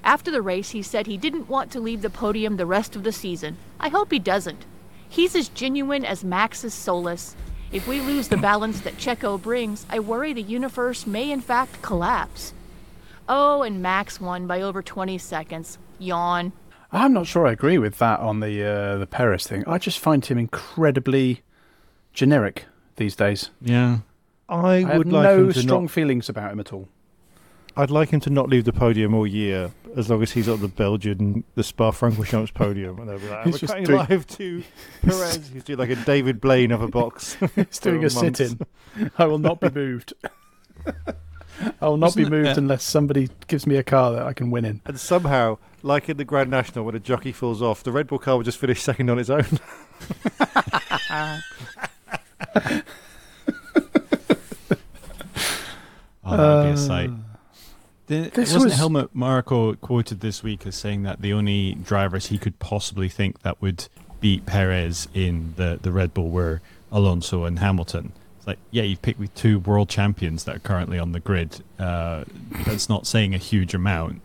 After 0.04 0.30
the 0.30 0.40
race, 0.40 0.70
he 0.70 0.82
said 0.82 1.06
he 1.06 1.16
didn't 1.16 1.48
want 1.48 1.70
to 1.72 1.80
leave 1.80 2.02
the 2.02 2.10
podium 2.10 2.56
the 2.56 2.66
rest 2.66 2.96
of 2.96 3.02
the 3.02 3.12
season. 3.12 3.56
I 3.78 3.88
hope 3.88 4.12
he 4.12 4.18
doesn't. 4.18 4.64
He's 5.08 5.34
as 5.34 5.48
genuine 5.48 6.04
as 6.04 6.22
Max 6.22 6.64
is. 6.64 7.36
If 7.72 7.86
we 7.86 8.00
lose 8.00 8.28
the 8.28 8.36
balance 8.36 8.80
that 8.80 8.96
Checo 8.96 9.40
brings, 9.40 9.84
I 9.90 9.98
worry 9.98 10.32
the 10.32 10.42
universe 10.42 11.06
may 11.06 11.30
in 11.30 11.40
fact 11.40 11.82
collapse. 11.82 12.54
Oh, 13.28 13.62
and 13.62 13.82
Max 13.82 14.20
won 14.20 14.46
by 14.46 14.62
over 14.62 14.82
20 14.82 15.18
seconds. 15.18 15.78
Yawn. 15.98 16.52
I'm 16.92 17.12
not 17.12 17.26
sure 17.26 17.46
I 17.46 17.52
agree 17.52 17.78
with 17.78 17.98
that 17.98 18.18
on 18.20 18.40
the 18.40 18.64
uh, 18.64 18.96
the 18.98 19.06
Perez 19.06 19.46
thing. 19.46 19.62
I 19.68 19.78
just 19.78 19.98
find 19.98 20.24
him 20.24 20.38
incredibly 20.38 21.42
generic 22.12 22.66
these 22.96 23.16
days. 23.16 23.50
Yeah. 23.60 23.98
I, 24.48 24.78
I 24.84 24.98
would 24.98 25.06
have 25.06 25.12
like 25.14 25.22
no 25.22 25.44
him 25.44 25.52
to 25.52 25.60
strong 25.60 25.82
not, 25.84 25.90
feelings 25.92 26.28
about 26.28 26.52
him 26.52 26.60
at 26.60 26.72
all. 26.72 26.88
I'd 27.76 27.90
like 27.90 28.10
him 28.10 28.18
to 28.20 28.30
not 28.30 28.48
leave 28.48 28.64
the 28.64 28.72
podium 28.72 29.14
all 29.14 29.26
year, 29.26 29.70
as 29.96 30.10
long 30.10 30.22
as 30.24 30.32
he's 30.32 30.48
on 30.48 30.60
the 30.60 30.66
Belgian, 30.68 31.44
the 31.54 31.62
Spa 31.62 31.92
Francorchamps 31.92 32.52
podium. 32.52 32.98
And 32.98 33.08
they'll 33.08 33.18
be 33.20 33.28
like, 33.28 33.44
He's 33.44 33.54
we're 33.54 33.58
just 33.58 33.72
cutting 33.72 33.84
doing- 33.86 33.98
live 34.08 34.26
to 34.26 34.64
Perez. 35.02 35.50
He's 35.52 35.62
doing 35.62 35.78
like 35.78 35.90
a 35.90 35.96
David 35.96 36.40
Blaine 36.40 36.72
of 36.72 36.82
a 36.82 36.88
box. 36.88 37.36
He's 37.54 37.78
doing 37.80 38.04
a 38.04 38.10
sit 38.10 38.40
in. 38.40 38.58
I 39.18 39.26
will 39.26 39.38
not 39.38 39.60
be 39.60 39.70
moved. 39.74 40.14
I 41.80 41.86
will 41.88 41.96
not 41.96 42.16
be 42.16 42.22
Isn't 42.22 42.34
it- 42.34 42.42
moved 42.44 42.58
unless 42.58 42.82
somebody 42.82 43.28
gives 43.46 43.68
me 43.68 43.76
a 43.76 43.84
car 43.84 44.12
that 44.12 44.22
I 44.26 44.32
can 44.32 44.50
win 44.50 44.64
in. 44.64 44.80
And 44.84 44.98
somehow, 44.98 45.58
like 45.84 46.08
in 46.08 46.16
the 46.16 46.24
Grand 46.24 46.50
National, 46.50 46.84
when 46.84 46.96
a 46.96 47.00
jockey 47.00 47.30
falls 47.30 47.62
off, 47.62 47.84
the 47.84 47.92
Red 47.92 48.08
Bull 48.08 48.18
car 48.18 48.36
will 48.36 48.42
just 48.44 48.58
finish 48.58 48.82
second 48.82 49.08
on 49.10 49.18
its 49.20 49.30
own. 49.30 49.46
Oh, 56.22 56.36
that 56.36 56.56
would 56.56 56.62
be 56.64 56.70
Uh, 56.70 56.74
a 56.74 56.76
sight. 56.76 57.10
The, 58.06 58.30
this 58.34 58.52
wasn't 58.52 58.64
was- 58.64 58.74
Helmut 58.74 59.14
Marko 59.14 59.74
quoted 59.74 60.20
this 60.20 60.42
week 60.42 60.66
as 60.66 60.76
saying 60.76 61.02
that 61.04 61.22
the 61.22 61.32
only 61.32 61.74
drivers 61.74 62.26
he 62.26 62.38
could 62.38 62.58
possibly 62.58 63.08
think 63.08 63.42
that 63.42 63.60
would 63.62 63.88
beat 64.20 64.44
Perez 64.46 65.08
in 65.14 65.54
the, 65.56 65.78
the 65.80 65.90
Red 65.92 66.12
Bull 66.12 66.28
were 66.28 66.60
Alonso 66.92 67.44
and 67.44 67.58
Hamilton. 67.58 68.12
It's 68.38 68.46
like, 68.46 68.58
yeah, 68.70 68.82
you've 68.82 69.00
picked 69.02 69.18
with 69.18 69.34
two 69.34 69.58
world 69.60 69.88
champions 69.88 70.44
that 70.44 70.56
are 70.56 70.60
currently 70.60 70.98
on 70.98 71.12
the 71.12 71.20
grid. 71.20 71.62
Uh, 71.78 72.24
that's 72.66 72.88
not 72.88 73.06
saying 73.06 73.34
a 73.34 73.38
huge 73.38 73.74
amount. 73.74 74.20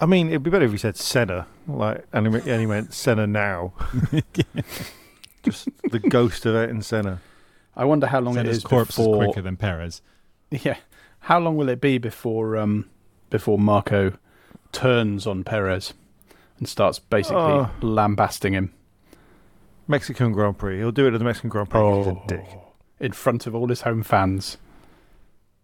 I 0.00 0.06
mean, 0.06 0.28
it'd 0.28 0.42
be 0.42 0.50
better 0.50 0.64
if 0.66 0.72
he 0.72 0.78
said 0.78 0.96
Senna, 0.96 1.46
like, 1.66 2.04
and 2.12 2.26
he 2.26 2.32
meant- 2.66 2.86
and 2.86 2.94
Senna 2.94 3.26
now. 3.26 3.72
just 5.44 5.68
the 5.90 5.98
ghost 5.98 6.46
of 6.46 6.54
Ayrton 6.54 6.82
Senna. 6.82 7.20
I 7.76 7.84
wonder 7.84 8.06
how 8.06 8.20
long 8.20 8.34
it 8.34 8.40
Senna's 8.40 8.56
is 8.58 8.64
corpse 8.64 8.96
before. 8.96 9.22
is 9.24 9.28
quicker 9.28 9.42
than 9.42 9.56
Perez. 9.56 10.00
Yeah, 10.50 10.76
how 11.20 11.38
long 11.40 11.56
will 11.56 11.68
it 11.68 11.80
be 11.80 11.98
before 11.98 12.56
um 12.56 12.88
before 13.30 13.58
Marko 13.58 14.12
turns 14.72 15.26
on 15.26 15.42
Perez 15.44 15.94
and 16.58 16.68
starts 16.68 16.98
basically 16.98 17.36
Oh. 17.42 17.70
lambasting 17.80 18.52
him 18.52 18.72
Mexican 19.88 20.32
Grand 20.32 20.56
Prix. 20.58 20.78
He'll 20.78 20.92
do 20.92 21.06
it 21.06 21.14
at 21.14 21.18
the 21.18 21.24
Mexican 21.24 21.50
Grand 21.50 21.68
Prix. 21.70 21.96
He's 21.98 22.06
a 22.06 22.22
dick. 22.26 22.46
in 23.00 23.12
front 23.12 23.46
of 23.46 23.54
all 23.54 23.68
his 23.68 23.82
home 23.82 24.02
fans, 24.02 24.56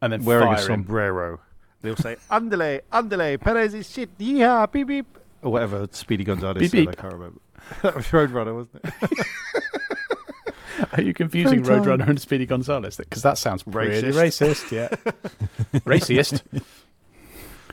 and 0.03 0.13
then 0.13 0.25
Wearing 0.25 0.49
a 0.49 0.57
fire 0.57 0.61
him. 0.61 0.67
sombrero. 0.67 1.41
They'll 1.83 1.97
say, 1.97 2.17
Andale, 2.31 2.81
Andale, 2.93 3.41
Perez 3.41 3.73
is 3.73 3.91
shit, 3.91 4.17
yeehaw, 4.19 4.71
beep 4.71 4.89
beep. 4.89 5.19
Or 5.43 5.53
whatever 5.53 5.89
Speedy 5.93 6.25
Gonzalez 6.25 6.71
Beep, 6.71 6.89
said, 6.89 6.99
I 6.99 7.01
can't 7.01 7.15
remember. 7.15 7.41
that 7.83 7.95
was 7.97 8.05
Roadrunner, 8.09 8.55
wasn't 8.55 8.85
it? 8.85 9.27
Are 10.97 11.03
you 11.03 11.15
confusing 11.15 11.63
Roadrunner 11.63 12.09
and 12.09 12.21
Speedy 12.21 12.47
Gonzalez? 12.47 12.97
Because 12.97 13.23
that 13.23 13.39
sounds 13.39 13.63
pretty 13.63 14.09
Racist. 14.11 14.15
racist. 14.15 14.71
Yeah, 14.73 14.89
racist. 15.81 16.43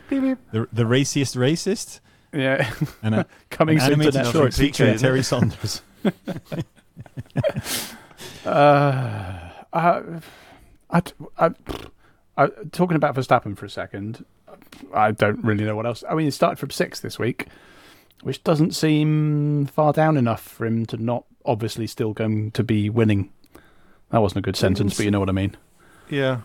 beep 0.09 0.21
beep. 0.21 0.37
The, 0.51 0.67
the 0.71 0.83
raciest 0.85 1.35
racist? 1.35 1.99
Yeah, 2.33 2.69
And 3.01 3.15
a, 3.15 3.25
coming 3.49 3.77
an 3.77 3.81
soon 3.81 3.99
to 3.99 4.05
animated 4.05 4.21
Netflix. 4.21 4.31
short 4.33 4.53
feature 4.53 4.83
of 4.83 4.95
isn't 4.95 5.05
it? 5.05 5.07
Terry 5.07 5.23
Saunders. 5.23 5.81
Uh, 8.45 9.39
I, 9.73 10.01
I, 10.89 11.01
I, 11.37 11.49
I, 12.37 12.47
talking 12.71 12.95
about 12.95 13.15
Verstappen 13.15 13.57
for 13.57 13.65
a 13.65 13.69
second, 13.69 14.23
I 14.93 15.11
don't 15.11 15.43
really 15.43 15.65
know 15.65 15.75
what 15.75 15.85
else. 15.85 16.03
I 16.09 16.15
mean, 16.15 16.25
he 16.25 16.31
started 16.31 16.57
from 16.59 16.69
sixth 16.69 17.01
this 17.01 17.19
week, 17.19 17.47
which 18.23 18.43
doesn't 18.43 18.73
seem 18.75 19.65
far 19.67 19.93
down 19.93 20.17
enough 20.17 20.41
for 20.41 20.65
him 20.65 20.85
to 20.87 20.97
not 20.97 21.25
obviously 21.45 21.87
still 21.87 22.13
going 22.13 22.51
to 22.51 22.63
be 22.63 22.89
winning. 22.89 23.31
That 24.09 24.19
wasn't 24.19 24.39
a 24.39 24.41
good 24.41 24.55
sentence, 24.55 24.95
but 24.97 25.05
you 25.05 25.11
know 25.11 25.19
what 25.19 25.29
I 25.29 25.33
mean. 25.33 25.55
Yeah. 26.09 26.41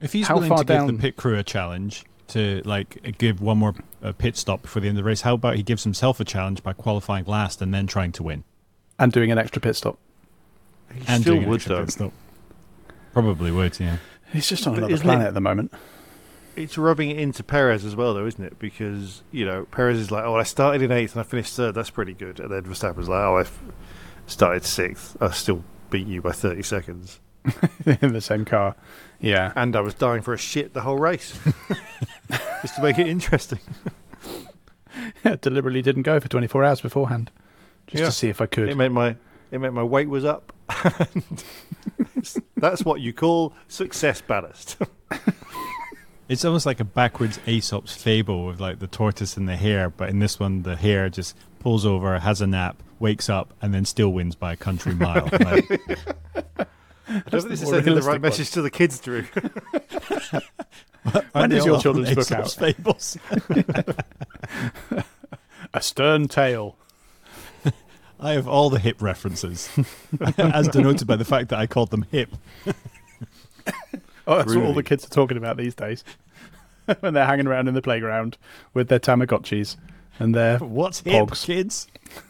If 0.00 0.12
he's 0.12 0.26
How 0.28 0.34
willing 0.36 0.48
far 0.48 0.58
to 0.58 0.64
give 0.64 0.86
the 0.86 0.92
pit 0.94 1.16
crew 1.16 1.38
a 1.38 1.42
challenge 1.42 2.04
to 2.28 2.60
like 2.64 3.16
give 3.18 3.40
one 3.40 3.58
more 3.58 3.74
uh, 4.02 4.12
pit 4.12 4.36
stop 4.36 4.62
before 4.62 4.82
the 4.82 4.88
end 4.88 4.98
of 4.98 5.04
the 5.04 5.08
race, 5.08 5.20
how 5.22 5.34
about 5.34 5.56
he 5.56 5.62
gives 5.62 5.84
himself 5.84 6.20
a 6.20 6.24
challenge 6.24 6.62
by 6.62 6.72
qualifying 6.72 7.24
last 7.24 7.62
and 7.62 7.72
then 7.72 7.86
trying 7.86 8.12
to 8.12 8.22
win? 8.22 8.44
And 8.98 9.12
doing 9.12 9.30
an 9.30 9.38
extra 9.38 9.60
pit 9.60 9.76
stop. 9.76 9.98
He 10.92 11.00
and 11.08 11.22
still 11.22 11.34
doing 11.34 11.44
an 11.44 11.50
would, 11.50 11.56
extra 11.56 11.76
though. 11.76 11.82
pit 11.84 11.92
stop. 11.92 12.12
Probably 13.12 13.50
would, 13.50 13.78
yeah. 13.80 13.96
He's 14.32 14.48
just 14.48 14.66
on 14.66 14.76
another 14.76 14.92
isn't 14.92 15.04
planet 15.04 15.24
it- 15.26 15.28
at 15.28 15.34
the 15.34 15.40
moment. 15.40 15.72
It's 16.56 16.78
rubbing 16.78 17.10
it 17.10 17.18
into 17.18 17.42
Perez 17.42 17.84
as 17.84 17.94
well, 17.94 18.14
though, 18.14 18.26
isn't 18.26 18.42
it? 18.42 18.58
Because, 18.58 19.22
you 19.30 19.44
know, 19.44 19.66
Perez 19.70 19.98
is 19.98 20.10
like, 20.10 20.24
oh, 20.24 20.36
I 20.36 20.42
started 20.42 20.82
in 20.82 20.90
eighth 20.90 21.12
and 21.14 21.20
I 21.20 21.24
finished 21.24 21.54
third. 21.54 21.74
That's 21.74 21.90
pretty 21.90 22.14
good. 22.14 22.40
And 22.40 22.50
then 22.50 22.62
Verstappen's 22.62 23.08
like, 23.08 23.18
oh, 23.24 23.38
I 23.38 23.44
started 24.26 24.64
sixth. 24.64 25.16
I 25.20 25.30
still 25.30 25.62
beat 25.90 26.06
you 26.06 26.22
by 26.22 26.32
30 26.32 26.62
seconds. 26.62 27.20
in 28.00 28.12
the 28.12 28.20
same 28.20 28.44
car. 28.44 28.74
Yeah. 29.20 29.52
And 29.54 29.76
I 29.76 29.80
was 29.80 29.94
dying 29.94 30.22
for 30.22 30.34
a 30.34 30.38
shit 30.38 30.72
the 30.74 30.80
whole 30.80 30.98
race. 30.98 31.38
Just 32.62 32.74
to 32.76 32.82
make 32.82 32.98
it 32.98 33.06
interesting. 33.06 33.60
yeah. 35.24 35.36
Deliberately 35.40 35.82
didn't 35.82 36.02
go 36.02 36.18
for 36.18 36.28
24 36.28 36.64
hours 36.64 36.80
beforehand. 36.80 37.30
Just 37.86 38.00
Yeah. 38.00 38.06
to 38.06 38.12
see 38.12 38.28
if 38.28 38.40
I 38.40 38.46
could. 38.46 38.68
It 38.68 38.76
meant 38.76 38.92
my 38.94 39.14
it 39.52 39.60
meant 39.60 39.74
my 39.74 39.82
weight 39.84 40.08
was 40.08 40.24
up. 40.24 40.52
That's 42.56 42.84
what 42.84 43.00
you 43.00 43.12
call 43.12 43.52
success 43.68 44.20
ballast. 44.20 44.76
It's 46.28 46.44
almost 46.44 46.66
like 46.66 46.80
a 46.80 46.84
backwards 46.84 47.38
Aesop's 47.46 47.94
fable 47.94 48.46
with 48.46 48.60
like 48.60 48.80
the 48.80 48.88
tortoise 48.88 49.36
and 49.36 49.48
the 49.48 49.56
hare, 49.56 49.90
but 49.90 50.08
in 50.08 50.18
this 50.18 50.40
one, 50.40 50.62
the 50.62 50.74
hare 50.76 51.08
just 51.08 51.36
pulls 51.60 51.86
over, 51.86 52.18
has 52.18 52.40
a 52.40 52.46
nap, 52.46 52.82
wakes 52.98 53.28
up, 53.28 53.52
and 53.62 53.72
then 53.72 53.84
still 53.84 54.12
wins 54.12 54.34
by 54.34 54.52
a 54.52 54.56
country 54.56 54.94
mile. 54.94 55.28
Like, 57.08 57.24
I 57.24 57.28
don't 57.30 57.42
think 57.42 57.50
this 57.50 57.62
is 57.62 57.68
sending 57.68 57.84
the 57.84 57.90
realistic 57.90 58.12
right 58.12 58.20
message 58.20 58.50
to 58.50 58.62
the 58.62 58.70
kids, 58.70 58.98
Drew. 58.98 59.24
When 61.12 61.24
aren't 61.34 61.52
is 61.52 61.64
your 61.64 61.78
children's 61.80 62.08
book 62.16 62.28
Aesop's 62.28 62.60
out? 62.60 62.74
fables? 62.74 63.16
A 65.74 65.80
stern 65.80 66.26
tale. 66.26 66.76
I 68.18 68.32
have 68.32 68.48
all 68.48 68.70
the 68.70 68.80
hip 68.80 69.00
references, 69.00 69.68
as 70.38 70.66
denoted 70.66 71.06
by 71.06 71.14
the 71.14 71.24
fact 71.24 71.50
that 71.50 71.60
I 71.60 71.68
called 71.68 71.90
them 71.90 72.06
hip. 72.10 72.30
Oh, 74.26 74.36
that's 74.38 74.54
what 74.54 74.64
all 74.64 74.74
the 74.74 74.82
kids 74.82 75.04
are 75.06 75.10
talking 75.10 75.36
about 75.36 75.56
these 75.56 75.74
days. 75.74 76.02
when 77.00 77.14
they're 77.14 77.26
hanging 77.26 77.46
around 77.46 77.68
in 77.68 77.74
the 77.74 77.82
playground 77.82 78.36
with 78.74 78.88
their 78.88 78.98
Tamagotchis 79.00 79.76
and 80.18 80.34
their 80.34 80.58
What's 80.58 81.00
hip, 81.00 81.28
pogs. 81.28 81.44
kids? 81.46 81.86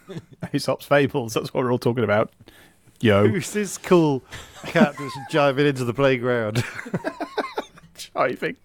Aesop's 0.55 0.87
fables. 0.87 1.35
That's 1.35 1.53
what 1.55 1.65
we're 1.65 1.73
all 1.73 1.79
talking 1.79 2.05
about. 2.05 2.31
Yo, 3.01 3.29
Who's 3.29 3.53
this 3.53 3.77
cool 3.79 4.23
cat 4.65 4.95
that's 4.99 5.17
jiving 5.31 5.67
into 5.67 5.85
the 5.85 5.93
playground? 5.95 6.65
jiving. 7.97 8.57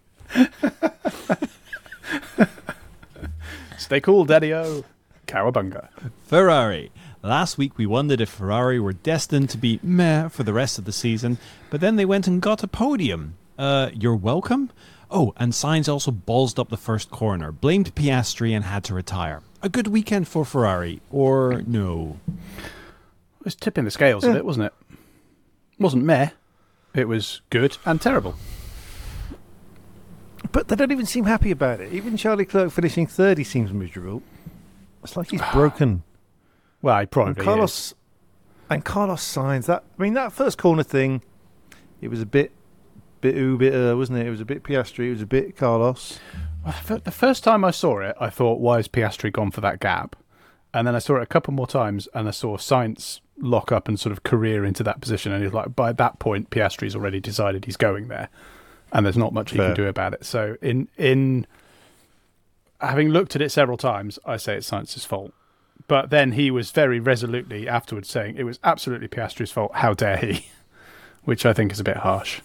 Stay 3.78 4.00
cool, 4.00 4.26
Daddy-O. 4.26 4.86
Cowabunga. 5.28 5.89
Ferrari. 6.28 6.91
Last 7.23 7.57
week 7.57 7.77
we 7.77 7.86
wondered 7.86 8.19
if 8.19 8.29
Ferrari 8.29 8.79
were 8.79 8.93
destined 8.93 9.49
to 9.51 9.57
be 9.57 9.79
meh 9.84 10.27
for 10.29 10.43
the 10.43 10.53
rest 10.53 10.79
of 10.79 10.86
the 10.86 10.91
season, 10.91 11.38
but 11.69 11.79
then 11.79 11.95
they 11.95 12.05
went 12.05 12.27
and 12.27 12.41
got 12.41 12.63
a 12.63 12.67
podium. 12.67 13.36
Uh, 13.60 13.91
you're 13.93 14.15
welcome. 14.15 14.71
Oh, 15.12 15.34
and 15.38 15.51
Sainz 15.53 15.91
also 15.91 16.10
ballsed 16.10 16.57
up 16.57 16.69
the 16.69 16.77
first 16.77 17.12
corner, 17.12 17.51
blamed 17.51 17.93
Piastri, 17.93 18.55
and 18.55 18.65
had 18.65 18.84
to 18.86 18.93
retire. 18.95 19.41
A 19.62 19.69
good 19.69 19.88
weekend 19.88 20.27
for 20.27 20.45
Ferrari, 20.45 21.01
or 21.12 21.62
no? 21.67 22.17
It 22.27 23.45
was 23.45 23.55
tipping 23.55 23.86
the 23.86 23.91
scales 23.91 24.23
a 24.23 24.31
bit, 24.34 24.45
wasn't 24.45 24.67
it? 24.67 24.73
wasn't 25.77 26.03
meh. 26.03 26.29
It 26.95 27.07
was 27.07 27.41
good 27.49 27.77
and 27.86 28.01
terrible. 28.01 28.36
but 30.51 30.67
they 30.67 30.75
don't 30.75 30.91
even 30.91 31.05
seem 31.05 31.25
happy 31.25 31.51
about 31.51 31.81
it. 31.81 31.91
Even 31.93 32.17
Charlie 32.17 32.45
Clerk 32.45 32.71
finishing 32.71 33.05
third, 33.05 33.38
he 33.38 33.43
seems 33.43 33.71
miserable. 33.71 34.23
It's 35.03 35.15
like 35.17 35.29
he's 35.31 35.41
broken. 35.53 36.03
Well, 36.82 36.96
he 36.96 37.02
And 37.02 37.12
probably 37.12 37.41
is. 37.41 37.46
Carlos 37.46 37.94
and 38.70 38.86
Carlos 38.86 39.22
Sainz 39.22 39.65
That 39.65 39.84
I 39.98 40.02
mean, 40.02 40.13
that 40.13 40.32
first 40.32 40.58
corner 40.58 40.84
thing, 40.84 41.22
it 42.00 42.08
was 42.08 42.22
a 42.22 42.26
bit, 42.26 42.52
bit 43.20 43.36
ooh, 43.36 43.58
bit 43.58 43.74
uh, 43.74 43.96
wasn't 43.96 44.20
it? 44.20 44.28
It 44.28 44.32
was 44.32 44.41
a 44.41 44.46
bit 44.46 44.63
Piastri. 44.63 45.08
It 45.08 45.12
was 45.12 45.22
a 45.22 45.28
bit 45.28 45.56
Carlos. 45.58 46.20
Well, 46.65 47.00
the 47.00 47.12
first 47.12 47.44
time 47.44 47.65
I 47.65 47.72
saw 47.72 48.00
it, 48.00 48.15
I 48.20 48.30
thought, 48.30 48.60
why 48.60 48.80
is 48.80 48.88
Piastri 48.88 49.32
gone 49.32 49.52
for 49.52 49.62
that 49.62 49.80
gap? 49.80 50.15
And 50.74 50.88
then 50.88 50.96
I 50.96 51.00
saw 51.00 51.17
it 51.17 51.24
a 51.24 51.26
couple 51.28 51.54
more 51.54 51.67
times, 51.67 52.08
and 52.13 52.28
I 52.28 52.32
saw 52.32 52.56
Sainz 52.56 53.20
lock 53.38 53.72
up 53.72 53.88
and 53.88 54.00
sort 54.00 54.13
of 54.13 54.24
career 54.24 54.63
into 54.63 54.84
that 54.84 55.02
position. 55.02 55.32
And 55.32 55.44
it's 55.44 55.54
like, 55.54 55.76
by 55.76 55.91
that 55.91 56.20
point, 56.20 56.50
Piastri's 56.50 56.96
already 56.96 57.20
decided 57.20 57.65
he's 57.65 57.78
going 57.78 58.08
there, 58.08 58.30
and 58.94 59.06
there's 59.06 59.17
not 59.17 59.34
much 59.34 59.52
he 59.52 59.58
can 59.58 59.74
do 59.74 59.88
about 59.88 60.13
it. 60.13 60.24
So, 60.24 60.56
in 60.62 60.88
in 60.98 61.46
having 62.80 63.10
looked 63.10 63.36
at 63.36 63.41
it 63.41 63.50
several 63.50 63.78
times, 63.78 64.17
I 64.26 64.38
say 64.38 64.56
it's 64.56 64.70
Sainz's 64.70 65.04
fault 65.04 65.34
But 65.88 66.10
then 66.10 66.34
he 66.34 66.52
was 66.52 66.72
very 66.72 67.00
resolutely 67.00 67.67
afterwards 67.67 68.10
saying 68.10 68.36
it 68.38 68.44
was 68.44 68.60
absolutely 68.63 69.08
Piastri's 69.08 69.52
fault. 69.52 69.72
How 69.76 69.94
dare 69.94 70.17
he? 70.17 70.48
Which 71.24 71.46
I 71.46 71.54
think 71.54 71.72
is 71.72 71.80
a 71.80 71.84
bit 71.84 71.98
harsh. 71.98 72.41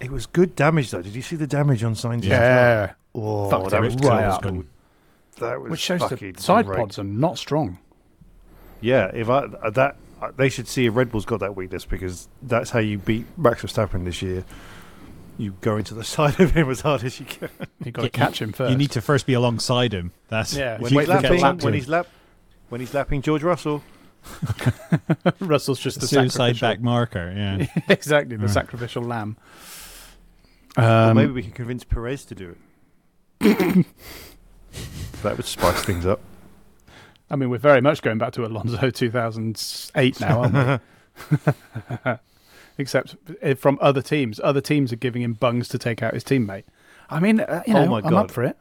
It 0.00 0.10
was 0.10 0.26
good 0.26 0.54
damage 0.56 0.90
though. 0.90 1.02
Did 1.02 1.14
you 1.14 1.22
see 1.22 1.36
the 1.36 1.46
damage 1.46 1.82
on 1.84 1.94
Sainz? 1.94 2.24
Yeah. 2.24 2.92
Oh, 3.14 3.50
Fucked 3.50 3.70
that 3.70 3.78
him 3.78 3.84
was 3.84 3.94
right 3.96 4.24
up. 4.24 4.42
good. 4.42 4.66
That 5.40 5.60
was 5.60 5.70
Which 5.72 5.80
shows 5.80 6.00
fucking 6.00 6.32
the 6.34 6.42
side 6.42 6.66
great. 6.66 6.78
pods 6.78 6.98
are 6.98 7.04
not 7.04 7.38
strong. 7.38 7.78
Yeah, 8.80 9.10
if 9.12 9.28
I 9.28 9.38
uh, 9.38 9.70
that 9.70 9.96
uh, 10.22 10.30
they 10.36 10.48
should 10.48 10.68
see 10.68 10.86
if 10.86 10.94
Red 10.94 11.10
Bull's 11.10 11.24
got 11.26 11.40
that 11.40 11.56
weakness 11.56 11.84
because 11.84 12.28
that's 12.42 12.70
how 12.70 12.78
you 12.78 12.98
beat 12.98 13.26
Max 13.36 13.62
Verstappen 13.62 14.04
this 14.04 14.22
year. 14.22 14.44
You 15.36 15.54
go 15.60 15.76
into 15.76 15.94
the 15.94 16.04
side 16.16 16.38
of 16.40 16.52
him 16.52 16.70
as 16.70 16.80
hard 16.80 17.02
as 17.04 17.18
you 17.20 17.26
can. 17.26 17.48
You've 17.84 17.94
got 17.94 18.02
to 18.02 18.10
catch 18.10 18.40
him 18.40 18.52
first. 18.52 18.70
You 18.70 18.76
need 18.76 18.90
to 18.92 19.00
first 19.00 19.26
be 19.26 19.34
alongside 19.34 19.92
him. 19.92 20.12
That's 20.28 20.54
Yeah, 20.54 20.76
if 20.76 20.80
when 20.82 20.92
you 20.92 20.98
he's 21.00 21.08
get 21.08 21.22
lapping, 21.22 21.40
lapped 21.40 21.62
when 21.64 21.74
he's 21.74 21.88
lap, 21.88 22.06
when 22.68 22.80
he's 22.80 22.92
lapping 22.94 23.22
George 23.22 23.42
Russell. 23.42 23.82
Russell's 25.40 25.78
just 25.80 26.00
the 26.00 26.06
suicide 26.06 26.56
sacrificial- 26.56 26.68
back 26.68 26.80
marker. 26.80 27.32
Yeah, 27.34 27.66
exactly, 27.88 28.36
the 28.36 28.42
Right. 28.42 28.50
sacrificial 28.50 29.02
lamb. 29.02 29.36
Well, 30.76 31.10
Um, 31.10 31.16
maybe 31.16 31.32
we 31.32 31.42
can 31.42 31.52
convince 31.52 31.84
Perez 31.84 32.24
to 32.26 32.34
do 32.34 32.56
it. 33.40 33.86
that 35.22 35.36
would 35.36 35.46
spice 35.46 35.82
things 35.84 36.04
up. 36.06 36.20
I 37.30 37.36
mean, 37.36 37.50
we're 37.50 37.58
very 37.58 37.80
much 37.80 38.02
going 38.02 38.18
back 38.18 38.32
to 38.32 38.44
Alonso 38.44 38.90
2008 38.90 40.20
now, 40.20 40.40
aren't 40.42 40.82
we? 42.04 42.12
Except 42.78 43.16
eh, 43.42 43.54
from 43.54 43.78
other 43.80 44.00
teams. 44.02 44.40
Other 44.42 44.60
teams 44.60 44.92
are 44.92 44.96
giving 44.96 45.22
him 45.22 45.32
bungs 45.34 45.68
to 45.68 45.78
take 45.78 46.02
out 46.02 46.14
his 46.14 46.22
teammate. 46.24 46.64
I 47.10 47.18
mean, 47.20 47.40
uh, 47.40 47.62
you 47.66 47.74
know, 47.74 47.84
oh 47.84 47.86
my 47.88 47.98
I'm 47.98 48.10
god! 48.10 48.14
up 48.26 48.30
for 48.30 48.44
it. 48.44 48.56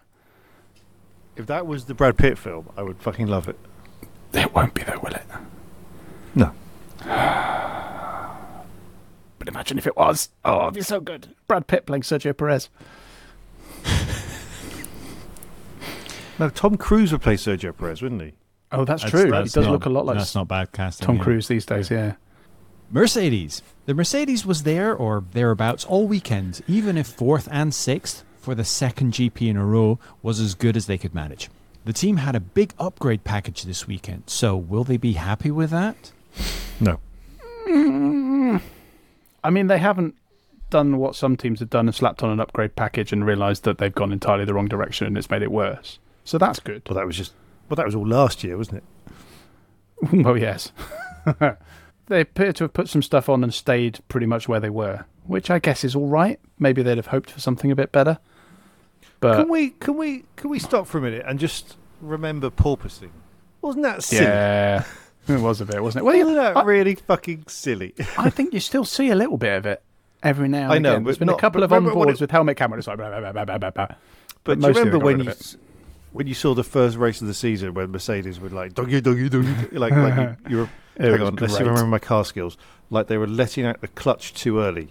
If 1.35 1.45
that 1.47 1.67
was 1.67 1.85
the 1.85 1.93
Brad 1.93 2.17
Pitt 2.17 2.37
film, 2.37 2.69
I 2.75 2.81
would 2.81 2.97
fucking 2.99 3.27
love 3.27 3.47
it. 3.47 3.57
It 4.37 4.53
won't 4.53 4.73
be 4.73 4.83
though, 4.83 4.99
will 4.99 5.13
it? 5.13 5.25
No. 6.35 6.51
But 9.39 9.47
imagine 9.47 9.77
if 9.77 9.85
it 9.87 9.95
was. 9.95 10.29
Oh, 10.43 10.63
it'd 10.63 10.73
be 10.73 10.81
so 10.81 10.99
good. 10.99 11.35
Brad 11.47 11.67
Pitt 11.67 11.85
playing 11.85 12.01
Sergio 12.03 12.35
Perez. 12.35 12.69
No, 16.39 16.49
Tom 16.49 16.77
Cruise 16.77 17.11
would 17.11 17.21
play 17.21 17.33
Sergio 17.35 17.75
Perez, 17.75 18.01
wouldn't 18.03 18.21
he? 18.21 18.33
Oh, 18.71 18.85
that's, 18.85 19.01
That's- 19.03 19.21
true. 19.23 19.31
that's 19.31 19.53
he 19.53 19.59
does 19.59 19.65
not- 19.65 19.71
look 19.71 19.85
a 19.85 19.89
lot 19.89 20.05
like 20.05 20.17
that's 20.17 20.35
not 20.35 20.47
bad 20.47 20.71
casting, 20.71 21.05
Tom 21.07 21.15
yeah. 21.17 21.23
Cruise 21.23 21.47
these 21.47 21.65
days. 21.65 21.89
Yeah. 21.89 22.13
Mercedes. 22.91 23.61
The 23.87 23.93
Mercedes 23.95 24.45
was 24.45 24.61
there 24.63 24.93
or 24.95 25.23
thereabouts 25.33 25.83
all 25.85 26.07
weekend, 26.07 26.61
even 26.67 26.95
if 26.97 27.07
fourth 27.07 27.47
and 27.51 27.73
sixth 27.73 28.23
for 28.39 28.53
the 28.53 28.63
second 28.63 29.13
GP 29.13 29.49
in 29.49 29.57
a 29.57 29.65
row 29.65 29.97
was 30.21 30.39
as 30.39 30.53
good 30.53 30.77
as 30.77 30.85
they 30.85 30.97
could 30.99 31.15
manage. 31.15 31.49
The 31.87 31.93
team 31.93 32.17
had 32.17 32.35
a 32.35 32.41
big 32.41 32.73
upgrade 32.77 33.23
package 33.23 33.63
this 33.63 33.87
weekend, 33.87 34.23
so 34.25 34.57
will 34.57 34.83
they 34.83 34.97
be 34.97 35.13
happy 35.13 35.51
with 35.51 35.69
that? 35.69 36.11
No. 36.81 36.99
Mm. 37.65 38.61
I 39.41 39.49
mean, 39.49 39.67
they 39.67 39.77
haven't 39.77 40.15
done 40.69 40.97
what 40.97 41.15
some 41.15 41.37
teams 41.37 41.61
have 41.61 41.69
done 41.69 41.87
and 41.87 41.95
slapped 41.95 42.23
on 42.23 42.29
an 42.29 42.41
upgrade 42.41 42.75
package 42.75 43.13
and 43.13 43.25
realised 43.25 43.63
that 43.63 43.77
they've 43.77 43.95
gone 43.95 44.11
entirely 44.11 44.43
the 44.43 44.53
wrong 44.53 44.67
direction 44.67 45.07
and 45.07 45.17
it's 45.17 45.29
made 45.29 45.41
it 45.41 45.49
worse. 45.49 45.97
So 46.25 46.37
that's 46.37 46.59
good. 46.59 46.81
Well, 46.89 46.97
that 46.97 47.05
was 47.05 47.15
just. 47.15 47.31
Well, 47.69 47.77
that 47.77 47.85
was 47.85 47.95
all 47.95 48.05
last 48.05 48.43
year, 48.43 48.57
wasn't 48.57 48.83
it? 48.83 50.13
well, 50.25 50.37
yes. 50.37 50.73
they 52.07 52.19
appear 52.19 52.51
to 52.51 52.65
have 52.65 52.73
put 52.73 52.89
some 52.89 53.01
stuff 53.01 53.29
on 53.29 53.45
and 53.45 53.53
stayed 53.53 53.99
pretty 54.09 54.25
much 54.25 54.49
where 54.49 54.59
they 54.59 54.69
were, 54.69 55.05
which 55.25 55.49
I 55.49 55.59
guess 55.59 55.85
is 55.85 55.95
all 55.95 56.09
right. 56.09 56.37
Maybe 56.59 56.83
they'd 56.83 56.97
have 56.97 57.07
hoped 57.07 57.31
for 57.31 57.39
something 57.39 57.71
a 57.71 57.77
bit 57.77 57.93
better. 57.93 58.19
But 59.19 59.37
can 59.37 59.49
we 59.49 59.71
can 59.71 59.97
we 59.97 60.23
can 60.35 60.49
we 60.49 60.59
stop 60.59 60.87
for 60.87 60.97
a 60.97 61.01
minute 61.01 61.23
and 61.27 61.39
just 61.39 61.75
remember 62.01 62.49
porpoising? 62.49 63.09
Wasn't 63.61 63.83
that 63.83 64.03
silly? 64.03 64.25
yeah, 64.25 64.83
it 65.27 65.39
was 65.39 65.59
a 65.61 65.65
bit, 65.65 65.81
wasn't 65.81 66.03
it? 66.03 66.05
Well, 66.05 66.17
Wasn't 66.17 66.35
that 66.55 66.65
really 66.65 66.95
fucking 66.95 67.45
silly? 67.47 67.93
I 68.17 68.29
think 68.29 68.53
you 68.53 68.59
still 68.59 68.85
see 68.85 69.09
a 69.09 69.15
little 69.15 69.37
bit 69.37 69.57
of 69.57 69.65
it 69.65 69.81
every 70.23 70.47
now 70.47 70.65
and 70.65 70.73
I 70.73 70.77
know, 70.79 70.91
again. 70.93 71.03
There's 71.03 71.17
but 71.17 71.25
been 71.27 71.35
a 71.35 71.37
couple 71.37 71.63
of 71.63 71.71
onboards 71.71 72.15
it- 72.15 72.21
with 72.21 72.31
helmet 72.31 72.57
camera. 72.57 72.77
It's 72.77 72.87
like 72.87 72.97
blah, 72.97 73.09
blah, 73.09 73.19
blah, 73.19 73.31
blah, 73.31 73.45
blah, 73.45 73.57
blah, 73.57 73.69
blah. 73.71 73.87
But, 74.43 74.59
do 74.59 74.67
you 74.67 74.73
remember 74.73 74.99
when 74.99 75.17
you 75.17 75.21
of 75.23 75.27
it. 75.29 75.39
s- 75.41 75.57
when 76.13 76.25
you 76.27 76.33
saw 76.33 76.53
the 76.53 76.63
first 76.63 76.95
race 76.97 77.19
of 77.21 77.27
the 77.27 77.33
season 77.33 77.73
when 77.73 77.91
Mercedes 77.91 78.39
were 78.39 78.49
like 78.49 78.73
doggy 78.73 79.01
doggy 79.01 79.29
doggy 79.29 79.53
like 79.77 79.91
like 79.91 80.15
you, 80.15 80.35
you 80.49 80.57
were 80.57 80.69
It 80.95 81.11
hang 81.11 81.21
on 81.21 81.35
let's 81.35 81.53
see 81.53 81.59
if 81.61 81.67
I 81.67 81.69
remember 81.69 81.87
my 81.89 81.99
car 81.99 82.23
skills 82.23 82.57
like 82.89 83.07
they 83.07 83.17
were 83.17 83.27
letting 83.27 83.65
out 83.65 83.81
the 83.81 83.87
clutch 83.89 84.33
too 84.33 84.59
early. 84.59 84.87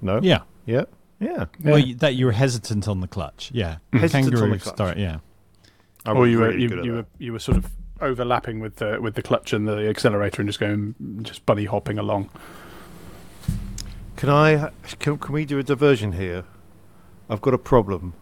No. 0.00 0.20
Yeah. 0.22 0.40
Yeah. 0.64 0.84
Yeah. 1.20 1.44
Well, 1.62 1.78
you, 1.78 1.94
that 1.96 2.14
you 2.14 2.26
were 2.26 2.32
hesitant 2.32 2.88
on 2.88 3.00
the 3.00 3.06
clutch. 3.06 3.50
Yeah. 3.52 3.76
Hesitant 3.92 4.14
on 4.14 4.30
the 4.30 4.30
Kangaroo 4.38 4.58
clutch. 4.58 4.74
start, 4.74 4.98
yeah. 4.98 5.18
I 6.06 6.12
or 6.12 6.22
was 6.22 6.30
you 6.30 6.38
were 6.38 6.48
really 6.48 6.62
you, 6.62 6.68
good 6.68 6.78
at 6.78 6.84
you 6.84 6.92
that. 6.92 6.96
were 6.96 7.06
you 7.18 7.32
were 7.32 7.38
sort 7.38 7.58
of 7.58 7.70
overlapping 8.00 8.60
with 8.60 8.76
the 8.76 8.98
with 9.00 9.14
the 9.14 9.22
clutch 9.22 9.52
and 9.52 9.68
the 9.68 9.88
accelerator 9.88 10.40
and 10.40 10.48
just 10.48 10.58
going 10.58 10.94
just 11.22 11.44
bunny 11.44 11.66
hopping 11.66 11.98
along. 11.98 12.30
Can 14.16 14.30
I? 14.30 14.70
Can, 14.98 15.18
can 15.18 15.32
we 15.32 15.44
do 15.44 15.58
a 15.58 15.62
diversion 15.62 16.12
here? 16.12 16.44
I've 17.28 17.40
got 17.40 17.54
a 17.54 17.58
problem. 17.58 18.14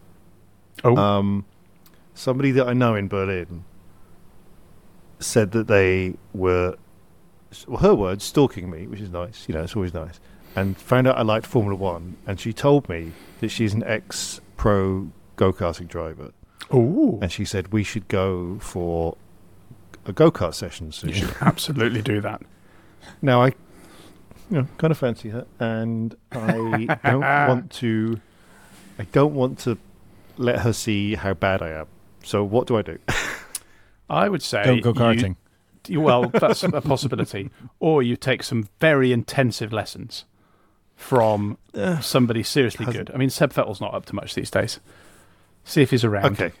Oh. 0.83 0.95
Um, 0.95 1.45
somebody 2.13 2.51
that 2.51 2.67
I 2.67 2.73
know 2.73 2.95
in 2.95 3.07
Berlin 3.07 3.65
said 5.19 5.51
that 5.51 5.67
they 5.67 6.15
were, 6.33 6.77
well, 7.67 7.81
her 7.81 7.95
words, 7.95 8.23
stalking 8.23 8.69
me, 8.69 8.87
which 8.87 9.01
is 9.01 9.09
nice. 9.09 9.45
You 9.47 9.55
know, 9.55 9.63
it's 9.63 9.75
always 9.75 9.93
nice. 9.93 10.19
And 10.55 10.77
found 10.77 11.07
out 11.07 11.17
I 11.17 11.21
liked 11.21 11.45
Formula 11.45 11.75
One, 11.75 12.17
and 12.27 12.39
she 12.39 12.51
told 12.53 12.89
me 12.89 13.11
that 13.39 13.49
she's 13.49 13.73
an 13.73 13.83
ex-pro 13.83 15.09
go-karting 15.35 15.87
driver. 15.87 16.31
Ooh. 16.73 17.19
And 17.21 17.31
she 17.31 17.45
said 17.45 17.71
we 17.71 17.83
should 17.83 18.07
go 18.07 18.57
for 18.59 19.15
a 20.05 20.11
go-kart 20.13 20.53
session 20.53 20.91
soon. 20.91 21.09
You 21.11 21.15
should 21.15 21.35
absolutely 21.41 22.01
do 22.01 22.19
that. 22.21 22.41
Now 23.21 23.43
I, 23.43 23.47
you 24.49 24.57
know, 24.61 24.67
kind 24.77 24.91
of 24.91 24.97
fancy 24.97 25.29
her, 25.29 25.45
and 25.59 26.15
I 26.31 26.97
don't 27.03 27.21
want 27.47 27.71
to. 27.73 28.19
I 28.97 29.03
don't 29.13 29.33
want 29.33 29.59
to 29.59 29.77
let 30.37 30.59
her 30.59 30.73
see 30.73 31.15
how 31.15 31.33
bad 31.33 31.61
I 31.61 31.69
am. 31.69 31.85
So 32.23 32.43
what 32.43 32.67
do 32.67 32.77
I 32.77 32.81
do? 32.81 32.97
I 34.09 34.27
would 34.27 34.41
say 34.41 34.63
Don't 34.63 34.81
go 34.81 34.93
karting. 34.93 35.35
you- 35.87 36.01
well, 36.01 36.27
that's 36.29 36.63
a 36.63 36.81
possibility. 36.81 37.49
Or 37.79 38.03
you 38.03 38.15
take 38.17 38.43
some 38.43 38.67
very 38.81 39.13
intensive 39.13 39.71
lessons 39.71 40.25
from 40.99 41.57
somebody 42.01 42.43
seriously 42.43 42.85
good. 42.85 43.09
I 43.13 43.17
mean, 43.17 43.29
Seb 43.29 43.53
Vettel's 43.53 43.79
not 43.79 43.93
up 43.93 44.05
to 44.07 44.15
much 44.15 44.35
these 44.35 44.51
days. 44.51 44.79
See 45.63 45.81
if 45.81 45.91
he's 45.91 46.03
around. 46.03 46.33
Okay. 46.33 46.51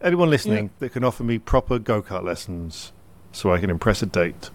Anyone 0.00 0.30
listening 0.30 0.70
that 0.78 0.90
can 0.92 1.04
offer 1.04 1.24
me 1.24 1.38
proper 1.38 1.78
go 1.78 2.00
kart 2.02 2.22
lessons 2.24 2.92
so 3.32 3.52
I 3.52 3.58
can 3.58 3.68
impress 3.68 4.00
a 4.00 4.06
date? 4.06 4.50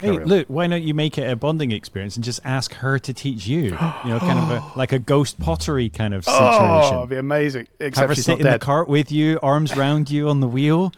Hey, 0.00 0.08
Carry 0.10 0.22
on. 0.22 0.28
look, 0.28 0.46
why 0.48 0.66
don't 0.66 0.82
you 0.82 0.92
make 0.92 1.18
it 1.18 1.28
a 1.28 1.34
bonding 1.36 1.70
experience 1.72 2.16
and 2.16 2.24
just 2.24 2.40
ask 2.44 2.72
her 2.74 2.98
to 2.98 3.12
teach 3.14 3.46
you? 3.46 3.62
You 3.62 3.70
know, 3.70 4.18
kind 4.20 4.38
of 4.38 4.50
a, 4.50 4.72
like 4.78 4.92
a 4.92 4.98
ghost 4.98 5.38
pottery 5.40 5.88
kind 5.88 6.14
of 6.14 6.24
oh, 6.28 6.32
situation. 6.32 6.94
Oh, 6.94 6.98
it'd 6.98 7.10
be 7.10 7.16
amazing. 7.16 7.68
Have 7.80 7.88
Except 7.88 8.08
her 8.08 8.14
she's 8.14 8.24
sit 8.24 8.38
not 8.38 8.40
in 8.40 8.52
the 8.52 8.58
cart 8.58 8.88
with 8.88 9.10
you, 9.12 9.38
arms 9.42 9.76
round 9.76 10.10
you 10.10 10.28
on 10.28 10.40
the 10.40 10.48
wheel. 10.48 10.92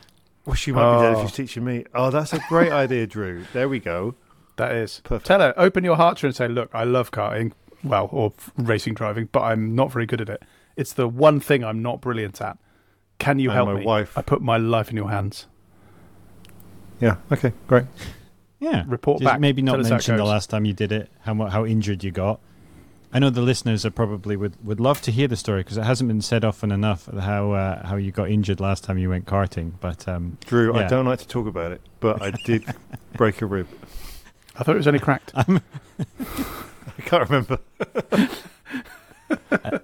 Well, 0.47 0.55
she 0.55 0.73
might 0.73 0.97
be 0.97 1.03
dead 1.03 1.13
if 1.13 1.19
Oh. 1.19 1.27
she's 1.27 1.37
teaching 1.37 1.65
me. 1.65 1.85
Oh, 1.95 2.11
that's 2.11 2.33
a 2.33 2.41
great 2.49 2.73
idea, 2.73 3.07
Drew. 3.07 3.45
There 3.53 3.69
we 3.69 3.81
go. 3.81 4.15
That 4.61 4.73
is. 4.73 5.01
Perfect. 5.05 5.27
Tell 5.27 5.41
her, 5.41 5.55
open 5.57 5.85
your 5.85 5.97
heart 5.97 6.19
to 6.19 6.23
her 6.23 6.27
and 6.29 6.37
say, 6.37 6.47
look, 6.49 6.69
I 6.75 6.85
love 6.85 7.11
karting, 7.13 7.53
well, 7.83 8.11
or 8.13 8.33
racing 8.59 8.93
driving, 8.95 9.29
but 9.33 9.41
I'm 9.41 9.75
not 9.75 9.91
very 9.91 10.05
good 10.05 10.21
at 10.21 10.29
it. 10.29 10.43
It's 10.77 10.93
the 10.93 11.09
one 11.09 11.41
thing 11.41 11.65
I'm 11.65 11.81
not 11.83 12.01
brilliant 12.03 12.41
at. 12.43 12.59
Can 13.19 13.39
you 13.39 13.49
And 13.51 13.57
help 13.57 13.69
my 13.71 13.75
me? 13.81 13.85
wife- 13.87 14.19
I 14.19 14.23
put 14.23 14.43
my 14.43 14.59
life 14.59 14.91
in 14.91 14.97
your 14.97 15.09
hands. 15.11 15.47
Yeah. 17.01 17.17
Okay. 17.33 17.53
Great. 17.67 17.85
Yeah. 18.59 18.85
Report 18.87 19.21
Just 19.21 19.31
back. 19.31 19.41
Maybe 19.41 19.63
not 19.63 19.73
Tell 19.73 19.81
us 19.81 19.87
how 19.87 19.95
it 19.95 19.97
mention 19.97 20.17
the 20.17 20.25
last 20.25 20.51
time 20.51 20.65
you 20.67 20.75
did 20.75 20.93
it, 20.93 21.11
how 21.21 21.33
mu- 21.33 21.47
how 21.47 21.65
injured 21.65 22.05
you 22.05 22.11
got. 22.11 22.41
I 23.13 23.19
know 23.19 23.31
the 23.31 23.41
listeners 23.43 23.85
are 23.87 23.91
probably 23.91 24.37
would, 24.37 24.55
would 24.65 24.79
love 24.79 25.01
to 25.03 25.11
hear 25.11 25.27
the 25.27 25.37
story 25.37 25.61
because 25.65 25.77
it 25.79 25.83
hasn't 25.85 26.07
been 26.09 26.21
said 26.21 26.45
often 26.45 26.71
enough 26.71 27.07
how 27.07 27.53
uh, 27.53 27.87
how 27.87 27.97
you 27.97 28.13
got 28.13 28.29
injured 28.31 28.61
last 28.61 28.85
time 28.85 28.99
you 28.99 29.09
went 29.09 29.25
karting. 29.25 29.73
But 29.81 30.07
um, 30.07 30.37
Drew, 30.47 30.75
I 30.75 30.87
don't 30.87 31.07
like 31.07 31.19
to 31.21 31.27
talk 31.27 31.47
about 31.47 31.73
it, 31.73 31.81
but 32.01 32.21
I 32.23 32.31
did 32.45 32.63
break 33.15 33.41
a 33.43 33.47
rib. 33.47 33.67
I 34.61 34.63
thought 34.63 34.75
it 34.75 34.79
was 34.79 34.87
only 34.87 35.01
cracked. 35.01 35.33
I 35.35 35.43
can't 36.99 37.31
remember. 37.31 37.59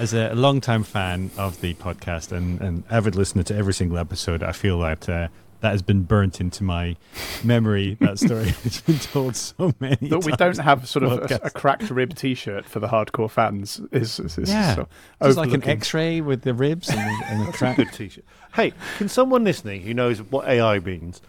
As 0.00 0.12
a 0.12 0.34
long-time 0.34 0.82
fan 0.82 1.30
of 1.38 1.60
the 1.60 1.74
podcast 1.74 2.32
and 2.32 2.60
an 2.60 2.82
avid 2.90 3.14
listener 3.14 3.44
to 3.44 3.54
every 3.54 3.72
single 3.72 3.96
episode, 3.96 4.42
I 4.42 4.50
feel 4.50 4.80
that 4.80 5.08
uh, 5.08 5.28
that 5.60 5.70
has 5.70 5.82
been 5.82 6.02
burnt 6.02 6.40
into 6.40 6.64
my 6.64 6.96
memory. 7.44 7.96
That 8.00 8.18
story 8.18 8.46
has 8.64 8.80
been 8.80 8.98
told 8.98 9.36
so 9.36 9.72
many 9.78 10.08
That 10.08 10.24
we 10.24 10.32
don't 10.32 10.58
have 10.58 10.88
sort 10.88 11.04
of 11.04 11.30
a, 11.30 11.40
a 11.44 11.50
cracked 11.50 11.88
rib 11.88 12.16
T-shirt 12.16 12.64
for 12.64 12.80
the 12.80 12.88
hardcore 12.88 13.30
fans 13.30 13.80
is, 13.92 14.18
is, 14.18 14.36
is 14.38 14.50
yeah, 14.50 14.86
of 15.20 15.36
like 15.36 15.52
an. 15.52 15.62
X-ray 15.62 16.20
with 16.20 16.42
the 16.42 16.52
ribs 16.52 16.88
and 16.88 16.98
the, 16.98 17.26
and 17.28 17.48
a 17.48 17.52
crack. 17.52 17.76
good 17.76 17.92
t-shirt. 17.92 18.24
Hey, 18.54 18.72
can 18.98 19.08
someone 19.08 19.44
listening 19.44 19.82
who 19.82 19.94
knows 19.94 20.20
what 20.20 20.48
AI 20.48 20.80
means 20.80 21.22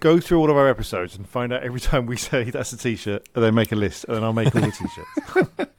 go 0.00 0.20
through 0.20 0.38
all 0.40 0.50
of 0.50 0.56
our 0.56 0.68
episodes 0.68 1.16
and 1.16 1.28
find 1.28 1.52
out 1.52 1.62
every 1.62 1.80
time 1.88 2.06
we 2.06 2.16
say 2.16 2.50
that's 2.50 2.72
a 2.72 2.76
t-shirt, 2.76 3.28
and 3.34 3.44
then 3.44 3.54
make 3.54 3.72
a 3.72 3.76
list, 3.76 4.04
and 4.04 4.16
then 4.16 4.24
I'll 4.24 4.32
make 4.32 4.54
all 4.54 4.60
the 4.62 4.70
t-shirts. 4.72 5.70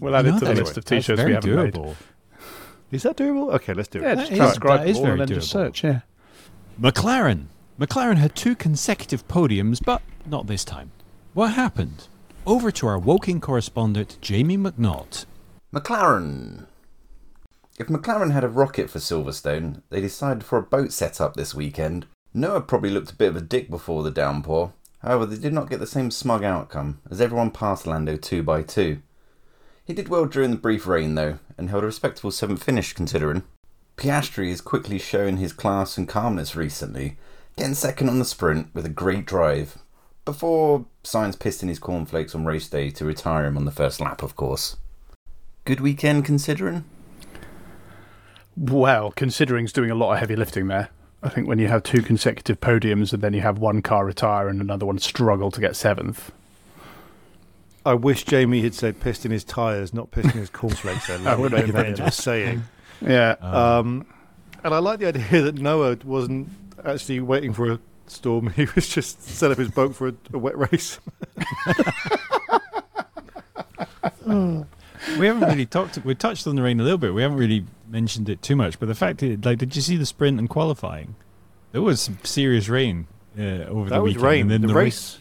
We'll 0.00 0.14
add 0.14 0.26
You 0.26 0.36
it 0.36 0.38
to 0.38 0.44
the 0.44 0.54
list 0.54 0.76
of 0.76 0.84
T-shirts 0.84 1.08
we 1.08 1.32
very 1.32 1.34
haven't 1.34 1.56
made. 1.56 1.74
doable. 1.74 1.96
Is 2.92 3.02
that 3.02 3.16
doable? 3.16 3.52
Okay, 3.54 3.74
let's 3.74 3.88
do 3.88 3.98
Yeah, 4.00 4.12
it. 4.12 4.16
just 4.16 4.26
That 4.28 4.32
is- 4.32 4.38
transcribe 4.38 4.80
that 4.82 4.88
is 4.88 4.96
all 4.96 5.02
very 5.02 5.12
and 5.14 5.20
then 5.22 5.28
just 5.28 5.48
doable. 5.48 5.52
search. 5.52 5.82
Yeah. 5.82 6.00
McLaren. 6.80 7.46
McLaren 7.80 8.16
had 8.16 8.36
two 8.36 8.54
consecutive 8.54 9.26
podiums, 9.26 9.84
but 9.84 10.00
not 10.24 10.46
this 10.46 10.64
time. 10.64 10.92
What 11.34 11.54
happened? 11.54 12.06
Over 12.46 12.70
to 12.70 12.86
our 12.86 12.96
Woking 12.98 13.40
correspondent, 13.40 14.18
Jamie 14.20 14.56
McNaught. 14.56 15.26
McLaren. 15.74 16.66
If 17.80 17.88
McLaren 17.88 18.30
had 18.32 18.44
a 18.44 18.48
rocket 18.48 18.90
for 18.90 19.00
Silverstone, 19.00 19.82
they 19.90 20.00
decided 20.00 20.44
for 20.44 20.58
a 20.58 20.62
boat 20.62 20.92
setup 20.92 21.34
this 21.34 21.54
weekend. 21.56 22.06
Noah 22.38 22.60
probably 22.60 22.90
looked 22.90 23.10
a 23.10 23.16
bit 23.16 23.30
of 23.30 23.36
a 23.36 23.40
dick 23.40 23.68
before 23.68 24.04
the 24.04 24.12
downpour. 24.12 24.72
However, 25.00 25.26
they 25.26 25.36
did 25.36 25.52
not 25.52 25.68
get 25.68 25.80
the 25.80 25.86
same 25.86 26.12
smug 26.12 26.44
outcome, 26.44 27.00
as 27.10 27.20
everyone 27.20 27.50
passed 27.50 27.86
Lando 27.86 28.16
two 28.16 28.44
by 28.44 28.62
two. 28.62 29.02
He 29.84 29.92
did 29.92 30.08
well 30.08 30.26
during 30.26 30.52
the 30.52 30.56
brief 30.56 30.86
rain, 30.86 31.16
though, 31.16 31.40
and 31.56 31.68
held 31.68 31.82
a 31.82 31.86
respectable 31.86 32.30
seventh 32.30 32.62
finish 32.62 32.92
considering. 32.92 33.42
Piastri 33.96 34.50
has 34.50 34.60
quickly 34.60 34.98
shown 34.98 35.38
his 35.38 35.52
class 35.52 35.98
and 35.98 36.08
calmness 36.08 36.54
recently, 36.54 37.16
getting 37.56 37.74
second 37.74 38.08
on 38.08 38.20
the 38.20 38.24
sprint 38.24 38.72
with 38.72 38.86
a 38.86 38.90
great 38.90 39.26
drive, 39.26 39.78
before 40.24 40.86
Sainz 41.02 41.38
pissed 41.38 41.64
in 41.64 41.68
his 41.68 41.80
cornflakes 41.80 42.34
on 42.34 42.44
race 42.44 42.68
day 42.68 42.90
to 42.90 43.04
retire 43.04 43.46
him 43.46 43.56
on 43.56 43.64
the 43.64 43.72
first 43.72 44.00
lap, 44.00 44.22
of 44.22 44.36
course. 44.36 44.76
Good 45.64 45.80
weekend 45.80 46.24
considering? 46.24 46.84
Well, 48.56 49.10
considering's 49.10 49.72
doing 49.72 49.90
a 49.90 49.96
lot 49.96 50.12
of 50.12 50.18
heavy 50.20 50.36
lifting 50.36 50.68
there. 50.68 50.90
I 51.22 51.28
think 51.28 51.48
when 51.48 51.58
you 51.58 51.66
have 51.68 51.82
two 51.82 52.02
consecutive 52.02 52.60
podiums 52.60 53.12
and 53.12 53.22
then 53.22 53.34
you 53.34 53.40
have 53.40 53.58
one 53.58 53.82
car 53.82 54.04
retire 54.04 54.48
and 54.48 54.60
another 54.60 54.86
one 54.86 54.98
struggle 54.98 55.50
to 55.50 55.60
get 55.60 55.74
seventh. 55.74 56.30
I 57.84 57.94
wish 57.94 58.24
Jamie 58.24 58.62
had 58.62 58.74
said 58.74 59.00
pissed 59.00 59.24
in 59.24 59.32
his 59.32 59.44
tyres, 59.44 59.92
not 59.92 60.10
pissed 60.10 60.34
in 60.34 60.40
his 60.40 60.50
cornflakes. 60.50 61.06
Then 61.08 61.24
that 61.24 61.38
would 61.38 61.52
make 61.52 61.66
that 61.66 61.86
into 61.86 62.04
a 62.04 62.10
saying. 62.10 62.64
Yeah. 63.00 63.36
Um, 63.40 64.06
and 64.64 64.74
I 64.74 64.78
like 64.78 64.98
the 64.98 65.06
idea 65.06 65.42
that 65.42 65.54
Noah 65.54 65.98
wasn't 66.04 66.48
actually 66.84 67.20
waiting 67.20 67.52
for 67.52 67.70
a 67.70 67.78
storm. 68.08 68.50
He 68.56 68.66
was 68.74 68.88
just 68.88 69.22
set 69.22 69.52
up 69.52 69.58
his 69.58 69.70
boat 69.70 69.94
for 69.94 70.08
a, 70.08 70.14
a 70.32 70.38
wet 70.38 70.58
race. 70.58 70.98
We 75.18 75.26
haven't 75.26 75.48
really 75.48 75.66
talked. 75.66 75.98
We 76.04 76.14
touched 76.14 76.46
on 76.46 76.56
the 76.56 76.62
rain 76.62 76.80
a 76.80 76.82
little 76.82 76.98
bit. 76.98 77.14
We 77.14 77.22
haven't 77.22 77.38
really 77.38 77.64
mentioned 77.88 78.28
it 78.28 78.42
too 78.42 78.56
much. 78.56 78.78
But 78.78 78.86
the 78.86 78.94
fact 78.94 79.18
that, 79.20 79.44
like, 79.44 79.58
did 79.58 79.74
you 79.76 79.82
see 79.82 79.96
the 79.96 80.06
sprint 80.06 80.38
and 80.38 80.48
qualifying? 80.48 81.14
There 81.72 81.82
was 81.82 82.00
some 82.00 82.18
serious 82.24 82.68
rain 82.68 83.06
uh, 83.38 83.42
over 83.42 83.88
that 83.90 83.96
the 83.96 84.02
was 84.02 84.14
weekend. 84.14 84.22
rain. 84.24 84.40
And 84.42 84.50
then 84.50 84.60
the, 84.62 84.68
the 84.68 84.74
race. 84.74 85.18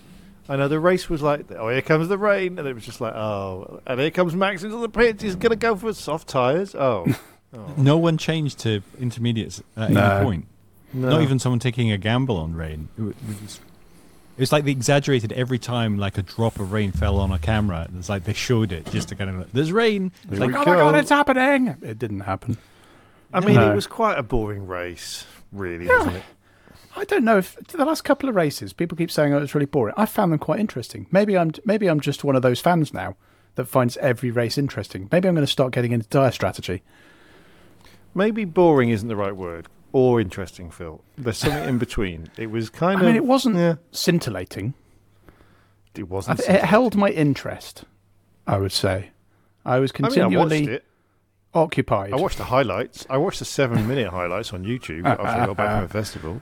I 0.50 0.56
know 0.56 0.68
the 0.70 0.80
race 0.80 1.10
was 1.10 1.22
like, 1.22 1.52
oh, 1.52 1.70
here 1.70 1.82
comes 1.82 2.08
the 2.08 2.18
rain, 2.18 2.58
and 2.58 2.68
it 2.68 2.74
was 2.74 2.86
just 2.86 3.02
like, 3.02 3.14
oh, 3.14 3.82
and 3.86 4.00
here 4.00 4.12
comes 4.12 4.34
Max 4.34 4.64
into 4.64 4.78
the 4.78 4.88
pits. 4.90 5.22
He's 5.22 5.36
gonna 5.36 5.58
go 5.58 5.76
for 5.76 5.92
soft 5.94 6.30
tyres. 6.30 6.74
Oh, 6.74 7.06
oh. 7.54 7.74
No 7.76 7.98
one 7.98 8.18
changed 8.18 8.60
to 8.60 8.82
intermediates 9.00 9.62
at 9.76 9.92
No. 9.92 10.02
any 10.02 10.24
point. 10.26 10.46
No. 10.94 11.10
Not 11.10 11.22
even 11.22 11.38
someone 11.38 11.60
taking 11.60 11.92
a 11.92 11.98
gamble 11.98 12.38
on 12.38 12.56
rain. 12.56 12.88
It 12.98 13.02
was, 13.04 13.60
it 14.38 14.42
was- 14.42 14.52
like 14.52 14.64
they 14.64 14.72
exaggerated 14.72 15.32
every 15.34 15.60
time, 15.60 15.98
like 15.98 16.18
a 16.18 16.22
drop 16.22 16.60
of 16.60 16.72
rain 16.72 16.92
fell 16.92 17.18
on 17.18 17.32
a 17.32 17.40
camera. 17.40 17.88
It's 17.98 18.08
like 18.10 18.24
they 18.24 18.34
showed 18.34 18.72
it 18.72 18.90
just 18.92 19.10
to 19.10 19.16
kind 19.16 19.30
of, 19.30 19.52
there's 19.52 19.72
rain. 19.72 20.12
It's 20.24 20.32
It's 20.34 20.40
like, 20.40 20.52
like, 20.52 20.68
oh 20.68 20.72
my 20.72 20.78
god, 20.78 20.96
it's 20.96 21.10
happening! 21.10 21.76
It 21.82 22.00
didn't 22.00 22.22
happen. 22.22 22.58
I 23.34 23.42
mean, 23.42 23.56
No. 23.56 23.72
it 23.72 23.76
was 23.76 23.88
quite 23.88 24.18
a 24.18 24.24
boring 24.24 24.68
race, 24.68 25.26
really, 25.52 25.88
wasn't 25.88 26.18
it? 26.18 26.24
I 26.96 27.04
don't 27.04 27.24
know 27.26 27.38
if 27.38 27.56
the 27.68 27.84
last 27.86 28.04
couple 28.04 28.28
of 28.30 28.36
races, 28.36 28.74
people 28.74 28.98
keep 28.98 29.12
saying 29.12 29.34
oh, 29.34 29.38
it's 29.38 29.54
really 29.54 29.66
boring. 29.68 29.94
I 29.98 30.06
found 30.08 30.32
them 30.32 30.40
quite 30.40 30.60
interesting. 30.60 31.06
Maybe 31.12 31.38
I'm 31.38 31.52
maybe 31.66 31.88
I'm 31.88 32.00
just 32.00 32.24
one 32.24 32.36
of 32.36 32.42
those 32.42 32.60
fans 32.60 32.92
now 32.94 33.16
that 33.56 33.66
finds 33.66 33.98
every 33.98 34.32
race 34.32 34.58
interesting. 34.58 35.08
Maybe 35.12 35.28
I'm 35.28 35.36
going 35.36 35.46
to 35.46 35.52
start 35.52 35.74
getting 35.74 35.92
into 35.92 36.08
dire 36.10 36.32
strategy. 36.32 36.82
Maybe 38.16 38.46
boring 38.46 38.90
isn't 38.90 39.08
the 39.08 39.16
right 39.16 39.36
word, 39.36 39.68
or 39.94 40.20
interesting, 40.22 40.70
Phil. 40.72 41.02
There's 41.18 41.38
something 41.38 41.68
in 41.68 41.78
between. 41.78 42.30
It 42.38 42.52
was 42.52 42.70
kind 42.70 42.98
I 42.98 43.02
of. 43.02 43.04
I 43.04 43.06
mean, 43.08 43.16
it 43.16 43.26
wasn't 43.26 43.80
scintillating. 43.92 44.74
It 45.96 46.10
wasn't. 46.10 46.40
th- 46.40 46.50
it 46.50 46.64
held 46.64 46.96
my 46.96 47.10
interest. 47.10 47.84
I 48.46 48.58
would 48.58 48.72
say. 48.72 49.10
I 49.66 49.80
was 49.80 49.92
I 49.92 50.00
mean, 50.00 50.06
I 50.06 50.08
continually 50.14 50.80
occupied. 51.54 52.14
I 52.14 52.18
watched 52.18 52.38
the 52.38 52.46
highlights. 52.46 53.06
I 53.10 53.18
watched 53.18 53.40
the 53.40 53.46
seven-minute 53.46 54.10
highlights 54.10 54.54
on 54.54 54.64
YouTube 54.64 55.06
after 55.06 55.24
I 55.24 55.46
got 55.46 55.58
back 55.58 55.76
from 55.76 55.84
a 55.86 55.88
festival. 55.88 56.42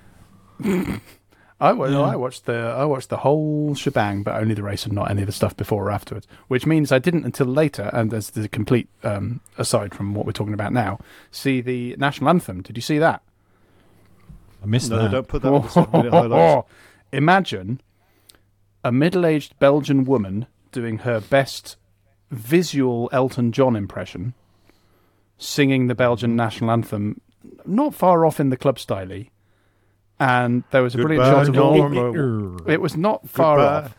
I, 1.59 1.71
wa- 1.71 1.85
Yeah. 1.87 2.01
I 2.01 2.15
watched 2.17 2.45
the 2.45 2.53
I 2.55 2.83
watched 2.85 3.09
the 3.09 3.17
whole 3.17 3.73
shebang, 3.75 4.23
but 4.23 4.35
only 4.35 4.53
the 4.53 4.63
race 4.63 4.85
and 4.85 4.93
not 4.93 5.09
any 5.09 5.21
of 5.21 5.25
the 5.27 5.31
stuff 5.31 5.55
before 5.55 5.85
or 5.85 5.91
afterwards. 5.91 6.27
Which 6.49 6.65
means 6.65 6.91
I 6.91 6.99
didn't 6.99 7.23
until 7.23 7.47
later, 7.47 7.89
and 7.93 8.13
as 8.13 8.31
the 8.31 8.49
complete 8.49 8.89
um, 9.03 9.39
aside 9.57 9.95
from 9.95 10.13
what 10.13 10.25
we're 10.25 10.33
talking 10.33 10.53
about 10.53 10.73
now, 10.73 10.99
see 11.31 11.61
the 11.61 11.95
national 11.97 12.29
anthem. 12.29 12.61
Did 12.61 12.75
you 12.77 12.81
see 12.81 12.97
that? 12.99 13.21
I 14.65 14.67
missed 14.67 14.89
No, 14.89 14.97
that. 15.03 15.11
don't 15.11 15.27
put 15.27 15.43
that 15.43 15.49
on 15.53 15.61
the 16.03 16.09
highlights. 16.11 16.67
Imagine 17.11 17.81
a 18.83 18.91
middle-aged 18.91 19.57
Belgian 19.59 20.05
woman 20.05 20.47
doing 20.71 20.99
her 20.99 21.19
best 21.21 21.77
visual 22.31 23.09
Elton 23.13 23.51
John 23.51 23.75
impression, 23.75 24.33
singing 25.37 25.87
the 25.87 25.95
Belgian 25.95 26.35
national 26.35 26.71
anthem, 26.71 27.21
not 27.65 27.93
far 27.93 28.25
off 28.25 28.39
in 28.39 28.49
the 28.49 28.57
club 28.57 28.79
style. 28.79 29.23
And 30.19 30.63
there 30.71 30.81
was 30.81 30.95
a 30.95 30.97
brilliant 30.97 31.25
shot 31.25 31.49
of 31.49 31.57
all. 31.59 31.89
Norma. 31.89 32.63
It 32.71 32.79
was 32.81 32.95
not 32.97 33.29
far 33.29 33.57
Goodbye. 33.57 33.85
off, 33.87 33.95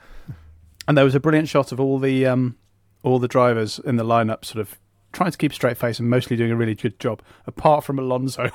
and 0.88 0.96
there 0.96 1.04
was 1.04 1.14
a 1.14 1.20
brilliant 1.20 1.48
shot 1.48 1.72
of 1.72 1.78
all 1.80 1.98
the 1.98 2.24
um, 2.26 2.56
all 3.02 3.18
the 3.18 3.28
drivers 3.28 3.78
in 3.78 3.96
the 3.96 4.04
lineup, 4.04 4.44
sort 4.44 4.60
of 4.62 4.78
trying 5.16 5.30
to 5.30 5.38
keep 5.38 5.52
a 5.52 5.54
straight 5.54 5.76
face 5.76 5.98
and 5.98 6.08
mostly 6.08 6.36
doing 6.36 6.52
a 6.52 6.56
really 6.56 6.74
good 6.74 7.00
job. 7.00 7.22
Apart 7.46 7.84
from 7.84 7.98
Alonso, 7.98 8.50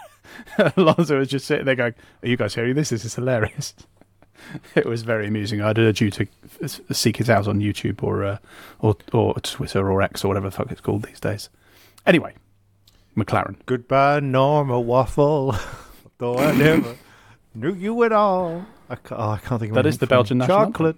Alonso 0.77 1.17
was 1.17 1.29
just 1.29 1.45
sitting 1.45 1.65
there 1.65 1.75
going, 1.75 1.95
"Are 2.23 2.27
you 2.27 2.37
guys 2.37 2.55
hearing 2.55 2.75
this? 2.75 2.89
This 2.89 3.03
is 3.03 3.15
hilarious." 3.15 3.73
it 4.75 4.85
was 4.85 5.01
very 5.01 5.27
amusing. 5.27 5.61
I'd 5.61 5.79
urge 5.79 6.01
you 6.01 6.11
to 6.11 6.27
seek 6.93 7.19
it 7.19 7.29
out 7.29 7.47
on 7.47 7.59
YouTube 7.59 8.03
or 8.03 8.23
uh, 8.23 8.37
or 8.79 8.95
or 9.11 9.33
Twitter 9.35 9.91
or 9.91 10.01
X 10.01 10.23
or 10.23 10.29
whatever 10.29 10.49
the 10.49 10.55
fuck 10.55 10.71
it's 10.71 10.81
called 10.81 11.03
these 11.03 11.19
days. 11.19 11.49
Anyway, 12.05 12.35
McLaren. 13.17 13.55
Goodbye, 13.65 14.19
Norma 14.19 14.79
Waffle. 14.79 15.55
Though 16.19 16.37
I 16.37 16.55
never 16.55 16.95
knew 17.55 17.73
you 17.73 18.03
at 18.03 18.11
all. 18.11 18.65
I 18.87 18.95
can't, 18.95 19.19
oh, 19.19 19.29
I 19.29 19.37
can't 19.37 19.59
think 19.59 19.71
of 19.71 19.75
That 19.75 19.87
is 19.87 19.97
the 19.97 20.05
Belgian 20.05 20.37
national 20.37 20.59
anthem. 20.59 20.97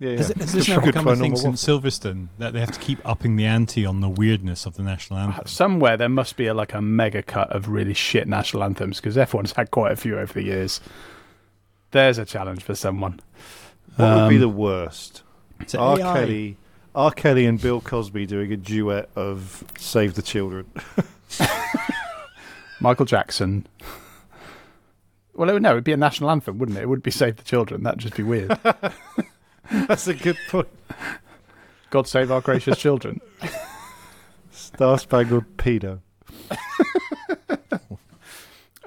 Yeah, 0.00 0.10
yeah. 0.10 0.16
Has, 0.16 0.28
has 0.28 0.52
this 0.52 0.68
now 0.68 0.74
Goodbye, 0.76 0.86
become 0.90 1.08
a 1.08 1.16
thing 1.16 1.32
Norma 1.32 1.56
since 1.56 1.64
Silverstone 1.64 2.28
that 2.38 2.52
they 2.52 2.60
have 2.60 2.72
to 2.72 2.80
keep 2.80 2.98
upping 3.04 3.36
the 3.36 3.46
ante 3.46 3.84
on 3.86 4.00
the 4.00 4.08
weirdness 4.08 4.66
of 4.66 4.74
the 4.76 4.82
national 4.82 5.18
anthem? 5.18 5.46
Somewhere 5.46 5.96
there 5.96 6.08
must 6.08 6.36
be 6.36 6.46
a, 6.46 6.54
like 6.54 6.74
a 6.74 6.82
mega 6.82 7.22
cut 7.22 7.50
of 7.50 7.68
really 7.68 7.94
shit 7.94 8.28
national 8.28 8.62
anthems 8.64 9.00
because 9.00 9.16
F1's 9.16 9.52
had 9.52 9.70
quite 9.70 9.92
a 9.92 9.96
few 9.96 10.18
over 10.18 10.32
the 10.32 10.42
years. 10.44 10.80
There's 11.92 12.18
a 12.18 12.24
challenge 12.24 12.62
for 12.62 12.74
someone. 12.74 13.20
What 13.96 14.22
would 14.22 14.28
be 14.28 14.34
Um, 14.36 14.40
the 14.40 14.48
worst? 14.48 15.22
R. 15.78 15.98
AI? 15.98 16.20
Kelly, 16.20 16.56
R. 16.94 17.10
Kelly 17.12 17.46
and 17.46 17.58
Bill 17.60 17.80
Cosby 17.80 18.26
doing 18.26 18.52
a 18.52 18.56
duet 18.58 19.08
of 19.16 19.64
"Save 19.78 20.14
the 20.14 20.22
Children." 20.22 20.66
Michael 22.80 23.06
Jackson. 23.06 23.66
Well, 25.34 25.48
it 25.48 25.52
would, 25.54 25.62
no, 25.62 25.72
it 25.72 25.74
would 25.76 25.84
be 25.84 25.92
a 25.92 25.96
national 25.96 26.30
anthem, 26.30 26.58
wouldn't 26.58 26.76
it? 26.78 26.82
It 26.82 26.88
would 26.88 27.02
be 27.02 27.10
Save 27.10 27.36
the 27.36 27.42
Children. 27.42 27.82
That'd 27.82 28.00
just 28.00 28.16
be 28.16 28.22
weird. 28.22 28.58
That's 29.88 30.06
a 30.08 30.14
good 30.14 30.36
point. 30.48 30.68
God 31.90 32.06
save 32.08 32.30
our 32.30 32.40
gracious 32.40 32.78
children. 32.78 33.20
Star 34.50 34.98
Spangled 34.98 35.56
Pedo. 35.56 36.00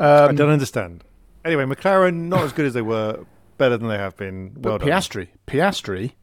Um, 0.01 0.29
I 0.29 0.31
don't 0.33 0.49
understand. 0.49 1.03
Anyway, 1.43 1.65
McLaren 1.65 2.13
not 2.29 2.43
as 2.43 2.53
good 2.53 2.65
as 2.65 2.73
they 2.73 2.81
were, 2.81 3.25
better 3.57 3.77
than 3.77 3.89
they 3.89 3.97
have 3.97 4.15
been. 4.15 4.53
Well 4.55 4.77
But 4.77 4.85
done. 4.85 4.89
Piastri, 4.89 5.27
Piastri 5.45 6.13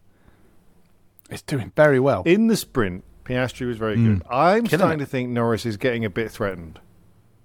is 1.30 1.42
doing 1.42 1.72
very 1.76 2.00
well. 2.00 2.22
In 2.24 2.46
the 2.46 2.56
sprint, 2.56 3.04
Piastri 3.24 3.66
was 3.66 3.76
very 3.76 3.96
Mm. 3.96 4.04
good. 4.20 4.22
I'm 4.30 4.64
Killing 4.66 4.80
starting 4.80 5.00
it. 5.00 5.04
to 5.04 5.10
think 5.10 5.30
Norris 5.30 5.66
is 5.66 5.76
getting 5.76 6.04
a 6.04 6.10
bit 6.10 6.30
threatened. 6.30 6.80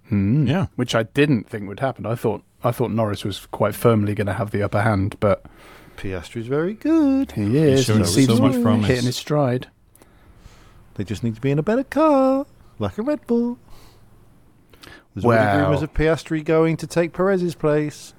Hmm. 0.07 0.45
Yeah. 0.45 0.67
which 0.75 0.93
I 0.93 1.03
didn't 1.03 1.49
think 1.49 1.67
would 1.69 1.79
happen. 1.79 2.05
I 2.05 2.15
thought 2.15 2.43
I 2.63 2.71
thought 2.71 2.91
Norris 2.91 3.23
was 3.25 3.45
quite 3.47 3.73
firmly 3.75 4.13
going 4.13 4.27
to 4.27 4.33
have 4.33 4.51
the 4.51 4.61
upper 4.61 4.81
hand, 4.81 5.15
but 5.19 5.45
Piastri's 5.97 6.47
very 6.47 6.73
good. 6.73 7.31
he 7.33 7.57
is. 7.57 7.85
showing 7.85 7.99
He 7.99 8.05
so 8.05 8.11
seems 8.11 8.41
much 8.41 8.61
promise. 8.61 8.87
hitting 8.87 9.05
his 9.05 9.15
stride. 9.15 9.67
They 10.95 11.03
just 11.03 11.23
need 11.23 11.35
to 11.35 11.41
be 11.41 11.51
in 11.51 11.59
a 11.59 11.63
better 11.63 11.83
car, 11.83 12.45
like 12.79 12.97
a 12.97 13.01
Red 13.01 13.25
Bull. 13.27 13.57
There's 15.13 15.25
already 15.25 15.61
rumours 15.61 15.81
of 15.81 15.93
Piastri 15.93 16.43
going 16.43 16.77
to 16.77 16.87
take 16.87 17.13
Perez's 17.13 17.55
place. 17.55 18.13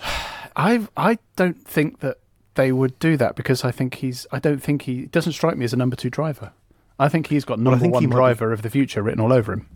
I 0.56 0.86
I 0.96 1.18
don't 1.36 1.66
think 1.66 2.00
that 2.00 2.18
they 2.54 2.70
would 2.72 2.98
do 2.98 3.16
that 3.16 3.34
because 3.36 3.64
I 3.64 3.70
think 3.70 3.96
he's. 3.96 4.26
I 4.32 4.38
don't 4.38 4.62
think 4.62 4.82
he 4.82 5.06
doesn't 5.06 5.32
strike 5.32 5.56
me 5.56 5.64
as 5.64 5.72
a 5.72 5.76
number 5.76 5.96
two 5.96 6.10
driver. 6.10 6.52
I 6.98 7.08
think 7.08 7.26
he's 7.28 7.44
got 7.44 7.58
number 7.58 7.88
one 7.88 7.90
might 7.90 8.00
be- 8.10 8.14
driver 8.14 8.52
of 8.52 8.62
the 8.62 8.70
future 8.70 9.02
written 9.02 9.20
all 9.20 9.32
over 9.32 9.52
him. 9.52 9.68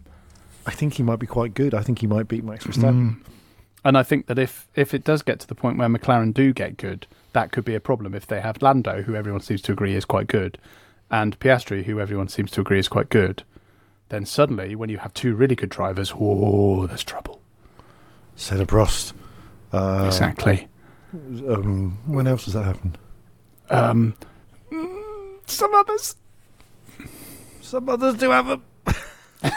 I 0.67 0.71
think 0.71 0.95
he 0.95 1.03
might 1.03 1.19
be 1.19 1.27
quite 1.27 1.55
good. 1.55 1.75
I 1.75 1.83
think 1.83 1.99
he 2.01 2.07
might 2.07 2.29
beat 2.29 2.45
Max 2.45 2.65
Verstappen. 2.65 3.17
Mm. 3.17 3.21
And 3.85 3.97
I 3.97 4.03
think 4.03 4.27
that 4.27 4.39
if 4.39 4.67
if 4.75 4.93
it 4.93 5.05
does 5.05 5.23
get 5.23 5.39
to 5.41 5.47
the 5.47 5.55
point 5.55 5.79
where 5.79 5.89
McLaren 5.89 6.35
do 6.35 6.53
get 6.53 6.77
good, 6.77 7.07
that 7.33 7.53
could 7.53 7.65
be 7.65 7.75
a 7.75 7.81
problem. 7.81 8.15
If 8.15 8.27
they 8.27 8.41
have 8.41 8.61
Lando, 8.61 9.03
who 9.03 9.15
everyone 9.15 9.41
seems 9.41 9.63
to 9.63 9.73
agree 9.73 9.95
is 9.95 10.05
quite 10.05 10.27
good, 10.27 10.59
and 11.11 11.39
Piastri, 11.39 11.85
who 11.85 12.01
everyone 12.01 12.29
seems 12.29 12.51
to 12.53 12.61
agree 12.61 12.79
is 12.79 12.89
quite 12.89 13.09
good, 13.09 13.45
then 14.09 14.27
suddenly 14.27 14.75
when 14.75 14.89
you 14.91 14.99
have 14.99 15.15
two 15.15 15.35
really 15.35 15.55
good 15.55 15.69
drivers, 15.71 16.11
whoa, 16.11 16.87
there's 16.87 17.05
trouble. 17.05 17.41
Senna 18.37 18.67
Prost. 18.67 19.13
Uh, 19.73 20.05
Exactly. 20.07 20.69
Um, 21.13 21.99
when 22.07 22.27
else 22.27 22.45
does 22.45 22.55
that 22.55 22.65
happen? 22.65 22.97
Um, 23.71 24.15
some 25.47 25.75
others. 25.75 26.17
Some 27.61 27.89
others 27.89 28.15
do 28.17 28.31
have 28.31 28.47
them. 28.47 28.63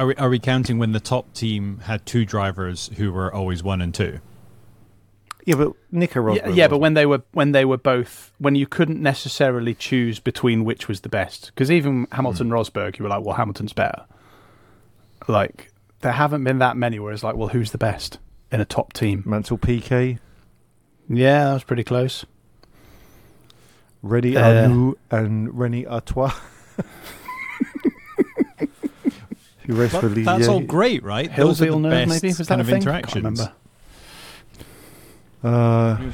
Are 0.00 0.06
we, 0.06 0.14
are 0.16 0.30
we 0.30 0.38
counting 0.38 0.78
when 0.78 0.92
the 0.92 0.98
top 1.00 1.34
team 1.34 1.80
had 1.84 2.06
two 2.06 2.24
drivers 2.24 2.90
who 2.96 3.12
were 3.12 3.30
always 3.32 3.62
one 3.62 3.82
and 3.82 3.94
two? 3.94 4.20
Yeah, 5.44 5.56
but 5.56 5.72
Nico 5.92 6.32
Yeah, 6.32 6.40
Rosberg. 6.46 6.56
yeah, 6.56 6.68
but 6.68 6.78
when 6.78 6.94
they 6.94 7.04
were 7.04 7.22
when 7.32 7.52
they 7.52 7.66
were 7.66 7.76
both 7.76 8.32
when 8.38 8.54
you 8.54 8.66
couldn't 8.66 9.02
necessarily 9.02 9.74
choose 9.74 10.18
between 10.18 10.64
which 10.64 10.88
was 10.88 11.02
the 11.02 11.10
best 11.10 11.46
because 11.54 11.70
even 11.70 12.06
Hamilton 12.12 12.46
Hmm. 12.48 12.54
Rosberg 12.54 12.98
you 12.98 13.02
were 13.02 13.10
like 13.10 13.24
well 13.24 13.36
Hamilton's 13.36 13.74
better. 13.74 14.06
Like 15.28 15.70
there 16.00 16.12
haven't 16.12 16.44
been 16.44 16.60
that 16.60 16.78
many 16.78 16.98
where 16.98 17.12
it's 17.12 17.22
like 17.22 17.36
well 17.36 17.48
who's 17.48 17.72
the 17.72 17.78
best 17.78 18.18
in 18.50 18.60
a 18.60 18.64
top 18.64 18.94
team? 18.94 19.22
Mansell 19.26 19.58
Piquet, 19.58 20.18
Yeah, 21.10 21.44
that 21.44 21.52
was 21.54 21.64
pretty 21.64 21.84
close. 21.84 22.24
Rene 24.02 24.34
Uh, 24.36 24.40
Arnoux, 24.68 24.94
and 25.10 25.58
Rene 25.58 25.84
Artois. 25.84 26.32
Who 29.70 29.80
raced 29.80 29.94
for 29.96 30.08
But 30.08 30.16
Ligier. 30.16 30.24
that's 30.24 30.48
all 30.48 30.60
great, 30.60 31.02
right? 31.04 31.30
Hill 31.30 31.48
Those 31.48 31.60
are 31.60 31.64
the 31.64 31.70
Villeneuve, 31.70 31.90
best 32.08 32.08
maybe 32.22 32.28
was 32.28 32.38
that 32.38 32.48
kind 32.48 32.60
of 32.60 32.66
thing? 32.66 32.76
interactions. 32.76 33.12
Can't 33.40 33.52
remember. 35.42 35.98
Uh, 36.02 36.10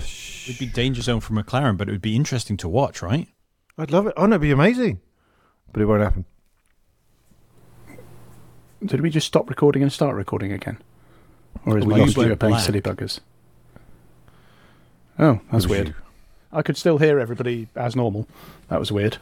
It'd 0.47 0.59
be 0.61 0.67
danger 0.67 1.03
zone 1.03 1.21
for 1.21 1.33
McLaren, 1.33 1.77
but 1.77 1.89
it 1.89 1.93
would 1.93 2.03
be 2.03 2.15
interesting 2.15 2.57
to 2.59 2.69
watch, 2.69 3.03
right? 3.03 3.29
I'd 3.79 3.91
love 3.91 4.07
it. 4.07 4.15
Oh, 4.17 4.27
no, 4.27 4.35
it'd 4.37 4.43
be 4.43 4.51
amazing. 4.53 5.01
But 5.73 5.83
it 5.83 5.87
won't 5.87 6.03
happen. 6.03 6.25
Did 8.85 9.01
we 9.01 9.11
just 9.11 9.27
stop 9.27 9.49
recording 9.49 9.83
and 9.83 9.93
start 9.93 10.15
recording 10.15 10.53
again? 10.53 10.79
Or 11.65 11.79
is 11.79 11.85
We 11.87 11.95
my 11.95 11.99
lost 12.01 12.15
computer 12.15 12.37
playing 12.37 12.59
silly 12.59 12.81
buggers? 12.81 13.21
Oh, 15.19 15.41
that's 15.51 15.67
weird. 15.67 15.89
you. 15.89 15.95
I 16.53 16.63
could 16.63 16.77
still 16.77 16.99
hear 16.99 17.19
everybody 17.19 17.69
as 17.75 17.97
normal. 17.97 18.29
That 18.69 18.79
was 18.79 18.93
weird. 18.93 19.17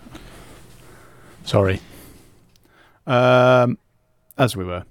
Sorry. 1.44 1.80
Um, 3.06 3.78
as 4.36 4.56
we 4.56 4.64
were. 4.64 4.84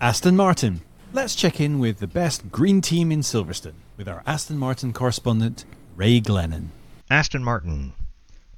Aston 0.00 0.36
Martin. 0.36 0.80
Let's 1.12 1.34
check 1.34 1.60
in 1.60 1.78
with 1.78 1.98
the 1.98 2.06
best 2.06 2.50
green 2.50 2.80
team 2.80 3.10
in 3.10 3.20
Silverstone 3.20 3.74
with 3.96 4.08
our 4.08 4.22
Aston 4.26 4.58
Martin 4.58 4.92
correspondent, 4.92 5.64
Ray 5.96 6.20
Glennon. 6.20 6.68
Aston 7.10 7.42
Martin. 7.42 7.92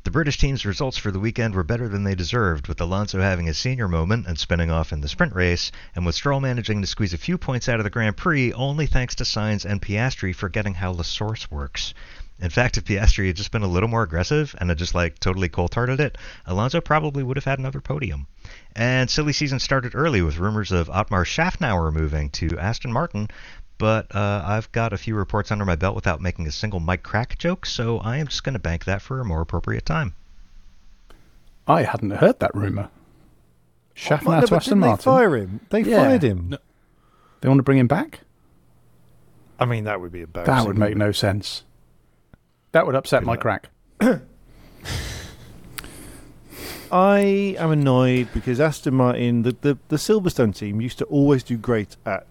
The 0.04 0.10
British 0.10 0.36
team's 0.36 0.66
results 0.66 0.98
for 0.98 1.10
the 1.10 1.20
weekend 1.20 1.54
were 1.54 1.62
better 1.62 1.88
than 1.88 2.04
they 2.04 2.14
deserved, 2.14 2.66
with 2.66 2.80
Alonso 2.80 3.20
having 3.20 3.48
a 3.48 3.54
senior 3.54 3.86
moment 3.86 4.26
and 4.26 4.38
spinning 4.38 4.70
off 4.70 4.92
in 4.92 5.00
the 5.00 5.08
sprint 5.08 5.34
race, 5.34 5.70
and 5.94 6.04
with 6.04 6.14
Stroll 6.14 6.40
managing 6.40 6.80
to 6.80 6.86
squeeze 6.86 7.14
a 7.14 7.18
few 7.18 7.38
points 7.38 7.68
out 7.68 7.78
of 7.78 7.84
the 7.84 7.90
Grand 7.90 8.16
Prix 8.16 8.52
only 8.52 8.86
thanks 8.86 9.14
to 9.14 9.24
Sainz 9.24 9.64
and 9.64 9.80
Piastri 9.80 10.34
forgetting 10.34 10.74
how 10.74 10.92
the 10.92 11.04
Source 11.04 11.50
works. 11.50 11.94
In 12.40 12.50
fact, 12.50 12.76
if 12.76 12.84
Piastri 12.84 13.28
had 13.28 13.36
just 13.36 13.52
been 13.52 13.62
a 13.62 13.68
little 13.68 13.88
more 13.88 14.02
aggressive 14.02 14.54
and 14.58 14.68
had 14.68 14.78
just 14.78 14.94
like 14.94 15.20
totally 15.20 15.48
cold-hearted 15.48 16.00
it, 16.00 16.18
Alonso 16.46 16.80
probably 16.80 17.22
would 17.22 17.36
have 17.36 17.44
had 17.44 17.60
another 17.60 17.80
podium. 17.80 18.26
And 18.74 19.10
silly 19.10 19.32
season 19.32 19.58
started 19.58 19.94
early 19.94 20.22
with 20.22 20.38
rumors 20.38 20.72
of 20.72 20.88
Otmar 20.88 21.24
Szafnauer 21.24 21.92
moving 21.92 22.30
to 22.30 22.58
Aston 22.58 22.92
Martin, 22.92 23.28
but 23.78 24.14
uh, 24.14 24.42
I've 24.46 24.70
got 24.72 24.92
a 24.92 24.98
few 24.98 25.14
reports 25.14 25.50
under 25.50 25.64
my 25.64 25.76
belt 25.76 25.94
without 25.94 26.20
making 26.20 26.46
a 26.46 26.52
single 26.52 26.80
Mike 26.80 27.02
Krack 27.02 27.36
joke, 27.38 27.66
so 27.66 27.98
I 27.98 28.16
am 28.16 28.28
just 28.28 28.44
going 28.44 28.54
to 28.54 28.58
bank 28.58 28.84
that 28.86 29.02
for 29.02 29.20
a 29.20 29.24
more 29.24 29.40
appropriate 29.42 29.84
time. 29.84 30.14
I 31.66 31.82
hadn't 31.82 32.10
heard 32.12 32.38
that 32.40 32.54
rumour. 32.54 32.88
Szafnauer 33.94 34.40
no, 34.40 34.46
to 34.46 34.56
Aston 34.56 34.58
didn't 34.60 34.80
they 34.80 34.86
Martin. 34.86 35.04
fire 35.04 35.36
him? 35.36 35.60
They 35.70 35.80
Yeah. 35.82 35.96
fired 36.04 36.22
him. 36.24 36.56
They 37.40 37.48
want 37.48 37.58
to 37.58 37.62
bring 37.64 37.78
him 37.78 37.88
back? 37.88 38.20
I 39.60 39.64
mean, 39.66 39.84
that 39.84 40.00
would 40.00 40.12
be 40.12 40.22
embarrassing. 40.22 40.54
That 40.54 40.66
would 40.66 40.78
make 40.78 40.96
no 40.96 41.12
sense. 41.12 41.64
That 42.72 42.86
would 42.86 42.94
upset 42.94 43.22
Mike 43.22 43.40
Krack. 43.42 43.64
I 46.92 47.56
am 47.58 47.70
annoyed 47.70 48.28
because 48.34 48.60
Aston 48.60 48.94
Martin, 48.94 49.42
the, 49.42 49.56
the, 49.62 49.78
the 49.88 49.96
Silverstone 49.96 50.54
team, 50.54 50.80
used 50.80 50.98
to 50.98 51.04
always 51.06 51.42
do 51.42 51.56
great 51.56 51.96
at 52.04 52.26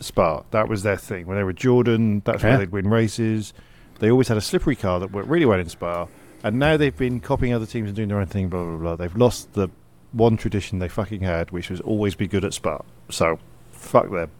Spa. 0.00 0.42
That 0.52 0.68
was 0.68 0.82
their 0.82 0.96
thing. 0.96 1.26
When 1.26 1.36
they 1.36 1.44
were 1.44 1.52
Jordan, 1.52 2.22
that's 2.24 2.42
Yeah. 2.42 2.50
where 2.50 2.58
they'd 2.58 2.72
win 2.72 2.88
races. 2.88 3.52
They 3.98 4.10
always 4.10 4.28
had 4.28 4.36
a 4.38 4.40
slippery 4.40 4.74
car 4.74 4.98
that 5.00 5.12
worked 5.12 5.28
really 5.28 5.44
well 5.46 5.60
in 5.60 5.68
Spa. 5.68 6.06
And 6.42 6.58
now 6.58 6.76
they've 6.76 6.96
been 6.96 7.20
copying 7.20 7.52
other 7.52 7.66
teams 7.66 7.88
and 7.88 7.96
doing 7.96 8.08
their 8.08 8.18
own 8.20 8.26
thing, 8.26 8.48
blah, 8.48 8.64
blah, 8.64 8.76
blah. 8.76 8.96
They've 8.96 9.14
lost 9.16 9.52
the 9.52 9.68
one 10.12 10.36
tradition 10.36 10.78
they 10.78 10.88
fucking 10.88 11.20
had, 11.20 11.50
which 11.50 11.68
was 11.70 11.80
always 11.82 12.14
be 12.14 12.26
good 12.26 12.44
at 12.44 12.54
Spa. 12.54 12.80
So, 13.10 13.38
fuck 13.72 14.10
them. 14.10 14.30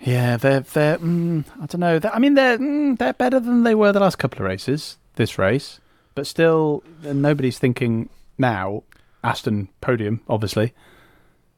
Yeah, 0.00 0.36
they're 0.38 0.60
they're. 0.60 0.98
Mm, 0.98 1.44
I 1.60 1.66
don't 1.66 1.80
know. 1.80 1.98
They're, 1.98 2.14
I 2.14 2.18
mean, 2.18 2.34
they're 2.34 2.58
mm, 2.58 2.98
they're 2.98 3.12
better 3.12 3.38
than 3.38 3.64
they 3.64 3.74
were 3.74 3.92
the 3.92 4.00
last 4.00 4.16
couple 4.18 4.38
of 4.38 4.44
races. 4.46 4.96
This 5.16 5.38
race, 5.38 5.78
but 6.14 6.26
still, 6.26 6.82
nobody's 7.02 7.58
thinking 7.58 8.08
now. 8.38 8.82
Aston 9.22 9.68
podium, 9.82 10.20
obviously. 10.28 10.72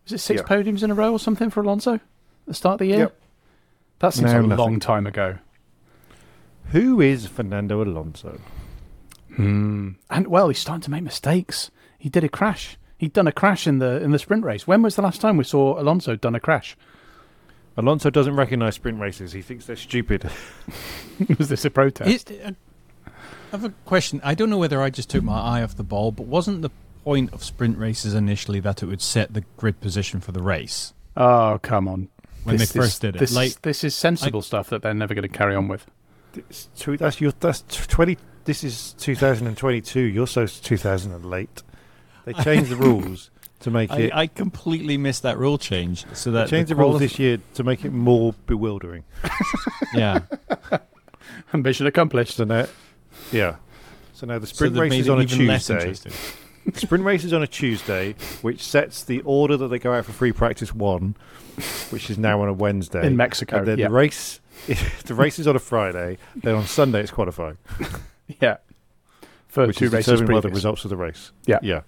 Is 0.06 0.12
it 0.14 0.18
six 0.18 0.40
Yeah. 0.42 0.46
podiums 0.56 0.82
in 0.82 0.90
a 0.90 0.94
row 0.94 1.12
or 1.12 1.18
something 1.20 1.48
for 1.48 1.60
Alonso 1.62 1.94
at 1.94 2.00
the 2.46 2.54
start 2.54 2.74
of 2.74 2.78
the 2.80 2.86
year? 2.86 2.98
Yep. 2.98 3.20
That 4.00 4.14
seems 4.14 4.32
No, 4.32 4.38
like 4.38 4.44
a 4.44 4.48
nothing. 4.48 4.58
long 4.64 4.80
time 4.80 5.06
ago. 5.06 5.38
Who 6.72 7.00
is 7.00 7.26
Fernando 7.26 7.82
Alonso? 7.82 8.40
Hmm. 9.36 9.90
And 10.10 10.26
well, 10.26 10.48
he's 10.48 10.58
starting 10.58 10.82
to 10.82 10.90
make 10.90 11.02
mistakes. 11.04 11.70
He 11.98 12.08
did 12.08 12.24
a 12.24 12.28
crash. 12.28 12.76
He'd 12.98 13.12
done 13.12 13.26
a 13.28 13.32
crash 13.32 13.66
in 13.66 13.78
the 13.78 14.02
in 14.02 14.10
the 14.10 14.18
sprint 14.18 14.44
race. 14.44 14.66
When 14.66 14.82
was 14.82 14.96
the 14.96 15.02
last 15.02 15.20
time 15.20 15.36
we 15.36 15.44
saw 15.44 15.80
Alonso 15.80 16.16
done 16.16 16.34
a 16.34 16.40
crash? 16.40 16.76
Alonso 17.76 18.10
doesn't 18.10 18.36
recognise 18.36 18.74
sprint 18.74 19.00
races. 19.00 19.32
He 19.32 19.40
thinks 19.42 19.66
they're 19.66 19.76
stupid. 19.76 20.28
was 21.38 21.48
this 21.48 21.64
a 21.64 21.70
protest? 21.70 22.30
Is- 22.30 22.40
uh, 22.40 22.50
I 22.50 22.54
have 23.52 23.64
a 23.64 23.70
question. 23.84 24.20
I 24.24 24.34
don't 24.34 24.50
know 24.50 24.58
whether 24.58 24.82
I 24.82 24.90
just 24.90 25.08
took 25.10 25.22
my 25.22 25.38
eye 25.40 25.62
off 25.62 25.76
the 25.76 25.82
ball, 25.84 26.10
but 26.12 26.26
wasn't 26.26 26.62
the 26.62 26.70
point 27.04 27.32
of 27.32 27.42
sprint 27.44 27.78
races 27.78 28.14
initially 28.14 28.60
that 28.60 28.82
it 28.82 28.86
would 28.86 29.00
set 29.02 29.34
the 29.34 29.44
grid 29.56 29.80
position 29.80 30.20
for 30.20 30.32
the 30.32 30.42
race? 30.42 30.92
Oh, 31.16 31.58
come 31.62 31.86
on. 31.88 32.08
When 32.44 32.56
This 32.56 32.72
they 32.72 32.80
is- 32.80 32.86
first 32.86 33.00
did 33.02 33.16
it. 33.16 33.18
This, 33.18 33.34
Like- 33.34 33.62
this 33.62 33.84
is 33.84 33.94
sensible 33.94 34.42
stuff 34.42 34.68
that 34.70 34.82
they're 34.82 34.94
never 34.94 35.14
going 35.14 35.22
to 35.22 35.28
carry 35.28 35.54
on 35.54 35.68
with. 35.68 35.86
Two, 36.76 36.96
that's 36.96 37.20
your 37.20 37.32
that's 37.40 37.60
twenty. 37.88 38.16
This 38.44 38.64
is 38.64 38.94
2022. 38.94 40.00
You're 40.00 40.26
so 40.26 40.46
2008. 40.46 41.62
They 42.24 42.32
changed 42.42 42.70
the 42.70 42.76
rules 42.76 43.30
to 43.60 43.70
make 43.70 43.90
I, 43.92 43.98
it. 43.98 44.14
I 44.14 44.26
completely 44.28 44.96
missed 44.96 45.22
that 45.24 45.36
rule 45.38 45.58
change. 45.58 46.06
So 46.14 46.30
they 46.30 46.38
that 46.38 46.48
changed 46.48 46.70
the, 46.70 46.74
the 46.74 46.80
rules 46.80 47.00
this 47.00 47.18
year 47.18 47.38
to 47.54 47.64
make 47.64 47.84
it 47.84 47.92
more 47.92 48.34
bewildering. 48.46 49.04
Yeah. 49.94 50.20
Ambition 51.54 51.86
accomplished. 51.86 52.36
So 52.36 52.44
now, 52.44 52.66
yeah. 53.32 53.56
So 54.14 54.26
now 54.26 54.38
the 54.38 54.46
sprint 54.46 54.74
they've 54.74 54.82
race 54.82 54.92
is 54.92 55.08
on 55.08 55.20
a 55.20 55.26
Tuesday. 55.26 55.74
interesting. 55.74 56.12
sprint 56.74 57.04
race 57.04 57.24
is 57.24 57.32
on 57.32 57.42
a 57.42 57.46
Tuesday, 57.46 58.14
which 58.42 58.62
sets 58.62 59.02
the 59.02 59.20
order 59.22 59.56
that 59.56 59.68
they 59.68 59.78
go 59.78 59.92
out 59.92 60.04
for 60.04 60.12
free 60.12 60.32
practice 60.32 60.74
one, 60.74 61.16
which 61.90 62.08
is 62.08 62.18
now 62.18 62.40
on 62.40 62.48
a 62.48 62.52
Wednesday 62.52 63.06
In 63.06 63.16
Mexico, 63.16 63.58
And 63.58 63.66
then 63.66 63.78
yeah. 63.78 63.88
the 63.88 63.94
race, 63.94 64.40
the 65.04 65.14
race 65.14 65.38
is 65.38 65.46
on 65.48 65.56
a 65.56 65.58
Friday. 65.58 66.18
Then 66.36 66.54
on 66.54 66.66
Sunday 66.66 67.00
it's 67.00 67.10
qualifying. 67.10 67.58
Yeah. 68.40 68.58
For 69.48 69.66
which 69.66 69.76
two 69.76 69.86
is 69.86 69.92
races 69.92 70.06
determined 70.20 70.42
by 70.42 70.48
the 70.48 70.54
results 70.54 70.84
of 70.84 70.90
the 70.90 70.96
race. 70.96 71.32
Yeah. 71.44 71.58
yeah. 71.60 71.82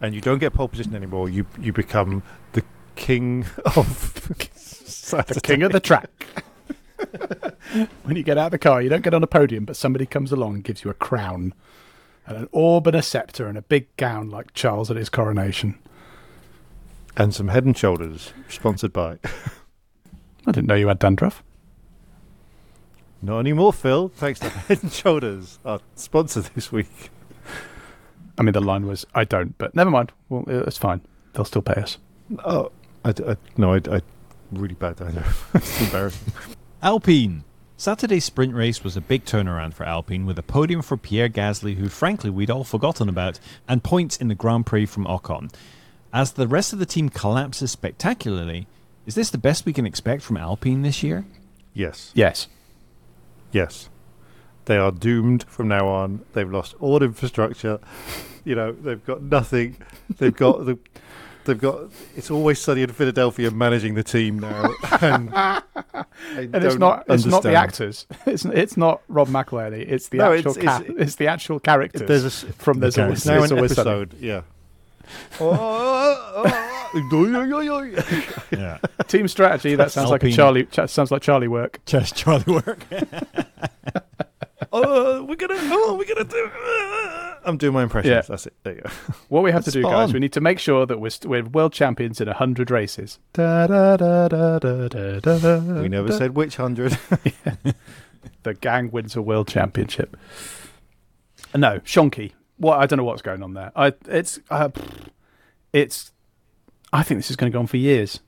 And 0.00 0.14
you 0.14 0.22
don't 0.22 0.38
get 0.38 0.54
pole 0.54 0.68
position 0.68 0.94
anymore. 0.94 1.28
You 1.28 1.44
you 1.60 1.74
become 1.74 2.22
the 2.52 2.62
king 2.96 3.44
of 3.76 4.28
the 5.10 5.40
king 5.42 5.62
of 5.62 5.72
the 5.72 5.80
track. 5.80 6.26
When 8.04 8.16
you 8.16 8.22
get 8.22 8.38
out 8.38 8.46
of 8.46 8.52
the 8.52 8.58
car, 8.58 8.80
you 8.82 8.88
don't 8.88 9.02
get 9.02 9.14
on 9.14 9.22
a 9.22 9.26
podium, 9.26 9.64
but 9.64 9.76
somebody 9.76 10.06
comes 10.06 10.32
along 10.32 10.54
and 10.54 10.64
gives 10.64 10.84
you 10.84 10.90
a 10.90 10.94
crown, 10.94 11.54
and 12.26 12.36
an 12.36 12.48
orb 12.52 12.86
and 12.86 12.96
a 12.96 13.02
scepter, 13.02 13.46
and 13.48 13.56
a 13.58 13.62
big 13.62 13.94
gown 13.96 14.30
like 14.30 14.52
Charles 14.54 14.90
at 14.90 14.96
his 14.96 15.08
coronation. 15.08 15.78
and 17.16 17.34
some 17.34 17.48
Head 17.48 17.64
and 17.64 17.76
Shoulders, 17.76 18.32
sponsored 18.48 18.92
by. 18.92 19.18
I 20.46 20.52
didn't 20.52 20.66
know 20.66 20.74
you 20.74 20.88
had 20.88 20.98
dandruff. 20.98 21.42
Not 23.22 23.38
anymore, 23.40 23.72
Phil. 23.72 24.08
Thanks 24.08 24.40
to 24.40 24.48
Head 24.50 24.82
and 24.82 24.92
Shoulders, 24.92 25.58
our 25.64 25.80
sponsor 25.94 26.40
this 26.42 26.70
week. 26.70 27.10
I 28.36 28.42
mean, 28.42 28.52
the 28.52 28.60
line 28.60 28.86
was, 28.86 29.06
"I 29.14 29.24
don't," 29.24 29.56
but 29.58 29.74
never 29.74 29.90
mind. 29.90 30.12
Well, 30.28 30.44
it's 30.46 30.76
fine. 30.76 31.00
They'll 31.32 31.44
still 31.44 31.62
pay 31.62 31.80
us. 31.80 31.98
Oh, 32.44 32.70
I, 33.04 33.10
I- 33.10 33.36
no, 33.56 33.74
I, 33.74 33.80
I 33.90 34.02
really 34.52 34.74
bad. 34.74 35.00
I 35.00 35.10
know. 35.12 35.22
it's 35.54 35.80
embarrassing. 35.80 36.32
Alpine. 36.84 37.44
Saturday's 37.78 38.26
sprint 38.26 38.54
race 38.54 38.84
was 38.84 38.94
a 38.94 39.00
big 39.00 39.24
turnaround 39.24 39.72
for 39.72 39.84
Alpine 39.84 40.26
with 40.26 40.38
a 40.38 40.42
podium 40.42 40.82
for 40.82 40.98
Pierre 40.98 41.30
Gasly, 41.30 41.76
who 41.76 41.88
frankly 41.88 42.28
we'd 42.28 42.50
all 42.50 42.62
forgotten 42.62 43.08
about, 43.08 43.40
and 43.66 43.82
points 43.82 44.18
in 44.18 44.28
the 44.28 44.34
Grand 44.34 44.66
Prix 44.66 44.84
from 44.84 45.06
Ocon. 45.06 45.50
As 46.12 46.32
the 46.32 46.46
rest 46.46 46.74
of 46.74 46.78
the 46.78 46.84
team 46.84 47.08
collapses 47.08 47.70
spectacularly, 47.70 48.66
is 49.06 49.14
this 49.14 49.30
the 49.30 49.38
best 49.38 49.64
we 49.64 49.72
can 49.72 49.86
expect 49.86 50.20
from 50.20 50.36
Alpine 50.36 50.82
this 50.82 51.02
year? 51.02 51.24
Yes. 51.72 52.12
Yes. 52.14 52.48
Yes. 53.50 53.88
They 54.66 54.76
are 54.76 54.92
doomed 54.92 55.44
from 55.44 55.68
now 55.68 55.88
on. 55.88 56.26
They've 56.34 56.52
lost 56.52 56.74
all 56.80 57.02
infrastructure. 57.02 57.80
You 58.44 58.56
know, 58.56 58.72
they've 58.72 59.04
got 59.06 59.22
nothing. 59.22 59.78
They've 60.18 60.36
got 60.36 60.66
the 60.66 60.78
they've 61.44 61.58
got. 61.60 61.90
It's 62.16 62.30
always 62.30 62.58
sunny 62.58 62.82
in 62.82 62.90
Philadelphia 62.92 63.50
managing 63.50 63.94
the 63.94 64.02
team 64.02 64.38
now, 64.38 64.74
and, 65.00 65.32
And 65.34 66.54
it's 66.54 66.64
don't 66.74 66.78
not 66.78 67.04
it's 67.08 67.24
not 67.24 67.42
the 67.42 67.54
actors. 67.54 68.06
It's 68.26 68.44
it's 68.44 68.76
not 68.76 69.02
Rob 69.08 69.28
McElhenney. 69.28 69.84
It's 69.90 70.08
the 70.08 70.18
No, 70.18 70.32
actual 70.32 70.52
it's- 70.52 70.64
ca- 70.64 70.82
it's- 70.84 70.96
it's, 71.02 71.14
the 71.16 71.26
actual 71.28 71.60
characters. 71.60 72.06
There's 72.08 72.24
a 72.24 72.26
s- 72.26 72.44
from 72.58 72.78
the 72.78 72.90
there's 72.90 72.98
always, 72.98 73.24
characters. 73.24 73.26
now 73.26 73.42
It's 73.42 73.50
an 73.52 73.58
Always 73.58 73.74
Sunny. 73.74 74.06
Yeah. 74.20 74.42
Oh, 75.40 76.44
Yeah. 78.50 78.78
Team 79.06 79.28
strategy. 79.28 79.74
That 79.74 79.90
sounds 79.92 80.10
like 80.10 80.22
a 80.22 80.30
Charlie. 80.30 80.66
Sounds 80.86 81.10
like 81.10 81.22
Charlie 81.22 81.48
work. 81.48 81.80
Just 81.86 82.16
Charlie 82.16 82.44
work. 82.54 82.84
oh, 84.74 85.24
we're 85.24 85.36
gonna. 85.36 85.54
Oh, 85.56 85.96
we're 85.98 86.12
gonna 86.12 86.28
do. 86.28 86.50
I'm 87.46 87.56
doing 87.58 87.74
my 87.74 87.82
impressions. 87.82 88.10
Yeah. 88.10 88.22
That's 88.22 88.46
it. 88.46 88.54
There 88.62 88.74
you 88.74 88.80
go. 88.80 88.90
What 89.28 89.42
we 89.42 89.52
have 89.52 89.64
to 89.64 89.70
do, 89.70 89.82
guys, 89.82 90.08
on. 90.08 90.12
we 90.14 90.20
need 90.20 90.32
to 90.32 90.40
make 90.40 90.58
sure 90.58 90.86
that 90.86 90.98
we're, 91.00 91.10
st- 91.10 91.30
we're 91.30 91.44
world 91.44 91.72
champions 91.72 92.20
in 92.20 92.28
hundred 92.28 92.70
races. 92.70 93.18
Da, 93.32 93.66
da, 93.66 93.96
da, 93.96 94.28
da, 94.28 94.58
da, 94.58 94.88
da, 94.88 95.18
da, 95.20 95.58
We 95.80 95.88
never 95.88 96.08
da. 96.08 96.18
said 96.18 96.34
which 96.34 96.56
hundred. 96.56 96.98
the 98.42 98.54
gang 98.54 98.90
wins 98.90 99.16
a 99.16 99.22
world 99.22 99.48
championship. 99.48 100.16
No, 101.54 101.80
Shonky. 101.80 102.32
What 102.56 102.78
I 102.78 102.86
don't 102.86 102.96
know 102.98 103.04
what's 103.04 103.22
going 103.22 103.42
on 103.42 103.54
there. 103.54 103.72
I 103.76 103.92
it's 104.08 104.38
uh, 104.50 104.70
it's. 105.72 106.12
I 106.92 107.02
think 107.02 107.18
this 107.18 107.30
is 107.30 107.36
going 107.36 107.50
to 107.50 107.54
go 107.54 107.60
on 107.60 107.66
for 107.66 107.76
years 107.76 108.20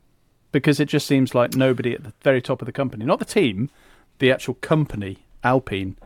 because 0.51 0.81
it 0.81 0.87
just 0.87 1.07
seems 1.07 1.35
like 1.35 1.55
nobody 1.55 1.95
at 1.95 2.03
the 2.03 2.13
very 2.23 2.43
top 2.43 2.61
of 2.61 2.67
the 2.67 2.73
company, 2.73 3.05
not 3.05 3.21
the 3.21 3.25
team, 3.25 3.71
the 4.19 4.33
actual 4.33 4.55
company, 4.55 5.19
Alpine, 5.45 5.97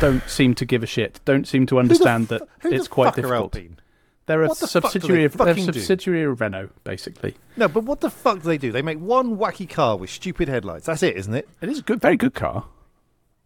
don't 0.00 0.22
seem 0.28 0.54
to 0.56 0.64
give 0.64 0.82
a 0.82 0.86
shit. 0.86 1.20
Don't 1.24 1.46
seem 1.46 1.66
to 1.66 1.78
understand 1.78 2.28
fu- 2.28 2.38
that 2.38 2.48
who 2.60 2.70
the 2.70 2.76
it's 2.76 2.88
quite 2.88 3.06
fuck 3.08 3.18
are 3.18 3.22
difficult. 3.22 3.54
Alpine? 3.56 3.80
They're 4.26 4.42
a 4.42 4.48
What 4.48 4.58
the 4.58 4.66
fuck 4.66 4.82
do 4.82 4.88
they 4.88 4.92
subsidiary 4.92 5.24
of 5.24 5.32
they're 5.38 5.46
a 5.46 5.50
fucking 5.50 5.66
do? 5.66 5.72
subsidiary 5.72 6.24
of 6.24 6.40
Renault, 6.40 6.68
basically. 6.84 7.34
No, 7.56 7.66
but 7.68 7.84
what 7.84 8.00
the 8.00 8.10
fuck 8.10 8.42
do 8.42 8.48
they 8.48 8.58
do? 8.58 8.70
They 8.72 8.82
make 8.82 8.98
one 8.98 9.38
wacky 9.38 9.68
car 9.68 9.96
with 9.96 10.10
stupid 10.10 10.48
headlights. 10.48 10.84
That's 10.86 11.02
it, 11.02 11.16
isn't 11.16 11.32
it? 11.34 11.48
It 11.62 11.68
is 11.70 11.78
a 11.78 11.82
good, 11.82 12.00
very 12.00 12.16
good 12.18 12.34
car. 12.34 12.66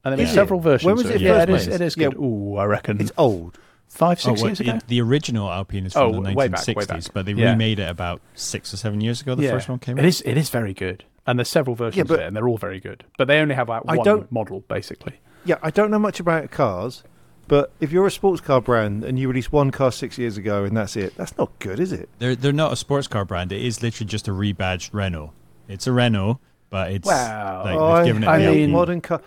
And 0.04 0.12
they 0.12 0.16
make 0.16 0.26
Is 0.28 0.34
several 0.34 0.58
versions. 0.58 0.84
When 0.86 0.96
was 0.96 1.04
of 1.06 1.12
it 1.12 1.20
Yeah, 1.20 1.44
first 1.46 1.48
it 1.48 1.54
is. 1.54 1.68
made? 1.68 1.74
It 1.74 1.80
is 1.82 1.96
Yeah. 1.96 2.08
good. 2.08 2.16
Ooh, 2.18 2.56
I 2.56 2.64
reckon 2.64 3.00
It's 3.00 3.12
old. 3.16 3.60
five, 3.86 4.18
Oh, 4.24 4.30
six 4.30 4.40
well, 4.42 4.48
years 4.50 4.58
ago. 4.60 4.74
it- 4.74 4.88
the 4.88 5.00
original 5.00 5.48
Alpine 5.48 5.86
is 5.86 5.94
Oh, 5.94 6.12
from 6.12 6.24
the 6.24 6.30
way 6.34 6.48
back, 6.48 6.66
way 6.66 6.74
1960s, 6.74 7.04
back. 7.08 7.14
but 7.14 7.26
they 7.26 7.32
Yeah. 7.34 7.52
remade 7.52 7.78
it 7.78 7.88
about 7.88 8.20
six 8.34 8.74
or 8.74 8.76
seven 8.76 9.00
years 9.00 9.20
ago. 9.20 9.36
The 9.36 9.44
yeah. 9.44 9.50
first 9.52 9.68
one 9.68 9.78
came 9.78 9.98
It 9.98 10.02
out. 10.02 10.06
is. 10.06 10.20
It 10.22 10.36
is 10.36 10.48
very 10.50 10.74
good, 10.74 11.04
and 11.28 11.38
there's 11.38 11.46
several 11.48 11.76
versions 11.76 12.08
but- 12.08 12.14
of 12.14 12.20
it, 12.20 12.26
and 12.26 12.34
they're 12.34 12.48
all 12.48 12.58
very 12.58 12.80
good. 12.80 13.04
But 13.16 13.28
they 13.28 13.38
only 13.38 13.54
have 13.54 13.68
like 13.68 13.82
I 13.86 13.94
one 13.98 14.04
don't- 14.04 14.32
model, 14.32 14.64
basically. 14.66 15.20
Yeah, 15.44 15.56
I 15.62 15.70
don't 15.70 15.90
know 15.90 15.98
much 15.98 16.20
about 16.20 16.50
cars, 16.50 17.02
but 17.48 17.72
if 17.80 17.90
you're 17.92 18.06
a 18.06 18.10
sports 18.10 18.40
car 18.40 18.60
brand 18.60 19.02
and 19.04 19.18
you 19.18 19.28
release 19.28 19.50
one 19.50 19.70
car 19.70 19.90
six 19.92 20.16
years 20.18 20.36
ago 20.36 20.64
and 20.64 20.76
that's 20.76 20.96
it, 20.96 21.16
that's 21.16 21.36
not 21.36 21.50
good, 21.58 21.80
is 21.80 21.92
it? 21.92 22.08
They're 22.18 22.36
they're 22.36 22.52
not 22.52 22.72
a 22.72 22.76
sports 22.76 23.08
car 23.08 23.24
brand. 23.24 23.52
It 23.52 23.62
is 23.62 23.82
literally 23.82 24.08
just 24.08 24.28
a 24.28 24.30
rebadged 24.32 24.90
Renault. 24.92 25.32
It's 25.68 25.86
a 25.86 25.92
Renault, 25.92 26.38
but 26.70 26.92
it's 26.92 27.06
Wow. 27.08 27.62
like 27.64 27.78
I 27.78 27.96
they've 28.02 28.06
given 28.06 28.22
it 28.22 28.26
hate 28.26 28.38
the 28.38 28.46
Alpine. 28.48 28.70
modern 28.70 29.00
car. 29.00 29.20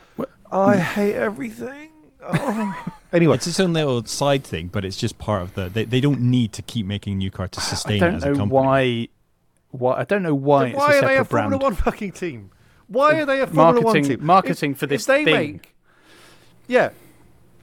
I 0.51 0.77
hate 0.77 1.15
everything. 1.15 1.89
Oh. 2.27 2.85
anyway, 3.13 3.35
It's 3.35 3.47
its 3.47 3.59
own 3.59 3.73
little 3.73 4.03
side 4.05 4.43
thing, 4.43 4.67
but 4.67 4.83
it's 4.85 4.97
just 4.97 5.17
part 5.17 5.41
of 5.41 5.53
the. 5.53 5.69
They, 5.69 5.85
they 5.85 5.99
don't 6.01 6.21
need 6.21 6.53
to 6.53 6.61
keep 6.61 6.85
making 6.85 7.13
a 7.13 7.15
new 7.17 7.29
car 7.31 7.47
to 7.49 7.61
sustain 7.73 7.97
it 7.97 7.99
don't 7.99 8.15
as 8.15 8.23
a 8.23 8.27
know 8.29 8.35
company. 8.37 8.51
why. 8.53 9.07
Why 9.71 9.99
I 9.99 10.03
don't 10.05 10.23
know 10.23 10.33
why 10.33 10.63
Then 10.63 10.69
it's 10.71 10.77
why 10.79 10.93
a 10.93 10.97
are 10.97 11.01
they 11.07 11.17
a 11.17 11.25
brand. 11.25 11.51
Formula 11.51 11.63
One 11.63 11.75
fucking 11.75 12.11
team? 12.13 12.51
Why 12.87 13.15
are 13.19 13.25
they 13.25 13.41
a 13.41 13.47
Formula 13.47 13.81
marketing, 13.81 14.03
One 14.03 14.17
team? 14.19 14.25
marketing 14.25 14.71
If- 14.71 14.77
for 14.77 14.87
this 14.87 15.01
if 15.03 15.07
they 15.07 15.25
thing. 15.25 15.51
make, 15.53 15.74
yeah. 16.67 16.89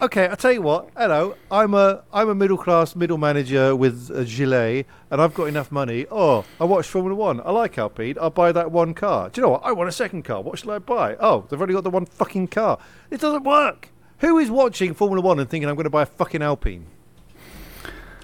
Okay, 0.01 0.27
I'll 0.27 0.37
tell 0.37 0.51
you 0.51 0.63
what. 0.63 0.89
Hello, 0.97 1.37
I'm 1.49 1.75
a 1.75 2.03
I'm 2.13 2.29
a 2.29 2.35
middle 2.35 2.59
class 2.59 2.97
middle 2.97 3.19
manager 3.19 3.77
with 3.77 4.11
a 4.11 4.25
gilet, 4.25 4.87
and 5.11 5.23
I've 5.23 5.33
got 5.33 5.45
enough 5.45 5.71
money. 5.71 6.07
Oh, 6.11 6.45
I 6.61 6.65
watch 6.65 6.89
Formula 6.89 7.15
One. 7.15 7.41
I 7.41 7.53
like 7.53 7.79
Alpine. 7.79 8.17
I'll 8.21 8.31
buy 8.31 8.51
that 8.51 8.73
one 8.73 8.95
car. 8.95 9.29
Do 9.29 9.41
you 9.41 9.47
know 9.47 9.53
what? 9.53 9.65
I 9.65 9.71
want 9.71 9.89
a 9.89 9.93
second 9.93 10.25
car. 10.25 10.43
What 10.43 10.59
should 10.59 10.71
I 10.71 10.81
buy? 10.81 11.15
Oh, 11.21 11.47
they've 11.49 11.61
only 11.61 11.75
got 11.75 11.85
the 11.85 11.91
one 11.91 12.07
fucking 12.07 12.49
car. 12.49 12.79
It 13.11 13.21
doesn't 13.21 13.45
work. 13.45 13.91
Who 14.19 14.39
is 14.39 14.51
watching 14.51 14.93
Formula 14.93 15.21
One 15.21 15.39
and 15.39 15.49
thinking 15.49 15.69
I'm 15.69 15.77
going 15.77 15.85
to 15.85 15.91
buy 15.91 16.03
a 16.03 16.07
fucking 16.07 16.43
Alpine? 16.43 16.87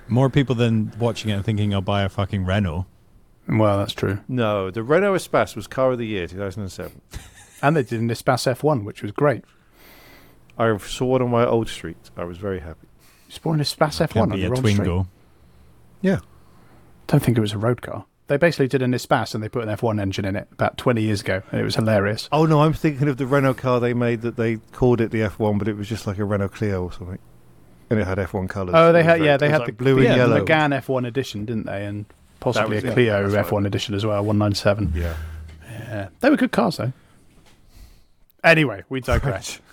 More 0.09 0.31
people 0.31 0.57
than 0.57 0.93
watching 0.99 1.31
it 1.31 1.35
and 1.35 1.45
thinking 1.45 1.73
I'll 1.73 1.81
buy 1.81 2.03
a 2.03 2.09
fucking 2.09 2.45
Renault. 2.45 2.87
Well, 3.47 3.79
that's 3.79 3.93
true. 3.93 4.19
No, 4.27 4.71
the 4.71 4.83
Renault 4.83 5.15
Espace 5.15 5.55
was 5.55 5.67
car 5.67 5.93
of 5.93 5.99
the 5.99 6.07
year 6.07 6.27
2007. 6.27 7.01
And 7.63 7.77
they 7.77 7.83
did 7.83 8.01
an 8.01 8.09
Espace 8.09 8.53
F1, 8.53 8.85
which 8.85 9.03
was 9.03 9.13
great. 9.13 9.45
I 10.59 10.77
saw 10.79 11.17
it 11.17 11.23
on 11.23 11.31
my 11.31 11.47
old 11.47 11.69
street. 11.69 11.97
I 12.17 12.25
was 12.25 12.39
very 12.39 12.61
happy. 12.61 12.89
You 13.29 13.35
spawned 13.35 13.61
an 13.61 13.65
Espace 13.65 14.01
F1 14.01 14.09
Can 14.11 14.23
on 14.23 14.29
be 14.31 14.37
a 14.37 14.39
your 14.49 14.51
own 14.57 14.65
street. 14.65 14.79
Twingo. 14.79 15.07
Yeah. 16.01 16.19
Don't 17.07 17.23
think 17.23 17.39
it 17.39 17.41
was 17.41 17.53
a 17.53 17.59
road 17.59 17.81
car. 17.83 18.05
They 18.27 18.37
basically 18.37 18.69
did 18.69 18.83
an 18.83 18.93
Espace 18.93 19.35
and 19.35 19.43
they 19.43 19.49
put 19.49 19.63
an 19.67 19.75
F1 19.75 20.01
engine 20.01 20.25
in 20.27 20.37
it 20.37 20.49
about 20.53 20.77
20 20.77 21.01
years 21.01 21.23
ago, 21.23 21.43
and 21.51 21.61
it 21.61 21.65
was 21.65 21.77
hilarious. 21.77 22.29
Oh 22.31 22.45
no, 22.45 22.61
I'm 22.63 22.75
thinking 22.75 23.09
of 23.09 23.17
the 23.17 23.27
Renault 23.27 23.55
car 23.55 23.81
they 23.81 23.95
made 23.95 24.21
that 24.23 24.37
they 24.37 24.57
called 24.73 25.01
it 25.01 25.11
the 25.11 25.21
F1, 25.21 25.59
but 25.59 25.67
it 25.69 25.77
was 25.77 25.89
just 25.89 26.07
like 26.07 26.19
a 26.19 26.25
Renault 26.27 26.51
Clio 26.51 26.83
or 26.85 26.93
something, 26.93 27.19
and 27.89 27.99
it 27.99 28.07
had 28.07 28.19
F1 28.19 28.49
colours. 28.51 28.75
Oh, 28.77 28.93
they 28.93 28.99
It 29.01 29.03
was 29.03 29.07
had 29.07 29.17
very- 29.19 29.27
yeah, 29.29 29.35
it 29.37 29.39
they 29.39 29.47
was 29.47 29.53
had 29.53 29.59
like 29.61 29.67
the 29.69 29.73
blue 29.73 30.03
yeah, 30.03 30.09
and 30.11 30.17
yellow. 30.19 30.39
the 30.41 30.45
Megane 30.45 30.79
F1 30.83 31.07
edition, 31.07 31.47
didn't 31.47 31.65
they? 31.65 31.87
And 31.87 32.05
possibly 32.41 32.75
was 32.77 32.85
a 32.85 32.89
it. 32.89 32.93
Clio 32.95 33.29
That's 33.31 33.49
F1 33.49 33.53
right. 33.57 33.67
edition 33.67 33.95
as 33.95 34.05
well, 34.05 34.23
197. 34.25 34.93
Yeah. 34.95 35.15
Yeah, 35.71 36.09
they 36.21 36.29
were 36.29 36.37
good 36.37 36.53
cars 36.53 36.77
though. 36.77 36.93
Anyway, 38.45 38.83
we 38.89 39.01
digress. 39.01 39.61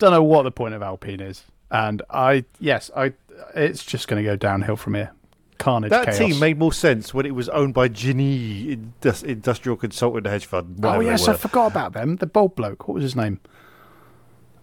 Don't 0.00 0.12
know 0.12 0.22
what 0.22 0.42
the 0.44 0.50
point 0.50 0.74
of 0.74 0.82
Alpine 0.82 1.20
is, 1.20 1.44
and 1.70 2.02
I 2.10 2.44
yes, 2.58 2.90
I 2.96 3.12
it's 3.54 3.84
just 3.84 4.08
going 4.08 4.22
to 4.22 4.28
go 4.28 4.34
downhill 4.34 4.76
from 4.76 4.94
here. 4.94 5.12
Carnage. 5.58 5.90
That 5.90 6.06
chaos. 6.06 6.18
team 6.18 6.38
made 6.38 6.58
more 6.58 6.72
sense 6.72 7.12
when 7.12 7.26
it 7.26 7.34
was 7.34 7.50
owned 7.50 7.74
by 7.74 7.88
Genii 7.88 8.78
Industrial 9.02 9.76
Consultant 9.76 10.26
Hedge 10.26 10.46
Fund. 10.46 10.80
Oh 10.82 11.00
yes, 11.00 11.28
I 11.28 11.34
forgot 11.34 11.70
about 11.70 11.92
them. 11.92 12.16
The 12.16 12.26
bold 12.26 12.56
bloke. 12.56 12.88
What 12.88 12.94
was 12.94 13.02
his 13.02 13.14
name? 13.14 13.40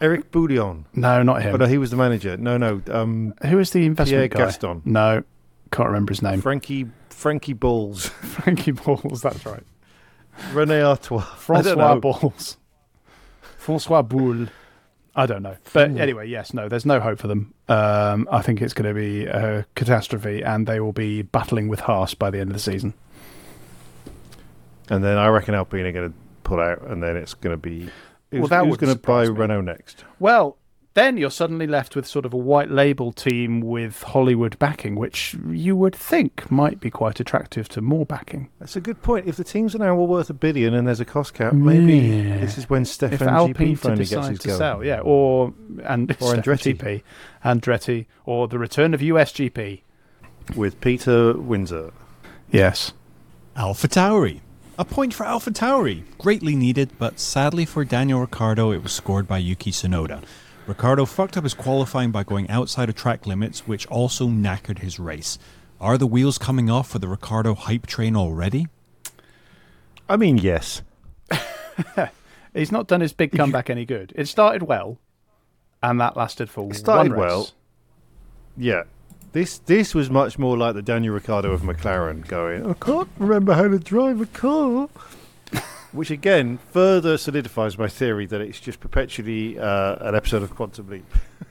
Eric 0.01 0.31
Boullier. 0.31 0.83
No, 0.93 1.21
not 1.21 1.43
him. 1.43 1.53
Oh 1.53 1.57
no, 1.57 1.65
he 1.65 1.77
was 1.77 1.91
the 1.91 1.97
manager. 1.97 2.35
No, 2.35 2.57
no. 2.57 2.81
Um, 2.89 3.35
Who 3.43 3.59
is 3.59 3.71
the 3.71 3.85
investment 3.85 4.19
Pierre 4.19 4.27
guy? 4.27 4.45
Gaston. 4.45 4.81
No, 4.85 5.23
can't 5.71 5.87
remember 5.87 6.11
his 6.11 6.23
name. 6.23 6.41
Frankie 6.41 6.87
Frankie 7.09 7.53
Balls. 7.53 8.07
Frankie 8.21 8.71
Balls. 8.71 9.21
That's 9.21 9.45
right. 9.45 9.63
Rene 10.51 10.81
Artois. 10.81 11.21
Francois. 11.21 11.95
Balls. 11.99 12.57
Francois 13.57 14.01
Boule. 14.01 14.47
I 15.17 15.25
don't 15.25 15.41
know. 15.41 15.57
But 15.73 15.97
anyway, 15.97 16.27
yes, 16.29 16.53
no, 16.53 16.69
there's 16.69 16.85
no 16.85 16.99
hope 16.99 17.17
for 17.17 17.27
them. 17.27 17.53
Um, 17.67 18.29
I 18.31 18.43
think 18.43 18.61
it's 18.61 18.73
going 18.75 18.87
to 18.87 18.93
be 18.93 19.25
a 19.25 19.65
catastrophe, 19.73 20.43
and 20.43 20.67
they 20.67 20.79
will 20.79 20.93
be 20.93 21.23
battling 21.23 21.67
with 21.67 21.79
Haas 21.81 22.13
by 22.13 22.29
the 22.29 22.39
end 22.39 22.51
of 22.51 22.53
the 22.53 22.59
season. 22.61 22.93
And 24.89 25.03
then 25.03 25.17
I 25.17 25.27
reckon 25.27 25.55
Alpine 25.55 25.87
are 25.87 25.91
going 25.91 26.09
to 26.11 26.17
pull 26.43 26.59
out, 26.59 26.83
and 26.83 27.01
then 27.01 27.17
it's 27.17 27.33
going 27.33 27.53
to 27.53 27.57
be. 27.57 27.89
Well, 28.31 28.41
Who's, 28.41 28.49
that 28.51 28.65
who's 28.65 28.77
going 28.77 28.93
to 28.93 28.99
buy 28.99 29.23
me. 29.23 29.29
Renault 29.29 29.61
next? 29.61 30.05
Well, 30.19 30.57
then 30.97 31.15
you're 31.15 31.29
suddenly 31.29 31.67
left 31.67 31.95
with 31.95 32.07
sort 32.07 32.25
of 32.25 32.33
a 32.33 32.37
white 32.37 32.71
label 32.71 33.11
team 33.11 33.61
with 33.61 34.01
Hollywood 34.01 34.57
backing, 34.57 34.95
which 34.95 35.35
you 35.47 35.75
would 35.75 35.95
think 35.95 36.49
might 36.49 36.79
be 36.79 36.89
quite 36.89 37.19
attractive 37.19 37.69
to 37.69 37.81
more 37.81 38.03
backing. 38.05 38.49
That's 38.59 38.75
a 38.75 38.81
good 38.81 39.03
point. 39.03 39.27
If 39.27 39.35
the 39.37 39.43
teams 39.43 39.75
are 39.75 39.77
now 39.77 39.95
all 39.95 40.07
worth 40.07 40.31
a 40.31 40.33
billion 40.33 40.73
and 40.73 40.87
there's 40.87 40.99
a 40.99 41.05
cost 41.05 41.35
cap, 41.35 41.53
maybe 41.53 41.97
Yeah. 41.99 42.37
this 42.39 42.57
is 42.57 42.67
when 42.67 42.81
if 42.81 42.87
Stefan 42.87 43.29
Alpine 43.29 43.53
GP 43.53 43.69
to 43.73 43.75
finally 43.77 44.05
gets 44.05 44.27
his 44.27 44.39
to 44.39 44.47
go. 44.47 44.57
sell, 44.57 44.83
yeah, 44.83 44.99
or 45.01 45.53
and 45.83 46.11
Or 46.19 46.33
Andretti. 46.33 46.75
GP, 46.75 47.03
Andretti, 47.45 48.05
or 48.25 48.47
the 48.47 48.57
return 48.57 48.93
of 48.95 49.01
USGP. 49.01 49.81
With 50.55 50.81
Peter 50.81 51.33
Windsor. 51.37 51.91
Yes. 52.51 52.93
Alpha 53.55 53.87
Tauri. 53.87 54.39
A 54.79 54.85
point 54.85 55.13
for 55.13 55.25
Alpha 55.25 55.51
Tauri. 55.51 56.03
Greatly 56.17 56.55
needed, 56.55 56.91
but 56.97 57.19
sadly 57.19 57.65
for 57.65 57.83
Daniel 57.85 58.21
Ricciardo, 58.21 58.71
it 58.71 58.81
was 58.81 58.93
scored 58.93 59.27
by 59.27 59.37
Yuki 59.39 59.71
Tsunoda. 59.71 60.23
Ricciardo 60.67 61.05
fucked 61.05 61.37
up 61.37 61.43
his 61.45 61.53
qualifying 61.53 62.11
by 62.11 62.23
going 62.23 62.49
outside 62.49 62.89
of 62.89 62.95
track 62.95 63.25
limits, 63.25 63.65
which 63.67 63.87
also 63.87 64.27
knackered 64.27 64.79
his 64.79 64.99
race. 64.99 65.39
Are 65.79 65.97
the 65.97 66.07
wheels 66.07 66.37
coming 66.37 66.69
off 66.69 66.89
for 66.89 66.99
the 66.99 67.07
Ricciardo 67.07 67.53
hype 67.55 67.85
train 67.87 68.15
already? 68.15 68.67
I 70.09 70.17
mean, 70.17 70.37
yes. 70.37 70.81
He's 72.53 72.71
not 72.71 72.87
done 72.87 73.01
his 73.01 73.13
big 73.13 73.31
comeback 73.31 73.69
any 73.69 73.85
good. 73.85 74.11
It 74.15 74.27
started 74.27 74.63
well, 74.63 74.97
and 75.81 76.01
that 76.01 76.17
lasted 76.17 76.49
for 76.49 76.69
It 76.71 76.75
started 76.75 77.11
one 77.11 77.19
race. 77.19 77.29
well. 77.29 77.49
Yeah. 78.57 78.83
This 79.33 79.59
this 79.59 79.93
was 79.93 80.09
much 80.09 80.39
more 80.39 80.57
like 80.57 80.73
the 80.73 80.81
Daniel 80.81 81.13
Ricciardo 81.13 81.51
of 81.51 81.61
McLaren 81.61 82.27
going, 82.27 82.65
I 82.67 82.73
can't 82.73 83.09
remember 83.19 83.53
how 83.53 83.67
to 83.67 83.77
drive 83.77 84.19
a 84.21 84.25
car. 84.25 84.89
Which 85.97 86.11
again 86.11 86.59
further 86.71 87.17
solidifies 87.17 87.75
my 87.75 87.87
theory 87.87 88.27
that 88.27 88.39
it's 88.39 88.59
just 88.59 88.79
perpetually 88.79 89.57
uh, 89.57 89.95
an 90.07 90.13
episode 90.13 90.43
of 90.43 90.53
Quantum 90.53 90.89
Leap. 90.89 91.05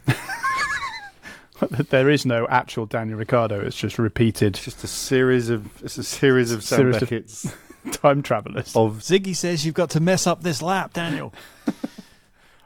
there 1.91 2.09
is 2.09 2.25
no 2.25 2.47
actual 2.47 2.87
Daniel 2.87 3.19
Ricciardo. 3.19 3.61
It's 3.61 3.77
just 3.77 3.99
repeated. 3.99 4.55
Just 4.55 4.85
a 4.85 4.87
series 4.87 5.51
of 5.51 5.83
it's 5.83 5.99
a 5.99 6.05
series 6.05 6.53
of 6.53 6.63
Sam 6.63 6.93
Series 6.93 7.45
of- 7.45 7.93
time 7.93 8.23
travelers. 8.23 8.77
of 8.77 8.99
Ziggy 8.99 9.35
says 9.35 9.67
you've 9.67 9.75
got 9.75 9.91
to 9.91 10.01
mess 10.01 10.29
up 10.29 10.45
this 10.45 10.63
lap, 10.63 10.93
Daniel. 10.93 11.35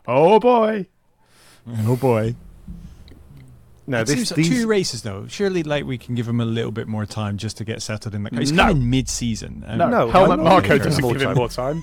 Oh 0.07 0.41
boy! 0.41 0.87
oh 1.85 1.95
boy. 1.95 2.35
No, 3.91 4.01
it 4.01 4.07
this- 4.07 4.17
seems 4.17 4.31
like 4.31 4.37
these- 4.37 4.49
two 4.49 4.67
races 4.67 5.03
though. 5.03 5.27
Surely, 5.29 5.63
like 5.63 5.85
we 5.85 5.99
can 5.99 6.15
give 6.15 6.29
him 6.29 6.41
a 6.41 6.45
little 6.45 6.71
bit 6.73 6.89
more 6.89 7.05
time 7.07 7.37
just 7.37 7.57
to 7.59 7.65
get 7.65 7.83
settled 7.83 8.15
in 8.15 8.23
the 8.23 8.31
car. 8.31 8.41
He's 8.41 8.53
No. 8.53 8.67
coming 8.69 8.89
mid-season. 8.91 9.65
Um, 9.67 9.79
No, 9.79 9.89
No, 9.89 10.11
Helmut 10.11 10.39
I'm 10.39 10.45
not 10.45 10.51
Marko 10.51 10.69
giving 10.69 10.83
doesn't 10.85 11.05
him 11.05 11.13
give 11.13 11.23
more 11.23 11.31
him 11.33 11.37
more 11.39 11.49
time. 11.49 11.83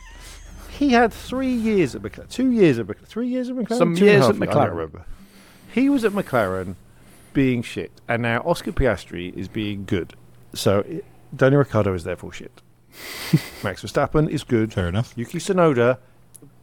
He 0.70 0.90
had 0.92 1.12
three 1.12 1.54
years 1.54 1.96
at 1.96 2.02
McLaren. 2.02 2.30
Two 2.30 2.52
years 2.52 2.78
at 2.80 2.86
McLaren. 2.88 3.06
Three 3.08 3.28
years 3.28 3.50
at 3.50 3.56
McLaren. 3.56 3.78
Some 3.78 3.96
Two 3.96 4.04
and 4.06 4.10
a 4.10 4.12
years 4.14 4.26
half 4.26 4.30
at 4.36 4.40
years, 4.42 4.50
I 4.50 4.54
McLaren. 4.68 4.70
remember. 4.72 5.06
He 5.74 5.90
was 5.90 6.06
at 6.06 6.12
McLaren 6.14 6.76
being 7.34 7.62
shit, 7.62 7.92
and 8.08 8.22
now 8.22 8.42
Oscar 8.46 8.72
Piastri 8.72 9.34
is 9.36 9.48
being 9.48 9.86
good. 9.86 10.14
So 10.54 10.80
it, 10.80 11.06
Daniel 11.36 11.60
Ricciardo 11.60 11.94
is 11.94 12.04
therefore 12.04 12.32
shit. 12.34 12.62
Max 13.64 13.84
Verstappen 13.84 14.30
is 14.30 14.44
good. 14.44 14.74
Fair 14.74 14.88
enough. 14.88 15.14
Yuki 15.16 15.40
Tsunoda, 15.40 15.98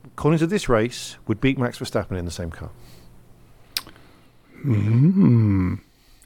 according 0.07 0.39
to 0.39 0.47
this 0.47 0.69
race, 0.69 1.17
would 1.29 1.41
beat 1.41 1.59
Max 1.59 1.79
Verstappen 1.79 2.17
in 2.19 2.25
the 2.25 2.31
same 2.31 2.51
car. 2.51 2.71
Mm. 4.65 5.81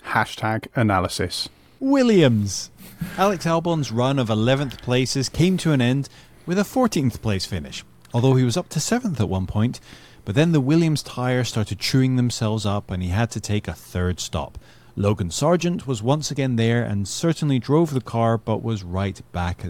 Hashtag 0.04 0.68
analysis. 0.76 1.48
Williams. 1.80 2.70
Alex 3.16 3.46
Albon's 3.46 3.90
run 3.90 4.18
of 4.18 4.28
11th 4.28 4.80
places 4.80 5.28
came 5.28 5.56
to 5.58 5.72
an 5.72 5.80
end 5.80 6.08
with 6.46 6.58
a 6.58 6.62
14th 6.62 7.20
place 7.20 7.44
finish, 7.46 7.84
although 8.14 8.34
he 8.34 8.44
was 8.44 8.56
up 8.56 8.68
to 8.70 8.78
7th 8.78 9.20
at 9.20 9.28
one 9.28 9.46
point. 9.46 9.80
But 10.24 10.34
then 10.34 10.52
the 10.52 10.60
Williams 10.60 11.02
tyres 11.02 11.48
started 11.48 11.78
chewing 11.78 12.16
themselves 12.16 12.64
up 12.66 12.90
and 12.90 13.02
he 13.02 13.08
had 13.08 13.30
to 13.32 13.40
take 13.40 13.66
a 13.66 13.72
third 13.72 14.20
stop. 14.20 14.58
Logan 14.94 15.30
Sargeant 15.30 15.86
was 15.86 16.02
once 16.02 16.30
again 16.30 16.56
there 16.56 16.82
and 16.82 17.06
certainly 17.06 17.58
drove 17.58 17.94
the 17.94 18.00
car 18.00 18.36
but 18.36 18.62
was 18.62 18.82
right 18.82 19.20
back 19.32 19.64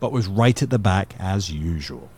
but 0.00 0.12
was 0.12 0.26
right 0.26 0.62
at 0.62 0.70
the 0.70 0.78
back 0.78 1.14
as 1.18 1.50
usual. 1.50 2.08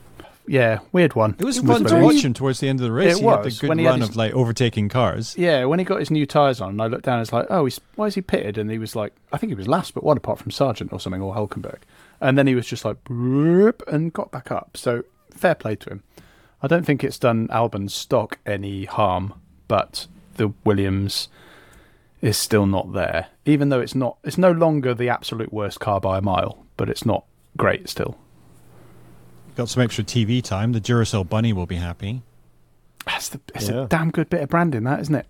Yeah, 0.47 0.80
weird 0.92 1.14
one. 1.14 1.36
It 1.38 1.45
was 1.45 1.59
fun 1.59 1.84
to 1.84 2.01
watch 2.01 2.22
him 2.22 2.34
towards 2.34 2.61
the 2.61 2.68
end 2.68 2.80
of 2.80 2.84
the 2.84 2.92
race. 2.92 3.16
It 3.16 3.22
he 3.22 3.26
had 3.26 3.40
the 3.40 3.45
was, 3.45 3.59
good 3.61 3.68
when 3.68 3.78
he 3.78 3.84
had 3.84 3.92
run 3.92 4.01
his- 4.01 4.11
of 4.11 4.16
like 4.16 4.32
overtaking 4.34 4.88
cars. 4.90 5.34
Yeah, 5.38 5.64
when 5.64 5.78
he 5.78 5.84
got 5.84 6.01
his 6.01 6.11
new 6.11 6.26
tyres 6.26 6.61
on, 6.61 6.70
and 6.70 6.82
I 6.82 6.86
looked 6.86 7.05
down 7.05 7.14
and 7.14 7.20
was 7.20 7.32
like, 7.32 7.47
oh, 7.49 7.64
he's, 7.64 7.80
why 7.95 8.07
is 8.07 8.14
he 8.14 8.20
pitted? 8.20 8.59
And 8.59 8.70
he 8.70 8.78
was 8.78 8.95
like, 8.95 9.14
I 9.32 9.38
think 9.38 9.51
he 9.51 9.55
was 9.55 9.68
last, 9.68 9.95
but 9.95 10.05
one 10.05 10.16
apart 10.18 10.38
from 10.38 10.53
Sargeant 10.53 10.92
or 10.92 11.01
something, 11.01 11.22
or 11.22 11.34
Hulkenberg. 11.34 11.78
And 12.20 12.36
then 12.36 12.47
he 12.47 12.55
was 12.55 12.66
just 12.66 12.84
like, 12.84 12.97
and 13.09 14.12
got 14.12 14.30
back 14.30 14.51
up. 14.51 14.76
So 14.76 15.05
fair 15.30 15.55
play 15.55 15.76
to 15.76 15.90
him. 15.90 16.03
I 16.62 16.66
don't 16.66 16.84
think 16.84 17.03
it's 17.05 17.18
done 17.18 17.49
Albon's 17.51 17.95
stock 17.95 18.38
any 18.47 18.84
harm, 18.84 19.34
but 19.68 20.07
the 20.36 20.53
Williams 20.64 21.28
is 22.20 22.36
still 22.38 22.66
not 22.66 22.92
there. 22.92 23.28
Even 23.45 23.68
though 23.68 23.80
it's 23.80 23.95
not, 23.95 24.16
it's 24.24 24.38
no 24.38 24.51
longer 24.51 24.95
the 24.95 25.09
absolute 25.09 25.53
worst 25.53 25.80
car 25.80 26.01
by 26.01 26.18
a 26.18 26.22
mile, 26.22 26.64
but 26.76 26.88
it's 26.88 27.05
not 27.05 27.24
great 27.57 27.88
still. 27.88 28.16
Got 29.57 29.68
some 29.68 29.82
extra 29.82 30.02
TV 30.05 30.42
time. 30.42 30.72
The 30.72 30.80
Duracell 30.80 31.28
Bunny 31.28 31.52
will 31.52 31.66
be 31.66 31.76
happy. 31.76 32.22
That's 33.07 33.28
the, 33.28 33.40
it's 33.55 33.68
Yeah. 33.68 33.84
a 33.84 33.86
damn 33.86 34.11
good 34.11 34.28
bit 34.30 34.42
of 34.42 34.48
branding, 34.48 34.84
that 34.84 35.00
isn't 35.00 35.14
it? 35.14 35.26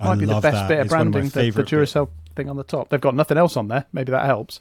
I 0.00 0.06
Might 0.08 0.18
be 0.20 0.26
the 0.26 0.34
best 0.40 0.42
that. 0.54 0.68
bit 0.68 0.78
of 0.80 0.86
It's 0.86 0.92
one 0.94 1.06
of 1.08 1.12
branding. 1.12 1.30
The, 1.30 1.34
the 1.34 1.40
favourite 1.52 1.70
bits. 1.70 1.92
Duracell 1.92 2.08
thing 2.36 2.48
on 2.48 2.56
the 2.56 2.64
top. 2.64 2.88
They've 2.88 3.00
got 3.00 3.14
nothing 3.14 3.36
else 3.38 3.56
on 3.56 3.68
there. 3.68 3.84
Maybe 3.92 4.10
that 4.12 4.24
helps. 4.26 4.60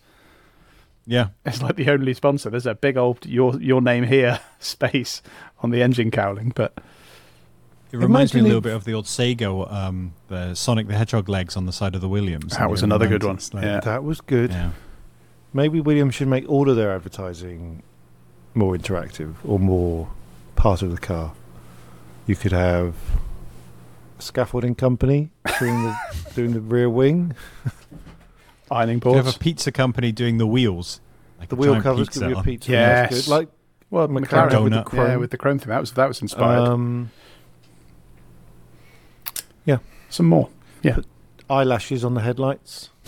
Yeah. 1.05 1.27
It's 1.45 1.61
like 1.61 1.75
the 1.77 1.89
only 1.89 2.13
sponsor. 2.13 2.49
There's 2.49 2.65
a 2.65 2.75
big 2.75 2.97
old 2.97 3.25
your 3.25 3.59
your 3.61 3.81
name 3.81 4.03
here 4.03 4.39
space 4.59 5.21
on 5.61 5.69
the 5.69 5.81
engine 5.81 6.11
cowling, 6.11 6.51
but 6.55 6.73
It 7.91 7.97
reminds 7.97 8.33
me 8.33 8.41
a 8.41 8.43
little 8.43 8.57
if- 8.57 8.63
bit 8.65 8.73
of 8.73 8.83
the 8.83 8.93
old 8.93 9.05
Sega, 9.05 9.71
um, 9.71 10.13
the 10.27 10.53
Sonic 10.53 10.87
the 10.87 10.95
Hedgehog 10.95 11.29
legs 11.29 11.55
on 11.55 11.65
the 11.65 11.71
side 11.71 11.95
of 11.95 12.01
the 12.01 12.09
Williams. 12.09 12.57
That 12.57 12.69
was 12.69 12.81
early 12.81 12.87
another 12.89 13.07
good 13.07 13.23
one. 13.23 13.39
like- 13.53 13.63
Yeah. 13.63 13.79
That 13.79 14.03
was 14.03 14.19
good. 14.21 14.51
Yeah. 14.51 14.71
Maybe 15.53 15.79
Williams 15.79 16.15
should 16.15 16.27
make 16.27 16.47
all 16.49 16.69
of 16.69 16.75
their 16.75 16.93
advertising 16.93 17.83
more 18.57 18.75
interactive 18.75 19.35
or 19.45 19.59
more 19.59 20.09
part 20.55 20.81
of 20.81 20.91
the 20.91 20.97
car. 20.97 21.33
You 22.25 22.35
could 22.35 22.51
have 22.51 22.95
a 24.19 24.21
scaffolding 24.21 24.75
company 24.75 25.29
doing 25.59 25.83
the 25.83 25.97
doing 26.35 26.53
the 26.53 26.61
rear 26.61 26.89
wing. 26.89 27.35
ironing 28.69 29.01
You 29.05 29.13
have 29.13 29.33
a 29.33 29.37
pizza 29.39 29.71
company 29.71 30.11
doing 30.11 30.37
the 30.39 30.47
wheels. 30.47 30.99
Like 31.39 31.49
The 31.49 31.55
wheel 31.55 31.81
covers 31.81 32.09
could 32.09 32.27
be 32.27 32.33
a 32.33 32.41
pizza. 32.41 32.71
that's 32.71 33.15
Yes. 33.15 33.25
good. 33.25 33.31
Like 33.31 33.49
well, 33.89 34.07
McLaren 34.09 34.49
McLaren, 34.49 34.63
with 34.63 34.73
the 34.73 34.79
Donut. 34.79 34.85
chrome. 34.85 35.07
yeah, 35.07 35.15
with 35.15 35.31
the 35.31 35.37
chrome 35.37 35.59
thing. 35.59 35.69
That 35.69 35.79
was 35.79 35.91
that 35.93 36.07
was 36.07 36.21
inspired. 36.21 36.67
um, 36.67 37.11
yeah, 39.65 39.77
Some 40.09 40.25
more. 40.25 40.49
Yeah. 40.83 40.99
eyelashes 41.49 42.03
on 42.03 42.13
the 42.13 42.21
headlights. 42.21 42.89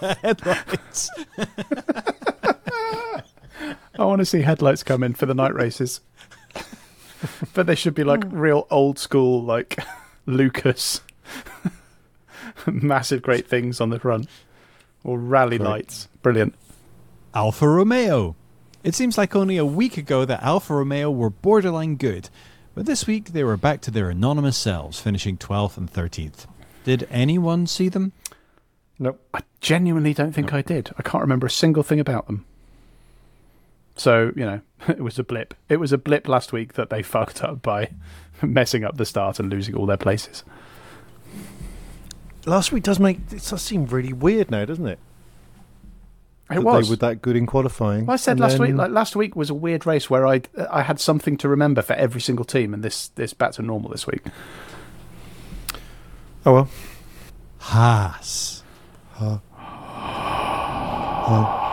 headlights. 0.00 1.10
I 3.98 4.04
want 4.04 4.20
to 4.20 4.26
see 4.26 4.42
headlights 4.42 4.82
come 4.82 5.02
in 5.02 5.14
for 5.14 5.26
the 5.26 5.34
night 5.34 5.54
races. 5.54 6.00
but 7.54 7.66
they 7.66 7.74
should 7.74 7.94
be 7.94 8.04
like 8.04 8.24
hmm. 8.24 8.38
real 8.38 8.66
old 8.70 8.98
school, 8.98 9.42
like 9.42 9.78
Lucas. 10.26 11.00
Massive 12.66 13.22
great 13.22 13.48
things 13.48 13.80
on 13.80 13.90
the 13.90 13.98
front. 13.98 14.28
Or 15.04 15.18
rally 15.18 15.58
Correct. 15.58 15.70
lights. 15.70 16.08
Brilliant. 16.22 16.54
Alfa 17.34 17.68
Romeo. 17.68 18.34
It 18.82 18.94
seems 18.94 19.18
like 19.18 19.34
only 19.34 19.56
a 19.56 19.64
week 19.64 19.96
ago 19.96 20.24
that 20.24 20.42
Alfa 20.42 20.74
Romeo 20.74 21.10
were 21.10 21.30
borderline 21.30 21.96
good, 21.96 22.30
but 22.74 22.86
this 22.86 23.06
week 23.06 23.32
they 23.32 23.42
were 23.42 23.56
back 23.56 23.80
to 23.82 23.90
their 23.90 24.10
anonymous 24.10 24.56
selves, 24.56 25.00
finishing 25.00 25.36
12th 25.36 25.76
and 25.76 25.92
13th. 25.92 26.46
Did 26.84 27.06
anyone 27.10 27.66
see 27.66 27.88
them? 27.88 28.12
Nope. 28.98 29.20
I 29.34 29.42
genuinely 29.60 30.14
don't 30.14 30.32
think 30.32 30.52
I 30.52 30.62
did. 30.62 30.90
I 30.96 31.02
can't 31.02 31.22
remember 31.22 31.46
a 31.46 31.50
single 31.50 31.82
thing 31.82 32.00
about 32.00 32.26
them. 32.26 32.46
So, 33.96 34.32
you 34.36 34.44
know, 34.44 34.60
it 34.88 35.00
was 35.00 35.18
a 35.18 35.24
blip. 35.24 35.54
It 35.68 35.78
was 35.78 35.92
a 35.92 35.98
blip 35.98 36.28
last 36.28 36.52
week 36.52 36.74
that 36.74 36.90
they 36.90 37.02
fucked 37.14 37.42
up 37.42 37.62
by 37.62 37.90
messing 38.42 38.84
up 38.84 38.96
the 38.96 39.04
start 39.04 39.40
and 39.40 39.50
losing 39.50 39.74
all 39.74 39.86
their 39.86 39.96
places. 39.96 40.44
Last 42.44 42.70
week 42.70 42.84
does 42.84 43.00
make 43.00 43.18
it 43.32 43.44
does 43.44 43.62
seem 43.62 43.86
really 43.86 44.12
weird 44.12 44.52
now, 44.52 44.64
doesn't 44.64 44.86
it? 44.86 45.00
It 46.48 46.54
that 46.54 46.62
was. 46.62 46.86
They 46.86 46.92
were 46.92 46.96
that 46.98 47.20
good 47.20 47.34
in 47.34 47.44
qualifying. 47.44 48.06
Well, 48.06 48.14
I 48.14 48.16
said 48.18 48.32
and 48.32 48.40
last 48.40 48.60
week, 48.60 48.72
like 48.76 48.92
last 48.92 49.16
week 49.16 49.34
was 49.34 49.50
a 49.50 49.54
weird 49.54 49.84
race 49.84 50.08
where 50.08 50.28
I 50.28 50.42
I 50.70 50.82
had 50.82 51.00
something 51.00 51.36
to 51.38 51.48
remember 51.48 51.82
for 51.82 51.94
every 51.94 52.20
single 52.20 52.44
team, 52.44 52.72
and 52.72 52.84
this 52.84 53.08
this 53.08 53.34
back 53.34 53.50
to 53.52 53.62
normal 53.62 53.90
this 53.90 54.06
week. 54.06 54.22
oh 56.44 56.52
well. 56.52 56.68
Haas. 57.58 58.62
Uh, 59.18 59.38
um, 61.26 61.65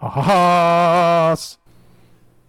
Haas. 0.00 1.56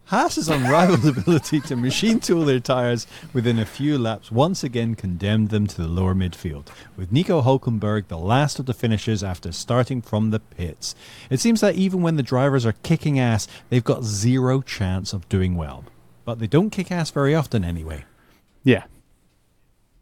Haas's 0.05 0.49
unrivaled 0.49 1.05
ability 1.05 1.59
to 1.61 1.75
machine 1.75 2.19
tool 2.19 2.43
their 2.43 2.59
tyres 2.59 3.05
within 3.33 3.59
a 3.59 3.65
few 3.67 3.99
laps 3.99 4.31
once 4.31 4.63
again 4.63 4.95
condemned 4.95 5.49
them 5.49 5.67
to 5.67 5.77
the 5.77 5.87
lower 5.87 6.15
midfield, 6.15 6.69
with 6.97 7.11
Nico 7.11 7.43
Hulkenberg 7.43 8.07
the 8.07 8.17
last 8.17 8.57
of 8.57 8.65
the 8.65 8.73
finishers 8.73 9.23
after 9.23 9.51
starting 9.51 10.01
from 10.01 10.31
the 10.31 10.39
pits. 10.39 10.95
It 11.29 11.39
seems 11.39 11.61
that 11.61 11.75
even 11.75 12.01
when 12.01 12.15
the 12.15 12.23
drivers 12.23 12.65
are 12.65 12.73
kicking 12.81 13.19
ass, 13.19 13.47
they've 13.69 13.83
got 13.83 14.03
zero 14.03 14.61
chance 14.61 15.13
of 15.13 15.29
doing 15.29 15.55
well. 15.55 15.83
But 16.31 16.39
they 16.39 16.47
don't 16.47 16.69
kick 16.69 16.93
ass 16.93 17.11
very 17.11 17.35
often 17.35 17.65
anyway. 17.65 18.05
Yeah, 18.63 18.85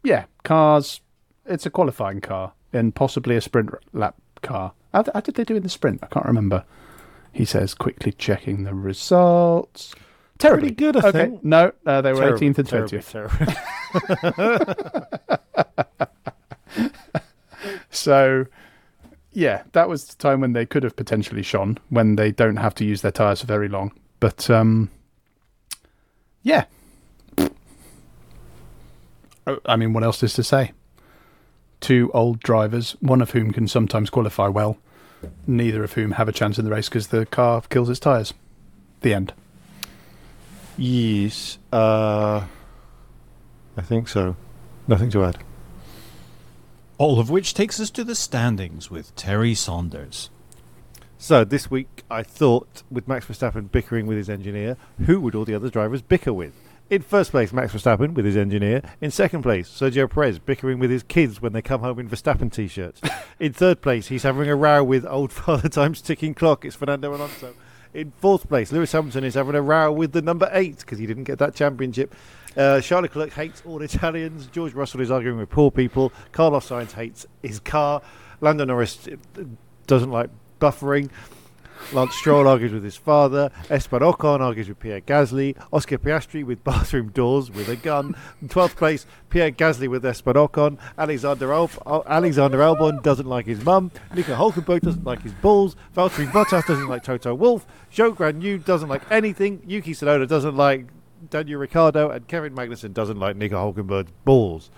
yeah. 0.04 0.26
Cars. 0.44 1.00
It's 1.44 1.66
a 1.66 1.70
qualifying 1.70 2.20
car 2.20 2.52
and 2.72 2.94
possibly 2.94 3.34
a 3.34 3.40
sprint 3.40 3.70
lap 3.92 4.14
car. 4.40 4.74
How, 4.94 5.02
how 5.12 5.22
did 5.22 5.34
they 5.34 5.42
do 5.42 5.56
in 5.56 5.64
the 5.64 5.68
sprint? 5.68 5.98
I 6.04 6.06
can't 6.06 6.26
remember. 6.26 6.64
He 7.32 7.44
says, 7.44 7.74
quickly 7.74 8.12
checking 8.12 8.62
the 8.62 8.74
results. 8.74 9.92
Terribly 10.38 10.70
Pretty 10.70 10.76
good, 10.76 10.96
I 11.04 11.08
okay. 11.08 11.18
think. 11.18 11.44
No, 11.44 11.72
uh, 11.84 12.00
they 12.00 12.12
were 12.12 12.20
Terrible, 12.20 12.38
18th 12.38 12.58
and 12.58 12.68
terrible, 12.68 12.98
20th. 12.98 14.06
So, 17.90 18.46
yeah, 19.32 19.64
that 19.72 19.88
was 19.88 20.04
the 20.04 20.14
time 20.14 20.40
when 20.40 20.52
they 20.52 20.64
could 20.64 20.84
have 20.84 20.94
potentially 20.94 21.42
shone, 21.42 21.78
when 21.88 22.14
they 22.14 22.30
don't 22.30 22.58
have 22.58 22.76
to 22.76 22.84
use 22.84 23.02
their 23.02 23.10
tyres 23.10 23.40
for 23.40 23.48
very 23.48 23.68
long. 23.68 23.90
But, 24.20 24.48
um, 24.48 24.90
yeah. 26.42 26.64
Oh, 29.46 29.58
I 29.66 29.76
mean, 29.76 29.92
what 29.92 30.04
else 30.04 30.22
is 30.22 30.34
to 30.34 30.42
say? 30.42 30.72
Two 31.80 32.10
old 32.12 32.40
drivers, 32.40 32.96
one 33.00 33.22
of 33.22 33.30
whom 33.30 33.52
can 33.52 33.66
sometimes 33.66 34.10
qualify 34.10 34.48
well, 34.48 34.78
neither 35.46 35.82
of 35.82 35.94
whom 35.94 36.12
have 36.12 36.28
a 36.28 36.32
chance 36.32 36.58
in 36.58 36.64
the 36.64 36.70
race 36.70 36.88
because 36.88 37.08
the 37.08 37.26
car 37.26 37.62
kills 37.62 37.88
its 37.88 38.00
tyres. 38.00 38.34
The 39.00 39.14
end. 39.14 39.32
Yes. 40.76 41.58
Uh, 41.72 42.44
I 43.76 43.82
think 43.82 44.08
so. 44.08 44.36
Nothing 44.86 45.10
to 45.10 45.24
add. 45.24 45.38
All 46.98 47.18
of 47.18 47.30
which 47.30 47.54
takes 47.54 47.80
us 47.80 47.90
to 47.90 48.04
the 48.04 48.14
standings 48.14 48.90
with 48.90 49.14
Terry 49.16 49.54
Saunders. 49.54 50.28
So 51.22 51.44
this 51.44 51.70
week, 51.70 52.02
I 52.10 52.22
thought 52.22 52.82
with 52.90 53.06
Max 53.06 53.26
Verstappen 53.26 53.70
bickering 53.70 54.06
with 54.06 54.16
his 54.16 54.30
engineer, 54.30 54.78
who 55.04 55.20
would 55.20 55.34
all 55.34 55.44
the 55.44 55.54
other 55.54 55.68
drivers 55.68 56.00
bicker 56.00 56.32
with? 56.32 56.54
In 56.88 57.02
first 57.02 57.30
place, 57.30 57.52
Max 57.52 57.74
Verstappen 57.74 58.14
with 58.14 58.24
his 58.24 58.38
engineer. 58.38 58.80
In 59.02 59.10
second 59.10 59.42
place, 59.42 59.68
Sergio 59.68 60.08
Perez 60.08 60.38
bickering 60.38 60.78
with 60.78 60.90
his 60.90 61.02
kids 61.02 61.42
when 61.42 61.52
they 61.52 61.60
come 61.60 61.82
home 61.82 61.98
in 61.98 62.08
Verstappen 62.08 62.50
t-shirts. 62.50 63.02
in 63.38 63.52
third 63.52 63.82
place, 63.82 64.08
he's 64.08 64.22
having 64.22 64.48
a 64.48 64.56
row 64.56 64.82
with 64.82 65.04
old 65.04 65.30
Father 65.34 65.68
Time's 65.68 66.00
ticking 66.00 66.32
clock. 66.32 66.64
It's 66.64 66.74
Fernando 66.74 67.14
Alonso. 67.14 67.52
In 67.92 68.12
fourth 68.12 68.48
place, 68.48 68.72
Lewis 68.72 68.90
Hamilton 68.90 69.24
is 69.24 69.34
having 69.34 69.54
a 69.54 69.62
row 69.62 69.92
with 69.92 70.12
the 70.12 70.22
number 70.22 70.48
eight 70.52 70.78
because 70.78 70.98
he 70.98 71.06
didn't 71.06 71.24
get 71.24 71.38
that 71.38 71.54
championship. 71.54 72.14
Uh, 72.56 72.80
Charles 72.80 73.02
Leclerc 73.02 73.34
hates 73.34 73.62
all 73.66 73.82
Italians. 73.82 74.46
George 74.46 74.72
Russell 74.72 75.02
is 75.02 75.10
arguing 75.10 75.36
with 75.36 75.50
poor 75.50 75.70
people. 75.70 76.14
Carlos 76.32 76.70
Sainz 76.70 76.92
hates 76.92 77.26
his 77.42 77.60
car. 77.60 78.00
Lando 78.40 78.64
Norris 78.64 79.06
uh, 79.06 79.42
doesn't 79.86 80.10
like 80.10 80.30
buffering. 80.60 81.10
Lance 81.92 82.14
Stroll 82.14 82.46
argues 82.46 82.72
with 82.72 82.84
his 82.84 82.96
father. 82.96 83.50
Esteban 83.68 84.02
Ocon 84.02 84.40
argues 84.40 84.68
with 84.68 84.78
Pierre 84.78 85.00
Gasly. 85.00 85.56
Oscar 85.72 85.98
Piastri 85.98 86.44
with 86.44 86.62
bathroom 86.64 87.08
doors 87.08 87.50
with 87.50 87.68
a 87.68 87.74
gun. 87.74 88.14
In 88.40 88.48
12th 88.48 88.76
place, 88.76 89.06
Pierre 89.28 89.50
Gasly 89.50 89.88
with 89.88 90.04
Esteban 90.04 90.34
Ocon. 90.34 90.78
Alexander, 90.96 91.52
Al- 91.52 92.04
Alexander 92.06 92.58
Albon 92.58 93.02
doesn't 93.02 93.26
like 93.26 93.46
his 93.46 93.64
mum. 93.64 93.90
Nico 94.14 94.36
Hulkenberg 94.36 94.82
doesn't 94.82 95.02
like 95.04 95.22
his 95.22 95.32
balls. 95.32 95.74
Valtteri 95.96 96.30
Bottas 96.30 96.64
doesn't 96.66 96.86
like 96.86 97.02
Toto 97.02 97.34
Wolff. 97.34 97.66
Zhou 97.92 98.14
Guan 98.14 98.40
Yu 98.40 98.58
doesn't 98.58 98.88
like 98.88 99.02
anything. 99.10 99.60
Yuki 99.66 99.92
Tsunoda 99.92 100.28
doesn't 100.28 100.56
like 100.56 100.86
Daniel 101.28 101.58
Ricciardo. 101.58 102.10
And 102.10 102.28
Kevin 102.28 102.54
Magnussen 102.54 102.92
doesn't 102.92 103.18
like 103.18 103.34
Nico 103.36 103.72
Hulkenberg's 103.72 104.12
balls. 104.24 104.70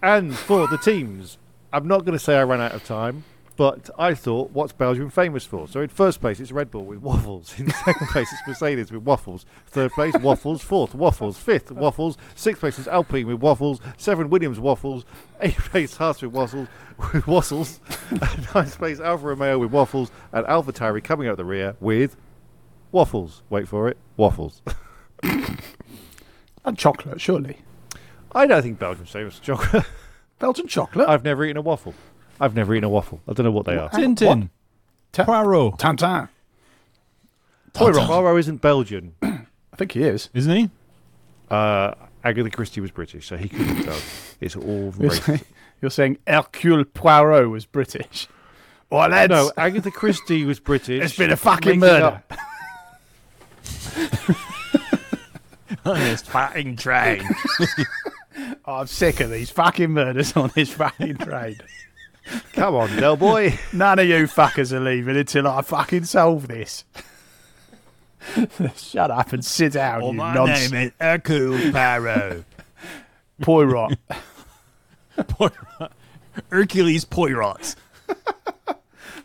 And 0.00 0.36
for 0.36 0.68
the 0.68 0.78
teams, 0.78 1.38
I'm 1.72 1.88
not 1.88 2.04
going 2.04 2.16
to 2.16 2.22
say 2.22 2.36
I 2.36 2.44
ran 2.44 2.60
out 2.60 2.72
of 2.72 2.84
time. 2.84 3.24
But 3.56 3.88
I 3.96 4.14
thought, 4.14 4.50
what's 4.50 4.72
Belgium 4.72 5.10
famous 5.10 5.44
for? 5.44 5.68
So 5.68 5.80
in 5.80 5.88
first 5.88 6.20
place, 6.20 6.40
it's 6.40 6.50
Red 6.50 6.72
Bull 6.72 6.84
with 6.84 6.98
waffles. 6.98 7.54
In 7.58 7.70
second 7.84 8.08
place, 8.08 8.32
it's 8.32 8.42
Mercedes 8.48 8.90
with 8.90 9.02
waffles. 9.02 9.46
Third 9.66 9.92
place, 9.92 10.14
waffles. 10.18 10.60
Fourth, 10.60 10.92
waffles. 10.94 11.38
Fifth, 11.38 11.70
waffles. 11.70 12.18
Sixth 12.34 12.58
place 12.58 12.80
is 12.80 12.88
Alpine 12.88 13.28
with 13.28 13.40
waffles. 13.40 13.80
Seven, 13.96 14.28
Williams 14.28 14.58
waffles. 14.58 15.04
Eighth 15.40 15.70
place, 15.70 15.96
Haas 15.96 16.20
with 16.20 16.32
waffles. 16.32 16.66
With 17.12 17.28
waffles. 17.28 17.78
Ninth 18.54 18.76
place, 18.76 18.98
Alfa 18.98 19.26
Romeo 19.26 19.58
with 19.60 19.70
waffles. 19.70 20.10
And 20.32 20.44
Tauri 20.46 21.02
coming 21.02 21.28
out 21.28 21.36
the 21.36 21.44
rear 21.44 21.76
with 21.78 22.16
waffles. 22.90 23.42
Wait 23.50 23.68
for 23.68 23.88
it, 23.88 23.98
waffles. 24.16 24.62
and 25.22 26.76
chocolate, 26.76 27.20
surely. 27.20 27.58
I 28.32 28.46
don't 28.46 28.62
think 28.62 28.80
Belgium's 28.80 29.10
famous 29.10 29.38
for 29.38 29.44
chocolate. 29.44 29.84
Belgian 30.40 30.66
chocolate? 30.66 31.08
I've 31.08 31.22
never 31.22 31.44
eaten 31.44 31.56
a 31.56 31.62
waffle. 31.62 31.94
I've 32.40 32.54
never 32.54 32.74
eaten 32.74 32.84
a 32.84 32.88
waffle. 32.88 33.20
I 33.28 33.32
don't 33.32 33.44
know 33.44 33.52
what 33.52 33.66
they 33.66 33.76
are. 33.76 33.88
Tintin. 33.90 34.50
Poirot. 35.12 35.78
Tintin. 35.78 36.28
Poirot. 37.72 38.06
Poirot 38.06 38.40
isn't 38.40 38.60
Belgian. 38.60 39.14
I 39.22 39.76
think 39.76 39.92
he 39.92 40.02
is. 40.02 40.30
Isn't 40.34 40.56
he? 40.56 40.70
Uh, 41.50 41.94
Agatha 42.24 42.50
Christie 42.50 42.80
was 42.80 42.90
British, 42.90 43.26
so 43.26 43.36
he 43.36 43.48
couldn't 43.48 43.84
tell. 43.84 43.98
It's 44.40 44.56
all 44.56 44.64
You're 44.98 45.10
racist. 45.10 45.22
saying, 45.24 45.40
you're 45.82 45.90
saying 45.90 46.18
Hercule 46.26 46.84
Poirot 46.84 47.50
was 47.50 47.66
British. 47.66 48.28
Well, 48.90 49.08
lads, 49.08 49.30
No, 49.30 49.50
Agatha 49.56 49.90
Christie 49.90 50.44
was 50.44 50.60
British. 50.60 51.02
It's 51.04 51.16
been 51.16 51.30
a 51.32 51.36
fucking 51.36 51.80
Making 51.80 52.00
murder. 52.00 52.22
up- 52.28 52.32
On 55.86 55.98
this 55.98 56.22
fucking 56.22 56.76
train. 56.76 57.22
Oh, 58.64 58.64
I'm 58.80 58.86
sick 58.86 59.20
of 59.20 59.30
these 59.30 59.50
fucking 59.50 59.90
murders 59.90 60.34
on 60.36 60.50
this 60.54 60.70
fucking 60.72 61.16
train. 61.18 61.56
Come 62.52 62.74
on, 62.74 62.96
Del 62.96 63.16
Boy. 63.16 63.58
None 63.72 63.98
of 63.98 64.06
you 64.06 64.24
fuckers 64.26 64.72
are 64.72 64.80
leaving 64.80 65.16
until 65.16 65.46
I 65.46 65.62
fucking 65.62 66.04
solve 66.04 66.48
this. 66.48 66.84
Shut 68.76 69.10
up 69.10 69.32
and 69.32 69.44
sit 69.44 69.74
down, 69.74 70.02
Oh, 70.02 70.10
you 70.12 70.16
my 70.16 70.34
nonsense. 70.34 70.72
name 70.72 70.86
is 70.88 70.92
Hercule 71.00 71.72
Poirot. 71.72 72.44
Poirot. 73.42 73.98
Poirot. 75.28 75.92
Hercules 76.50 77.04
Poirot. 77.04 77.74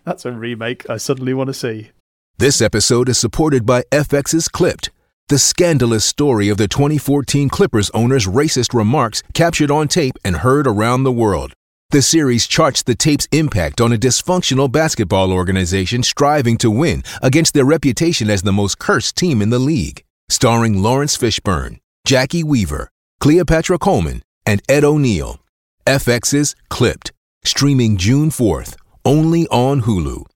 That's 0.04 0.26
a 0.26 0.32
remake 0.32 0.90
I 0.90 0.98
suddenly 0.98 1.34
want 1.34 1.48
to 1.48 1.54
see. 1.54 1.92
This 2.38 2.62
episode 2.62 3.10
is 3.10 3.18
supported 3.18 3.66
by 3.66 3.84
FX's 3.92 4.48
Clipped, 4.48 4.90
the 5.28 5.38
scandalous 5.40 6.04
story 6.06 6.50
of 6.50 6.58
the 6.58 6.68
2014 6.68 7.50
Clippers 7.50 7.90
owner's 7.92 8.26
racist 8.28 8.74
remarks 8.74 9.22
captured 9.34 9.70
on 9.72 9.88
tape 9.88 10.16
and 10.24 10.38
heard 10.38 10.66
around 10.68 11.04
the 11.04 11.12
world. 11.12 11.54
The 11.92 12.04
series 12.04 12.46
charts 12.46 12.84
the 12.84 12.94
tape's 12.94 13.28
impact 13.32 13.82
on 13.82 13.92
a 13.92 13.98
dysfunctional 13.98 14.72
basketball 14.72 15.34
organization 15.34 16.04
striving 16.04 16.56
to 16.60 16.70
win 16.70 17.02
against 17.24 17.56
their 17.56 17.66
reputation 17.66 18.30
as 18.30 18.44
the 18.44 18.54
most 18.54 18.78
cursed 18.78 19.16
team 19.16 19.42
in 19.42 19.50
the 19.50 19.58
league. 19.58 20.04
Starring 20.30 20.84
Laurence 20.84 21.18
Fishburne, 21.18 21.80
Jacki 22.08 22.44
Weaver, 22.44 22.92
Cleopatra 23.20 23.80
Coleman, 23.80 24.22
and 24.46 24.62
Ed 24.70 24.84
O'Neill. 24.84 25.40
FX's 25.88 26.56
Clipped, 26.70 27.12
streaming 27.44 27.98
June 27.98 28.30
4th, 28.30 28.76
only 29.04 29.48
on 29.48 29.82
Hulu. 29.82 30.28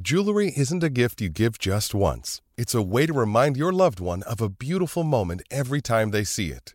Jewelry 0.00 0.50
isn't 0.56 0.82
a 0.82 0.88
gift 0.88 1.20
you 1.20 1.28
give 1.28 1.58
just 1.58 1.94
once. 1.94 2.40
It's 2.56 2.74
a 2.74 2.80
way 2.80 3.04
to 3.04 3.12
remind 3.12 3.58
your 3.58 3.74
loved 3.74 4.00
one 4.00 4.22
of 4.22 4.40
a 4.40 4.48
beautiful 4.48 5.04
moment 5.04 5.42
every 5.50 5.82
time 5.82 6.10
they 6.10 6.24
see 6.24 6.52
it. 6.52 6.74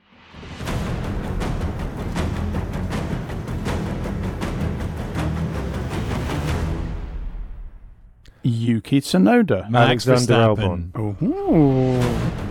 Yuki 8.43 9.01
Tsunoda. 9.01 9.69
Max 9.69 10.07
Alexander 10.07 10.61
Verstappen. 10.61 10.91
Albon. 10.91 11.23
Ooh. 11.23 12.41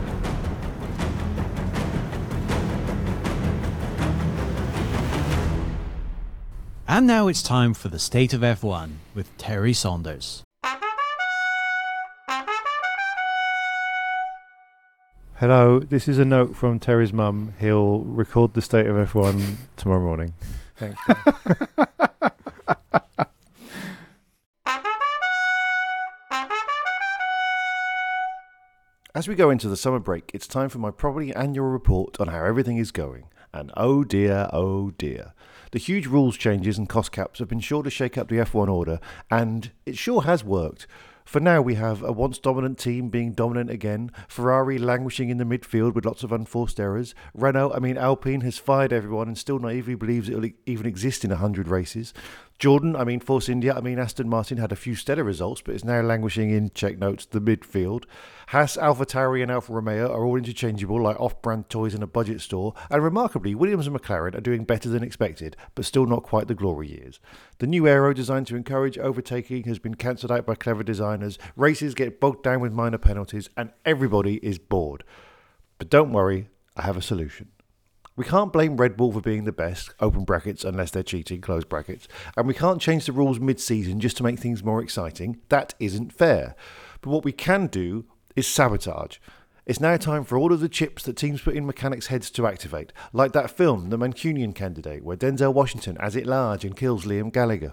And 6.87 7.07
now 7.07 7.29
it's 7.29 7.43
time 7.43 7.73
for 7.75 7.89
the 7.89 8.01
state 8.01 8.35
of 8.35 8.41
F1 8.41 8.91
with 9.15 9.37
Terry 9.39 9.73
Saunders. 9.73 10.43
Hello, 15.37 15.79
this 15.81 16.07
is 16.09 16.19
a 16.19 16.25
note 16.25 16.55
from 16.55 16.79
Terry's 16.79 17.13
mum. 17.13 17.55
He'll 17.61 18.01
record 18.01 18.55
the 18.55 18.61
state 18.61 18.87
of 18.87 18.97
F1 18.97 19.55
tomorrow 19.77 20.01
morning. 20.01 20.35
Thanks. 20.77 21.01
As 29.21 29.29
we 29.29 29.35
go 29.35 29.51
into 29.51 29.69
the 29.69 29.77
summer 29.77 29.99
break, 29.99 30.31
it's 30.33 30.47
time 30.47 30.71
for 30.71 30.79
my 30.79 30.91
probably 30.91 31.35
annual 31.35 31.67
report 31.67 32.19
on 32.19 32.29
how 32.29 32.43
everything 32.43 32.79
is 32.79 32.91
going. 32.91 33.25
And 33.53 33.71
oh 33.77 34.03
dear, 34.03 34.49
oh 34.51 34.93
dear. 34.93 35.35
The 35.73 35.79
huge 35.79 36.07
rules 36.07 36.39
changes 36.39 36.79
and 36.79 36.89
cost 36.89 37.13
caps 37.13 37.39
have 37.39 37.49
been 37.49 37.61
sure 37.61 37.83
to 37.83 37.91
shake 37.91 38.17
up 38.17 38.29
the 38.29 38.39
F1 38.39 38.71
order, 38.71 38.99
and 39.31 39.73
it 39.85 39.99
sure 39.99 40.23
has 40.23 40.43
worked. 40.43 40.87
For 41.27 41.39
now, 41.39 41.61
we 41.61 41.75
have 41.75 42.03
a 42.03 42.13
once 42.13 42.39
dominant 42.39 42.79
team 42.79 43.11
being 43.11 43.35
dominant 43.35 43.69
again, 43.69 44.11
Ferrari 44.27 44.79
languishing 44.79 45.29
in 45.29 45.37
the 45.37 45.45
midfield 45.45 45.95
with 45.95 46.07
lots 46.07 46.23
of 46.23 46.33
unforced 46.33 46.81
errors, 46.81 47.15
Renault, 47.35 47.75
I 47.75 47.79
mean 47.79 47.99
Alpine, 47.99 48.41
has 48.41 48.57
fired 48.57 48.91
everyone 48.91 49.29
and 49.29 49.37
still 49.37 49.59
naively 49.59 49.97
believes 49.97 50.31
it 50.31 50.35
will 50.35 50.51
even 50.65 50.87
exist 50.87 51.25
in 51.25 51.31
100 51.31 51.69
races. 51.69 52.15
Jordan, 52.61 52.95
I 52.95 53.05
mean 53.05 53.21
Force 53.21 53.49
India, 53.49 53.75
I 53.75 53.81
mean 53.81 53.99
Aston 53.99 54.29
Martin 54.29 54.59
had 54.59 54.71
a 54.71 54.77
few 54.77 54.95
stellar 54.95 55.25
results, 55.25 55.63
but 55.63 55.75
is 55.75 55.83
now 55.83 56.03
languishing 56.03 56.51
in, 56.51 56.71
check 56.75 56.99
notes, 56.99 57.25
the 57.25 57.41
midfield. 57.41 58.05
Haas, 58.49 58.77
AlphaTauri 58.77 59.41
and 59.43 59.51
Alfa 59.51 59.73
Romeo 59.73 60.13
are 60.13 60.27
all 60.27 60.37
interchangeable 60.37 61.03
like 61.03 61.19
off-brand 61.19 61.71
toys 61.71 61.95
in 61.95 62.03
a 62.03 62.07
budget 62.07 62.43
store, 62.43 62.75
and 62.91 63.03
remarkably, 63.03 63.55
Williams 63.55 63.87
and 63.87 63.99
McLaren 63.99 64.37
are 64.37 64.43
doing 64.43 64.65
better 64.65 64.91
than 64.91 65.03
expected, 65.03 65.57
but 65.75 65.87
still 65.87 66.05
not 66.05 66.23
quite 66.23 66.49
the 66.49 66.55
glory 66.55 66.89
years. 66.89 67.19
The 67.61 67.67
new 67.67 67.89
aero 67.89 68.13
designed 68.13 68.47
to 68.49 68.57
encourage 68.57 68.99
overtaking 68.99 69.65
has 69.65 69.79
been 69.79 69.95
cancelled 69.95 70.31
out 70.31 70.45
by 70.45 70.55
clever 70.55 70.83
designers, 70.83 71.39
races 71.57 71.95
get 71.95 72.21
bogged 72.21 72.43
down 72.43 72.61
with 72.61 72.75
minor 72.75 72.99
penalties, 72.99 73.49
and 73.57 73.71
everybody 73.87 74.35
is 74.43 74.59
bored. 74.59 75.03
But 75.79 75.89
don't 75.89 76.13
worry, 76.13 76.51
I 76.77 76.83
have 76.83 76.99
a 76.99 77.03
solution. 77.03 77.53
We 78.21 78.27
can't 78.27 78.53
blame 78.53 78.77
Red 78.77 78.99
Bull 78.99 79.13
for 79.13 79.23
being 79.23 79.45
the 79.45 79.51
best, 79.51 79.95
open 79.99 80.25
brackets, 80.25 80.63
unless 80.63 80.91
they're 80.91 81.03
cheating, 81.03 81.41
close 81.41 81.65
brackets, 81.65 82.07
and 82.37 82.47
we 82.47 82.53
can't 82.53 82.79
change 82.79 83.07
the 83.07 83.13
rules 83.13 83.41
mid 83.41 83.59
season 83.59 83.99
just 83.99 84.19
to 84.19 84.23
make 84.23 84.39
things 84.39 84.63
more 84.63 84.83
exciting. 84.83 85.41
That 85.49 85.73
isn't 85.81 86.13
fair. 86.13 86.55
But 87.01 87.09
what 87.09 87.25
we 87.25 87.33
can 87.33 87.67
do 87.69 88.05
is 88.37 88.47
sabotage. 88.47 89.17
It's 89.65 89.81
now 89.81 89.97
time 89.97 90.25
for 90.25 90.37
all 90.37 90.53
of 90.53 90.61
the 90.61 90.69
chips 90.69 91.03
that 91.05 91.17
teams 91.17 91.41
put 91.41 91.57
in 91.57 91.65
mechanics' 91.65 92.09
heads 92.09 92.31
to 92.33 92.47
activate, 92.47 92.93
like 93.15 93.33
that 93.33 93.51
film, 93.51 93.89
The 93.89 93.97
Mancunian 93.97 94.55
Candidate, 94.55 95.03
where 95.03 95.17
Denzel 95.17 95.55
Washington 95.55 95.97
as 95.99 96.15
it 96.15 96.27
large 96.27 96.63
and 96.63 96.77
kills 96.77 97.07
Liam 97.07 97.33
Gallagher. 97.33 97.73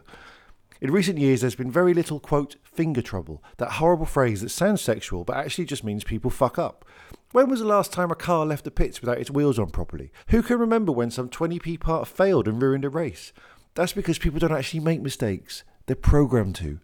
In 0.79 0.91
recent 0.91 1.17
years, 1.17 1.41
there's 1.41 1.55
been 1.55 1.71
very 1.71 1.93
little, 1.93 2.21
quote, 2.21 2.55
finger 2.63 3.01
trouble, 3.01 3.43
that 3.57 3.71
horrible 3.71 4.05
phrase 4.05 4.39
that 4.39 4.49
sounds 4.49 4.79
sexual 4.79 5.25
but 5.25 5.35
actually 5.35 5.65
just 5.65 5.83
means 5.83 6.05
people 6.05 6.31
fuck 6.31 6.57
up. 6.57 6.85
When 7.33 7.49
was 7.49 7.59
the 7.59 7.65
last 7.65 7.91
time 7.91 8.09
a 8.09 8.15
car 8.15 8.45
left 8.45 8.63
the 8.63 8.71
pits 8.71 9.01
without 9.01 9.17
its 9.17 9.29
wheels 9.29 9.59
on 9.59 9.69
properly? 9.69 10.11
Who 10.29 10.41
can 10.41 10.59
remember 10.59 10.93
when 10.93 11.11
some 11.11 11.27
20p 11.27 11.77
part 11.77 12.07
failed 12.07 12.47
and 12.47 12.61
ruined 12.61 12.85
a 12.85 12.89
race? 12.89 13.33
That's 13.75 13.91
because 13.91 14.17
people 14.17 14.39
don't 14.39 14.53
actually 14.53 14.79
make 14.79 15.01
mistakes, 15.01 15.63
they're 15.87 15.95
programmed 15.97 16.55
to. 16.55 16.79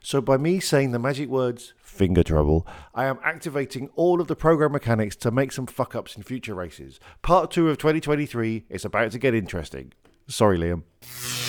So, 0.00 0.22
by 0.22 0.38
me 0.38 0.60
saying 0.60 0.92
the 0.92 0.98
magic 0.98 1.28
words 1.28 1.74
finger 1.82 2.22
trouble, 2.22 2.66
I 2.94 3.04
am 3.04 3.18
activating 3.22 3.90
all 3.94 4.20
of 4.20 4.28
the 4.28 4.34
program 4.34 4.72
mechanics 4.72 5.14
to 5.16 5.30
make 5.30 5.52
some 5.52 5.66
fuck 5.66 5.94
ups 5.94 6.16
in 6.16 6.22
future 6.22 6.54
races. 6.54 6.98
Part 7.20 7.50
2 7.50 7.68
of 7.68 7.76
2023 7.76 8.64
is 8.70 8.86
about 8.86 9.12
to 9.12 9.18
get 9.18 9.34
interesting. 9.34 9.92
Sorry, 10.26 10.58
Liam. 10.58 11.41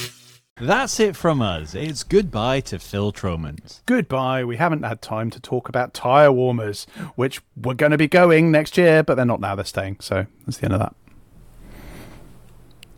That's 0.57 0.99
it 0.99 1.15
from 1.15 1.41
us. 1.41 1.73
It's 1.73 2.03
goodbye 2.03 2.59
to 2.61 2.77
Phill 2.77 3.11
Tromans. 3.11 3.81
Goodbye. 3.87 4.43
We 4.43 4.57
haven't 4.57 4.83
had 4.83 5.01
time 5.01 5.31
to 5.31 5.39
talk 5.39 5.67
about 5.67 5.95
tyre 5.95 6.31
warmers, 6.31 6.85
which 7.15 7.41
we're 7.57 7.73
going 7.73 7.91
to 7.91 7.97
be 7.97 8.07
going 8.07 8.51
next 8.51 8.77
year, 8.77 9.01
but 9.01 9.15
they're 9.15 9.25
not 9.25 9.41
now, 9.41 9.55
they're 9.55 9.65
staying. 9.65 9.97
So 9.99 10.27
that's 10.45 10.59
the 10.59 10.65
end 10.65 10.73
of 10.75 10.79
that. 10.79 10.95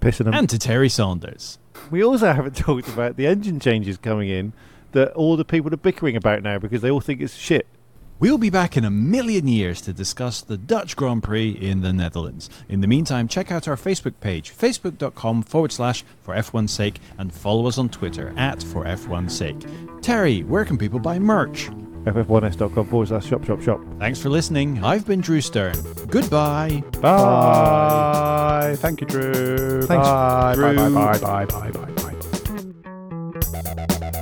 Pissing 0.01 0.25
them. 0.25 0.33
And 0.33 0.49
to 0.49 0.59
Terry 0.59 0.89
Saunders. 0.89 1.57
We 1.89 2.03
also 2.03 2.33
haven't 2.33 2.55
talked 2.57 2.89
about 2.89 3.15
the 3.15 3.25
engine 3.25 3.61
changes 3.61 3.95
coming 3.97 4.29
in 4.29 4.51
that 4.91 5.13
all 5.13 5.37
the 5.37 5.45
people 5.45 5.73
are 5.73 5.77
bickering 5.77 6.17
about 6.17 6.43
now 6.43 6.59
because 6.59 6.81
they 6.81 6.91
all 6.91 7.01
think 7.01 7.21
it's 7.21 7.35
shit. 7.35 7.67
We'll 8.17 8.37
be 8.37 8.49
back 8.49 8.77
in 8.77 8.85
a 8.85 8.89
million 8.89 9.45
years 9.47 9.81
to 9.81 9.91
discuss 9.91 10.41
the 10.41 10.55
Dutch 10.57 10.95
Grand 10.95 11.21
Prix 11.21 11.49
in 11.49 11.81
the 11.81 11.91
Netherlands. 11.91 12.49
In 12.69 12.79
the 12.79 12.87
meantime, 12.87 13.27
check 13.27 13.51
out 13.51 13.67
our 13.67 13.75
Facebook 13.75 14.13
page, 14.21 14.55
facebook.com 14.55 15.43
forward 15.43 15.73
slash 15.73 16.05
for 16.21 16.33
F1's 16.33 16.71
sake, 16.71 17.01
and 17.17 17.33
follow 17.33 17.67
us 17.67 17.77
on 17.77 17.89
Twitter 17.89 18.33
at 18.37 18.63
for 18.63 18.85
F1's 18.85 19.35
sake. 19.35 19.57
Terry, 20.01 20.43
where 20.43 20.63
can 20.63 20.77
people 20.77 20.99
buy 20.99 21.19
merch? 21.19 21.69
ff1s.com 22.05 22.87
forward 22.87 23.07
slash 23.09 23.25
shop 23.25 23.43
shop 23.43 23.61
shop. 23.61 23.81
Thanks 23.99 24.21
for 24.21 24.29
listening. 24.29 24.81
I've 24.83 25.05
been 25.05 25.19
Drew 25.21 25.41
Stearne. 25.41 26.07
Goodbye. 26.09 26.83
Bye. 27.01 28.75
Thank 28.77 29.01
you, 29.01 29.07
Drew. 29.07 29.81
Thanks, 29.81 30.07
bye. 30.07 30.53
Drew. 30.55 30.75
Bye, 30.75 30.89
bye, 30.89 31.17
bye, 31.17 31.45
bye, 31.45 31.71
bye, 31.71 31.71
bye, 31.71 32.11
bye. 34.13 34.21